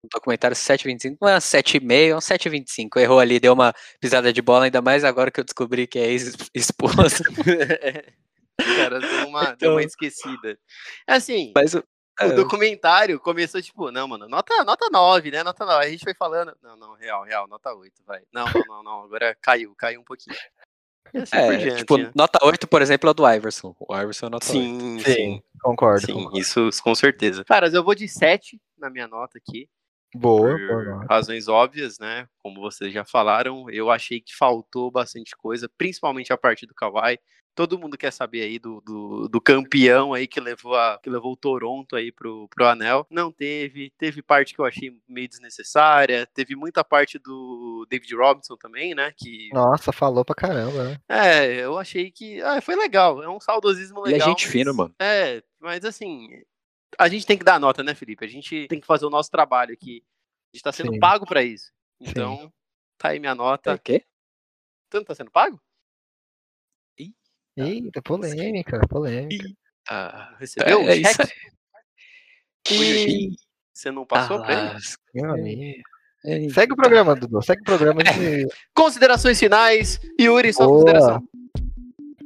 Um 0.06 0.08
documentário 0.12 0.56
7,25. 0.56 1.18
Não 1.22 1.28
é 1.30 1.36
um 1.36 1.40
7,5, 1.40 2.10
é 2.12 2.16
um 2.16 2.20
7,25. 2.20 2.98
Errou 3.00 3.20
ali, 3.20 3.40
deu 3.40 3.54
uma 3.54 3.74
pisada 4.00 4.32
de 4.32 4.42
bola, 4.42 4.66
ainda 4.66 4.82
mais 4.82 5.04
agora 5.04 5.30
que 5.32 5.40
eu 5.40 5.44
descobri 5.44 5.88
que 5.88 6.00
é 6.00 6.08
ex-esposa. 6.12 7.24
Cara, 8.78 9.00
deu 9.00 9.28
uma, 9.28 9.44
deu 9.56 9.72
uma 9.72 9.80
Então- 9.80 9.80
esquecida. 9.82 10.58
É 11.08 11.14
assim, 11.14 11.52
Mas 11.56 11.74
o- 11.74 11.80
o 11.80 12.24
é, 12.24 12.32
documentário 12.32 13.20
começou 13.20 13.62
tipo, 13.62 13.92
não, 13.92 14.08
mano, 14.08 14.28
nota, 14.30 14.64
nota 14.64 14.88
9, 14.90 15.32
né? 15.32 15.44
Nota 15.44 15.66
9. 15.66 15.86
A 15.86 15.90
gente 15.90 16.04
foi 16.04 16.14
falando, 16.14 16.56
não, 16.64 16.78
não, 16.78 16.94
real, 16.94 17.24
real, 17.24 17.48
nota 17.48 17.74
8, 17.74 17.94
vai. 18.06 18.22
Não, 18.34 18.46
não, 18.46 18.64
não, 18.68 18.84
não, 18.84 19.04
agora 19.04 19.36
caiu, 19.42 19.76
caiu 19.76 20.00
um 20.00 20.04
pouquinho. 20.06 20.36
Assim 21.14 21.36
é, 21.36 21.58
diante, 21.58 21.78
tipo, 21.80 21.98
né? 21.98 22.12
nota 22.16 22.40
8, 22.44 22.68
por 22.68 22.82
exemplo, 22.82 23.10
é 23.10 23.14
do 23.14 23.30
Iverson. 23.30 23.76
O 23.80 23.96
Iverson 23.96 24.26
é 24.26 24.30
nota 24.30 24.46
8. 24.48 24.54
Sim, 24.58 25.00
sim, 25.00 25.44
Concordo. 25.62 26.06
sim, 26.08 26.14
concordo. 26.14 26.38
isso 26.40 26.70
com 26.84 26.96
certeza. 26.96 27.44
Caras, 27.46 27.74
eu 27.74 27.84
vou 27.84 27.94
de 27.96 28.08
7 28.08 28.60
na 28.78 28.90
minha 28.90 29.08
nota 29.08 29.38
aqui. 29.38 29.70
Boa, 30.16 30.58
por 30.58 30.68
boa 30.68 31.06
razões 31.10 31.48
óbvias, 31.48 32.00
né? 32.00 32.28
Como 32.42 32.62
vocês 32.62 32.94
já 32.94 33.04
falaram, 33.04 33.70
eu 33.70 33.90
achei 33.92 34.20
que 34.20 34.36
faltou 34.36 34.90
bastante 34.92 35.36
coisa, 35.36 35.70
principalmente 35.78 36.32
a 36.32 36.38
parte 36.38 36.66
do 36.66 36.74
Kawhi. 36.74 37.20
Todo 37.56 37.80
mundo 37.80 37.98
quer 37.98 38.12
saber 38.12 38.42
aí 38.42 38.60
do, 38.60 38.82
do, 38.82 39.30
do 39.30 39.40
campeão 39.40 40.14
aí 40.14 40.28
que 40.28 40.42
levou, 40.42 40.76
a, 40.76 41.00
que 41.02 41.10
levou 41.10 41.32
o 41.32 41.38
Toronto 41.38 41.96
aí 41.96 42.12
pro, 42.12 42.50
pro 42.50 42.68
anel. 42.68 43.08
Não 43.10 43.32
teve. 43.32 43.94
Teve 43.98 44.22
parte 44.22 44.54
que 44.54 44.60
eu 44.60 44.66
achei 44.66 44.92
meio 45.08 45.30
desnecessária. 45.30 46.28
Teve 46.34 46.54
muita 46.54 46.84
parte 46.84 47.18
do 47.18 47.88
David 47.90 48.14
Robinson 48.14 48.58
também, 48.58 48.94
né? 48.94 49.14
Que. 49.16 49.48
Nossa, 49.54 49.94
falou 49.94 50.26
pra 50.26 50.36
caramba, 50.36 50.84
né? 50.84 50.98
É, 51.08 51.64
eu 51.64 51.80
achei 51.80 52.12
que. 52.12 52.42
Ah, 52.42 52.60
foi 52.60 52.76
legal. 52.76 53.24
É 53.24 53.30
um 53.30 53.40
saudosismo 53.40 54.06
é 54.06 54.12
legal. 54.12 54.28
gente 54.28 54.44
mas- 54.44 54.52
fina, 54.52 54.74
mano. 54.74 54.94
É, 55.00 55.42
mas 55.62 55.86
assim. 55.86 56.28
A 56.98 57.08
gente 57.10 57.26
tem 57.26 57.38
que 57.38 57.44
dar 57.44 57.60
nota, 57.60 57.84
né, 57.84 57.94
Felipe? 57.96 58.24
A 58.24 58.28
gente 58.28 58.68
tem 58.68 58.80
que 58.80 58.88
fazer 58.88 59.06
o 59.06 59.10
nosso 59.10 59.30
trabalho 59.30 59.74
aqui. 59.74 60.04
A 60.54 60.56
gente 60.58 60.64
tá 60.64 60.72
sendo 60.72 60.94
Sim. 60.94 61.00
pago 61.00 61.26
pra 61.26 61.44
isso. 61.44 61.72
Então, 62.00 62.52
tá 62.98 63.10
aí 63.10 63.20
minha 63.20 63.32
É 63.32 63.36
nota. 63.36 63.74
o 63.76 63.80
quê? 63.80 64.06
Tanto 64.90 65.08
tá 65.08 65.16
sendo 65.16 65.32
pago? 65.32 65.60
Eita, 67.58 68.02
polêmica, 68.02 68.80
polêmica. 68.90 69.48
Ah, 69.90 70.36
Recebeu 70.40 70.82
é, 70.82 70.84
um 70.84 70.90
é 70.90 70.96
cheque? 71.04 71.32
Você 73.74 73.92
não 73.92 74.06
passou 74.06 74.42
pra 74.42 74.54
ele? 74.54 75.26
Ah, 75.26 75.32
amigo. 75.34 75.82
é, 76.26 76.50
Segue 76.50 76.74
o 76.74 76.76
programa, 76.76 77.16
Dudu. 77.16 77.42
Segue 77.42 77.62
o 77.62 77.66
programa. 77.66 78.04
de- 78.04 78.48
Considerações 78.76 79.40
finais. 79.40 80.00
Yuri, 80.20 80.52
sua 80.54 80.66
Boa. 80.66 80.80
consideração. 80.84 81.30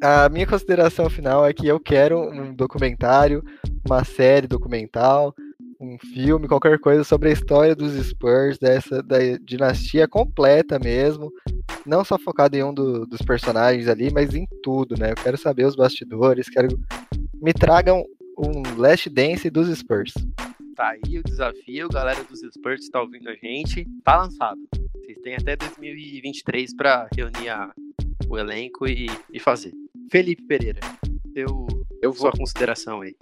A 0.01 0.29
minha 0.29 0.47
consideração 0.47 1.09
final 1.09 1.45
é 1.45 1.53
que 1.53 1.67
eu 1.67 1.79
quero 1.79 2.19
um 2.21 2.53
documentário, 2.53 3.43
uma 3.85 4.03
série 4.05 4.47
documental, 4.47 5.35
um 5.79 5.97
filme, 5.97 6.47
qualquer 6.47 6.79
coisa 6.79 7.03
sobre 7.03 7.29
a 7.29 7.33
história 7.33 7.75
dos 7.75 7.93
Spurs, 8.07 8.57
dessa 8.57 9.01
da 9.03 9.17
dinastia 9.41 10.07
completa 10.07 10.79
mesmo. 10.79 11.31
Não 11.85 12.03
só 12.03 12.17
focado 12.17 12.55
em 12.55 12.63
um 12.63 12.73
do- 12.73 13.05
dos 13.05 13.21
personagens 13.21 13.87
ali, 13.87 14.11
mas 14.11 14.33
em 14.33 14.47
tudo, 14.63 14.95
né? 14.97 15.11
Eu 15.11 15.15
quero 15.15 15.37
saber 15.37 15.65
os 15.65 15.75
bastidores, 15.75 16.49
quero. 16.49 16.67
Me 17.41 17.53
tragam 17.53 18.05
um 18.37 18.77
Last 18.77 19.09
Dance 19.09 19.49
dos 19.49 19.67
Spurs. 19.77 20.13
Tá 20.75 20.89
aí 20.91 21.19
o 21.19 21.23
desafio, 21.23 21.89
galera 21.89 22.23
dos 22.23 22.39
Spurs 22.53 22.85
que 22.85 22.91
tá 22.91 23.01
ouvindo 23.01 23.29
a 23.29 23.35
gente. 23.35 23.85
Tá 24.03 24.17
lançado. 24.21 24.59
Vocês 24.95 25.17
têm 25.21 25.35
até 25.35 25.55
2023 25.57 26.73
pra 26.73 27.07
reunir 27.15 27.49
a- 27.49 27.71
o 28.29 28.37
elenco 28.37 28.87
e, 28.87 29.07
e 29.33 29.39
fazer. 29.39 29.73
Felipe 30.11 30.43
Pereira, 30.43 30.79
eu, 31.35 31.67
Eu 32.01 32.13
sua 32.13 32.31
vou, 32.31 32.39
consideração 32.39 33.01
aí. 33.01 33.15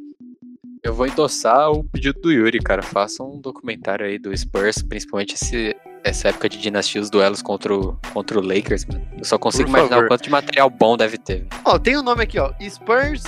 eu 0.84 0.94
vou 0.94 1.06
endossar 1.08 1.72
o 1.72 1.84
pedido 1.84 2.20
do 2.22 2.32
Yuri, 2.32 2.60
cara. 2.60 2.82
Faça 2.82 3.24
um 3.24 3.40
documentário 3.40 4.06
aí 4.06 4.18
do 4.18 4.36
Spurs, 4.36 4.82
principalmente 4.82 5.34
esse, 5.36 5.76
essa 6.04 6.30
época 6.30 6.48
de 6.50 6.58
dinastia, 6.58 7.02
os 7.02 7.10
duelos 7.10 7.42
contra 7.42 7.74
o, 7.76 7.98
contra 8.14 8.40
o 8.40 8.42
Lakers, 8.42 8.86
mano. 8.86 9.06
Eu 9.18 9.26
só 9.26 9.38
consigo 9.38 9.66
Por 9.66 9.70
imaginar 9.78 9.96
favor. 9.96 10.06
o 10.06 10.08
quanto 10.08 10.24
de 10.24 10.30
material 10.30 10.70
bom 10.70 10.96
deve 10.96 11.18
ter. 11.18 11.46
Ó, 11.66 11.78
tem 11.78 11.98
o 11.98 12.02
nome 12.04 12.24
aqui, 12.24 12.40
ó. 12.40 12.54
Spurs 12.70 13.24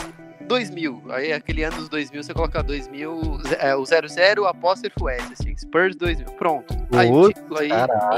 2000. 0.50 1.04
Aí 1.10 1.32
aquele 1.32 1.64
ano 1.64 1.78
dos 1.78 1.88
2000 1.88 2.24
você 2.24 2.34
coloca 2.34 2.62
2000, 2.62 3.40
é, 3.60 3.76
o 3.76 3.86
00 3.86 4.46
apóstrofo 4.48 5.08
S, 5.08 5.34
assim. 5.34 5.56
Spurs 5.58 5.96
2000. 5.96 6.26
Pronto. 6.34 6.76
Aí 6.92 7.08
o 7.10 7.14
Putz, 7.14 7.40
título 7.40 7.60
aí. 7.60 7.70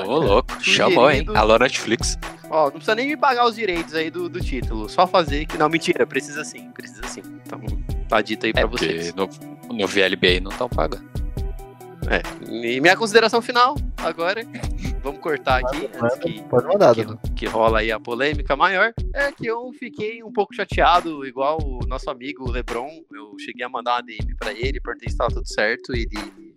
Ô, 0.07 0.17
louco. 0.19 0.63
Chamou, 0.63 1.11
hein? 1.11 1.25
Alô, 1.35 1.57
Netflix. 1.59 2.17
Ó, 2.49 2.65
não 2.65 2.71
precisa 2.71 2.95
nem 2.95 3.07
me 3.07 3.17
pagar 3.17 3.45
os 3.45 3.55
direitos 3.55 3.93
aí 3.93 4.09
do, 4.09 4.27
do 4.27 4.39
título. 4.39 4.89
Só 4.89 5.05
fazer 5.05 5.45
que. 5.45 5.57
Não, 5.57 5.69
mentira, 5.69 6.07
precisa 6.07 6.43
sim, 6.43 6.71
precisa 6.71 7.03
sim. 7.07 7.21
Então, 7.45 7.61
tá 8.09 8.21
dito 8.21 8.45
aí 8.45 8.53
pra 8.53 8.61
É, 8.61 8.65
vocês. 8.65 9.11
porque 9.11 9.37
no, 9.67 9.77
no 9.77 9.87
VLB 9.87 10.27
aí 10.27 10.39
não 10.39 10.51
estão 10.51 10.67
pagando. 10.67 11.20
É. 12.09 12.21
E 12.49 12.81
minha 12.81 12.95
consideração 12.95 13.41
final, 13.41 13.75
agora. 13.97 14.43
Vamos 15.03 15.19
cortar 15.19 15.65
aqui, 15.65 15.89
antes 15.99 16.17
que, 16.19 16.43
Pode 16.43 16.67
mandar, 16.67 16.93
que, 16.93 17.05
que 17.35 17.45
rola 17.47 17.79
aí 17.79 17.91
a 17.91 17.99
polêmica 17.99 18.55
maior. 18.55 18.93
É 19.15 19.31
que 19.31 19.47
eu 19.47 19.71
fiquei 19.73 20.23
um 20.23 20.31
pouco 20.31 20.53
chateado, 20.53 21.25
igual 21.25 21.59
o 21.59 21.79
nosso 21.87 22.09
amigo 22.09 22.49
Lebron. 22.49 23.03
Eu 23.11 23.35
cheguei 23.39 23.65
a 23.65 23.69
mandar 23.69 23.95
uma 23.95 24.03
DM 24.03 24.35
pra 24.35 24.51
ele, 24.53 24.79
perguntei 24.79 25.09
se 25.09 25.17
tava 25.17 25.33
tudo 25.33 25.47
certo. 25.47 25.93
Ele, 25.93 26.07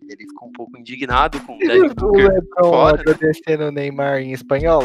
ele 0.08 0.26
ficou 0.26 0.48
um 0.48 0.52
pouco 0.52 0.76
indignado 0.78 1.38
com 1.40 1.54
o 1.54 1.58
Devin 1.58 1.86
O 1.90 1.94
Booker. 1.94 2.32
Lebron 2.32 2.70
fora, 2.70 2.96
né? 2.96 3.02
agradecendo 3.02 3.64
o 3.64 3.70
Neymar 3.72 4.20
em 4.20 4.32
espanhol. 4.32 4.82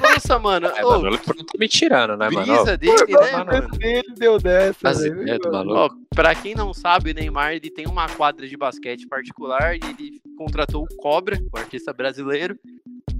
Nossa, 0.00 0.38
mano. 0.38 0.66
É, 0.68 0.84
ô, 0.84 1.00
mano, 1.00 1.18
tá 1.18 1.32
me 1.58 1.68
tirando, 1.68 2.16
né, 2.16 2.28
mano? 2.30 2.46
brisa 2.46 2.72
Ó, 2.72 2.76
dele, 2.76 3.12
né, 3.12 3.44
mano? 3.44 3.68
Ele 3.80 4.14
deu 4.16 4.38
dessa, 4.38 4.88
As 4.88 5.00
velho. 5.00 5.22
ideias 5.22 5.38
do 5.40 5.52
maluco. 5.52 5.76
Ó, 5.76 5.90
pra 6.14 6.34
quem 6.34 6.54
não 6.54 6.72
sabe, 6.74 7.10
o 7.10 7.14
Neymar 7.14 7.52
ele 7.52 7.70
tem 7.70 7.86
uma 7.86 8.08
quadra 8.08 8.46
de 8.48 8.56
basquete 8.56 9.06
particular 9.06 9.76
e 9.76 9.80
ele 9.84 10.20
contratou 10.36 10.82
o 10.84 10.96
Cobra, 10.96 11.38
o 11.52 11.56
artista 11.56 11.92
brasileiro, 11.92 12.58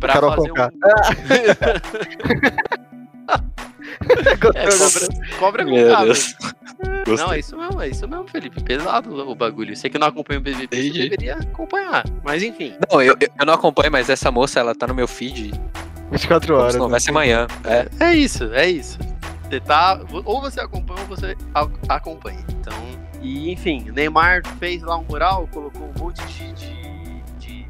pra 0.01 0.15
Carol 0.15 0.35
fazer 0.35 0.49
Conká. 0.49 0.73
um. 0.73 0.79
É, 4.55 4.67
cobra, 4.67 5.37
cobra 5.39 5.65
Meu 5.65 5.87
Conká, 5.89 6.05
Deus. 6.05 6.35
velho. 7.07 7.17
Não, 7.19 7.33
é 7.33 7.39
isso 7.39 7.57
mesmo, 7.57 7.81
é 7.83 7.89
isso 7.89 8.09
mesmo, 8.09 8.27
Felipe. 8.29 8.63
Pesado 8.63 9.15
o 9.29 9.35
bagulho. 9.35 9.77
Sei 9.77 9.89
que 9.91 9.99
não 9.99 10.07
acompanha 10.09 10.41
o 10.41 10.43
BBB, 10.43 10.83
você 10.83 10.99
deveria 10.99 11.37
acompanhar. 11.37 12.05
Mas 12.25 12.43
enfim. 12.43 12.75
Não, 12.91 13.01
eu, 13.03 13.15
eu- 13.21 13.47
não 13.47 13.55
acompanho, 13.55 13.91
mas 13.93 14.09
essa 14.11 14.31
moça, 14.31 14.59
ela 14.61 14.75
tá 14.75 14.87
no 14.87 14.95
meu 14.95 15.07
feed. 15.09 15.53
24 16.11 16.57
horas. 16.57 16.75
Não 16.77 16.87
né? 16.87 16.91
vai 16.93 17.01
ser 17.01 17.11
amanhã. 17.11 17.47
É, 17.65 17.89
É 18.11 18.15
isso, 18.15 18.45
é 18.53 18.69
isso. 18.69 18.99
Você 19.49 19.61
tá. 19.61 20.01
Ou 20.25 20.41
você 20.41 20.61
acompanha 20.61 21.01
ou 21.03 21.07
você 21.07 21.37
acompanha. 21.89 22.45
Então. 22.51 22.73
E 23.21 23.51
enfim, 23.53 23.89
o 23.89 23.93
Neymar 23.93 24.43
fez 24.59 24.83
lá 24.83 24.97
um 24.99 25.05
mural, 25.05 25.49
colocou 25.53 25.93
um 25.97 25.99
monte 26.03 26.21
de, 26.27 26.53
de, 26.53 27.23
de 27.39 27.67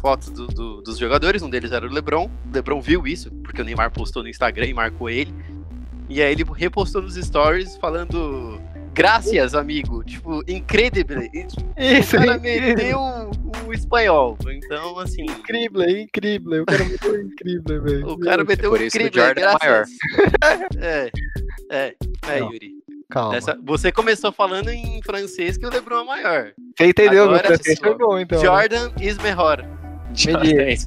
fotos 0.00 0.28
do- 0.30 0.46
do- 0.48 0.82
dos 0.82 0.98
jogadores, 0.98 1.40
um 1.42 1.48
deles 1.48 1.72
era 1.72 1.86
o 1.86 1.90
LeBron. 1.90 2.26
O 2.26 2.54
LeBron 2.54 2.80
viu 2.80 3.06
isso, 3.06 3.30
porque 3.42 3.62
o 3.62 3.64
Neymar 3.64 3.90
postou 3.90 4.22
no 4.22 4.28
Instagram 4.28 4.66
e 4.66 4.74
marcou 4.74 5.08
ele. 5.08 5.32
E 6.12 6.22
aí 6.22 6.32
ele 6.32 6.44
repostou 6.54 7.00
nos 7.02 7.14
stories 7.14 7.76
falando. 7.78 8.60
Graças, 8.94 9.54
amigo. 9.54 10.04
Tipo, 10.04 10.42
incredible. 10.46 11.30
E, 11.32 11.46
tipo, 11.46 11.64
Isso, 11.78 12.14
o 12.16 12.18
cara 12.18 12.36
incrível. 12.36 12.74
meteu 12.76 12.98
o, 12.98 13.66
o 13.68 13.72
espanhol. 13.72 14.36
Então, 14.46 14.98
assim. 14.98 15.22
Incrível, 15.22 15.88
incrível. 15.88 16.62
O 16.62 16.66
cara 16.66 16.84
meteu 16.84 17.20
incrível, 17.22 17.82
velho. 17.82 18.06
O 18.10 18.18
cara 18.18 18.44
meteu 18.44 18.72
o 18.72 18.76
incrível. 18.76 19.10
Jordan 19.14 19.40
é 19.40 19.44
graças. 19.44 19.90
É, 20.78 21.10
é, 21.70 21.94
é, 22.28 22.40
Não. 22.40 22.52
Yuri. 22.52 22.72
Calma. 23.08 23.36
Essa- 23.36 23.58
você 23.64 23.90
começou 23.90 24.30
falando 24.32 24.68
em 24.68 25.00
francês 25.02 25.56
que 25.56 25.64
o 25.66 25.70
LeBron 25.70 26.00
é 26.00 26.04
maior. 26.04 26.52
Você 26.76 26.86
entendeu, 26.86 27.24
meu 27.26 27.34
Agora 27.36 27.46
francês 27.46 27.78
foi 27.78 27.96
bom, 27.96 28.18
então. 28.18 28.38
né? 28.38 28.44
Jordan 28.44 28.90
is 29.00 29.16
melhor. 29.18 29.64
Meli- 30.26 30.78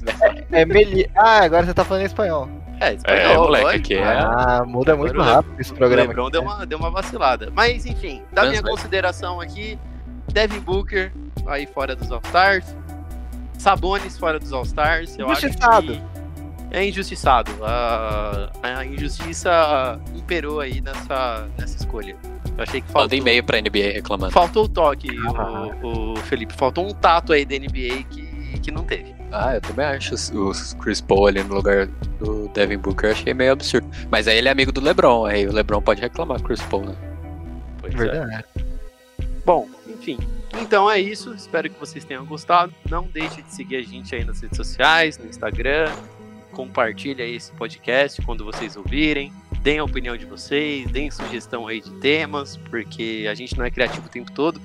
É 0.52 0.64
Meli... 0.64 1.10
Ah, 1.16 1.40
agora 1.42 1.66
você 1.66 1.74
tá 1.74 1.84
falando 1.84 2.02
em 2.02 2.06
espanhol. 2.06 2.48
É, 2.80 2.88
É, 2.90 2.94
espanhol, 2.94 3.44
moleque, 3.44 3.64
lógico. 3.64 3.84
aqui 3.84 3.94
é. 3.94 4.04
Ah, 4.04 4.64
muda 4.66 4.96
muito 4.96 5.14
Agora 5.14 5.30
o 5.30 5.34
rápido 5.34 5.60
esse 5.60 5.72
O 5.72 5.74
programa. 5.76 6.08
LeBron 6.08 6.22
aqui, 6.24 6.32
deu 6.32 6.42
né? 6.42 6.48
uma, 6.48 6.66
deu 6.66 6.78
uma 6.78 6.90
vacilada. 6.90 7.50
Mas, 7.54 7.86
enfim, 7.86 8.22
da 8.32 8.46
minha 8.46 8.62
consideração 8.62 9.40
aqui, 9.40 9.78
Devin 10.32 10.60
Booker 10.60 11.12
aí 11.46 11.66
fora 11.66 11.94
dos 11.96 12.10
All-Stars, 12.12 12.76
Sabonis 13.58 14.18
fora 14.18 14.38
dos 14.38 14.52
All-Stars, 14.52 15.16
Injustiçado. 15.18 15.98
é 16.70 16.84
injustiçado. 16.86 17.50
A, 17.62 18.50
a 18.62 18.84
injustiça 18.84 19.98
imperou 20.14 20.60
aí 20.60 20.80
nessa, 20.80 21.46
nessa 21.58 21.76
escolha. 21.76 22.16
Eu 22.56 22.62
achei 22.62 22.80
que 22.80 22.86
Manda 22.88 23.00
faltou, 23.00 23.18
e-mail 23.18 23.44
pra 23.44 23.60
NBA 23.60 23.92
reclamando. 23.94 24.32
faltou 24.32 24.64
o 24.64 24.68
toque, 24.68 25.08
Ah. 25.36 25.68
o, 25.82 26.12
o 26.12 26.16
Felipe. 26.16 26.54
Faltou 26.54 26.86
um 26.88 26.92
tato 26.92 27.32
aí 27.32 27.44
da 27.44 27.54
NBA 27.56 28.04
que, 28.10 28.25
que 28.62 28.70
não 28.70 28.84
teve. 28.84 29.14
Ah, 29.32 29.54
eu 29.56 29.60
também 29.60 29.84
acho 29.86 30.14
os- 30.14 30.30
os 30.30 30.74
Chris 30.74 31.00
Paul 31.00 31.26
ali 31.26 31.42
no 31.42 31.54
lugar 31.54 31.86
do 32.18 32.48
Devin 32.48 32.78
Booker, 32.78 33.10
eu 33.10 33.12
achei 33.12 33.34
meio 33.34 33.52
absurdo. 33.52 33.88
Mas 34.10 34.26
aí 34.28 34.38
ele 34.38 34.48
é 34.48 34.50
amigo 34.52 34.72
do 34.72 34.80
LeBron, 34.80 35.26
aí 35.26 35.46
o 35.46 35.52
LeBron 35.52 35.80
pode 35.82 36.00
reclamar 36.00 36.40
Chris 36.42 36.62
Paul, 36.62 36.86
né? 36.86 36.96
Pois 37.80 37.94
é. 37.94 37.96
Verdade. 37.96 38.44
Bom, 39.44 39.68
enfim. 39.88 40.18
Então 40.60 40.90
é 40.90 40.98
isso. 40.98 41.34
Espero 41.34 41.68
que 41.70 41.78
vocês 41.78 42.04
tenham 42.04 42.24
gostado. 42.24 42.72
Não 42.90 43.04
deixe 43.12 43.42
de 43.42 43.52
seguir 43.54 43.76
a 43.76 43.82
gente 43.82 44.14
aí 44.14 44.24
nas 44.24 44.40
redes 44.40 44.56
sociais, 44.56 45.18
no 45.18 45.26
Instagram. 45.26 45.92
Compartilhe 46.52 47.22
aí 47.22 47.36
esse 47.36 47.52
podcast 47.52 48.22
quando 48.22 48.44
vocês 48.44 48.76
ouvirem. 48.76 49.32
Deem 49.66 49.80
a 49.80 49.84
opinião 49.84 50.16
de 50.16 50.24
vocês, 50.24 50.88
deem 50.92 51.10
sugestão 51.10 51.66
aí 51.66 51.80
de 51.80 51.90
temas, 51.94 52.56
porque 52.70 53.26
a 53.28 53.34
gente 53.34 53.58
não 53.58 53.64
é 53.64 53.70
criativo 53.70 54.06
o 54.06 54.08
tempo 54.08 54.30
todo. 54.30 54.60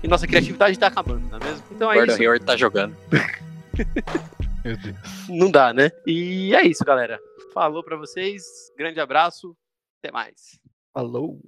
E 0.00 0.06
nossa 0.06 0.28
criatividade 0.28 0.78
tá 0.78 0.86
acabando, 0.86 1.28
não 1.28 1.38
é 1.38 1.44
mesmo? 1.44 1.66
Então 1.72 1.90
é 1.90 1.96
Gordon 1.96 2.12
isso. 2.12 2.22
Hayward 2.22 2.44
tá 2.44 2.56
jogando. 2.56 2.96
Meu 4.64 4.76
Deus. 4.76 4.96
Não 5.28 5.50
dá, 5.50 5.72
né? 5.72 5.90
E 6.06 6.54
é 6.54 6.64
isso, 6.64 6.84
galera. 6.84 7.18
Falou 7.52 7.82
pra 7.82 7.96
vocês. 7.96 8.44
Grande 8.78 9.00
abraço. 9.00 9.56
Até 10.00 10.12
mais. 10.12 10.60
Falou. 10.92 11.40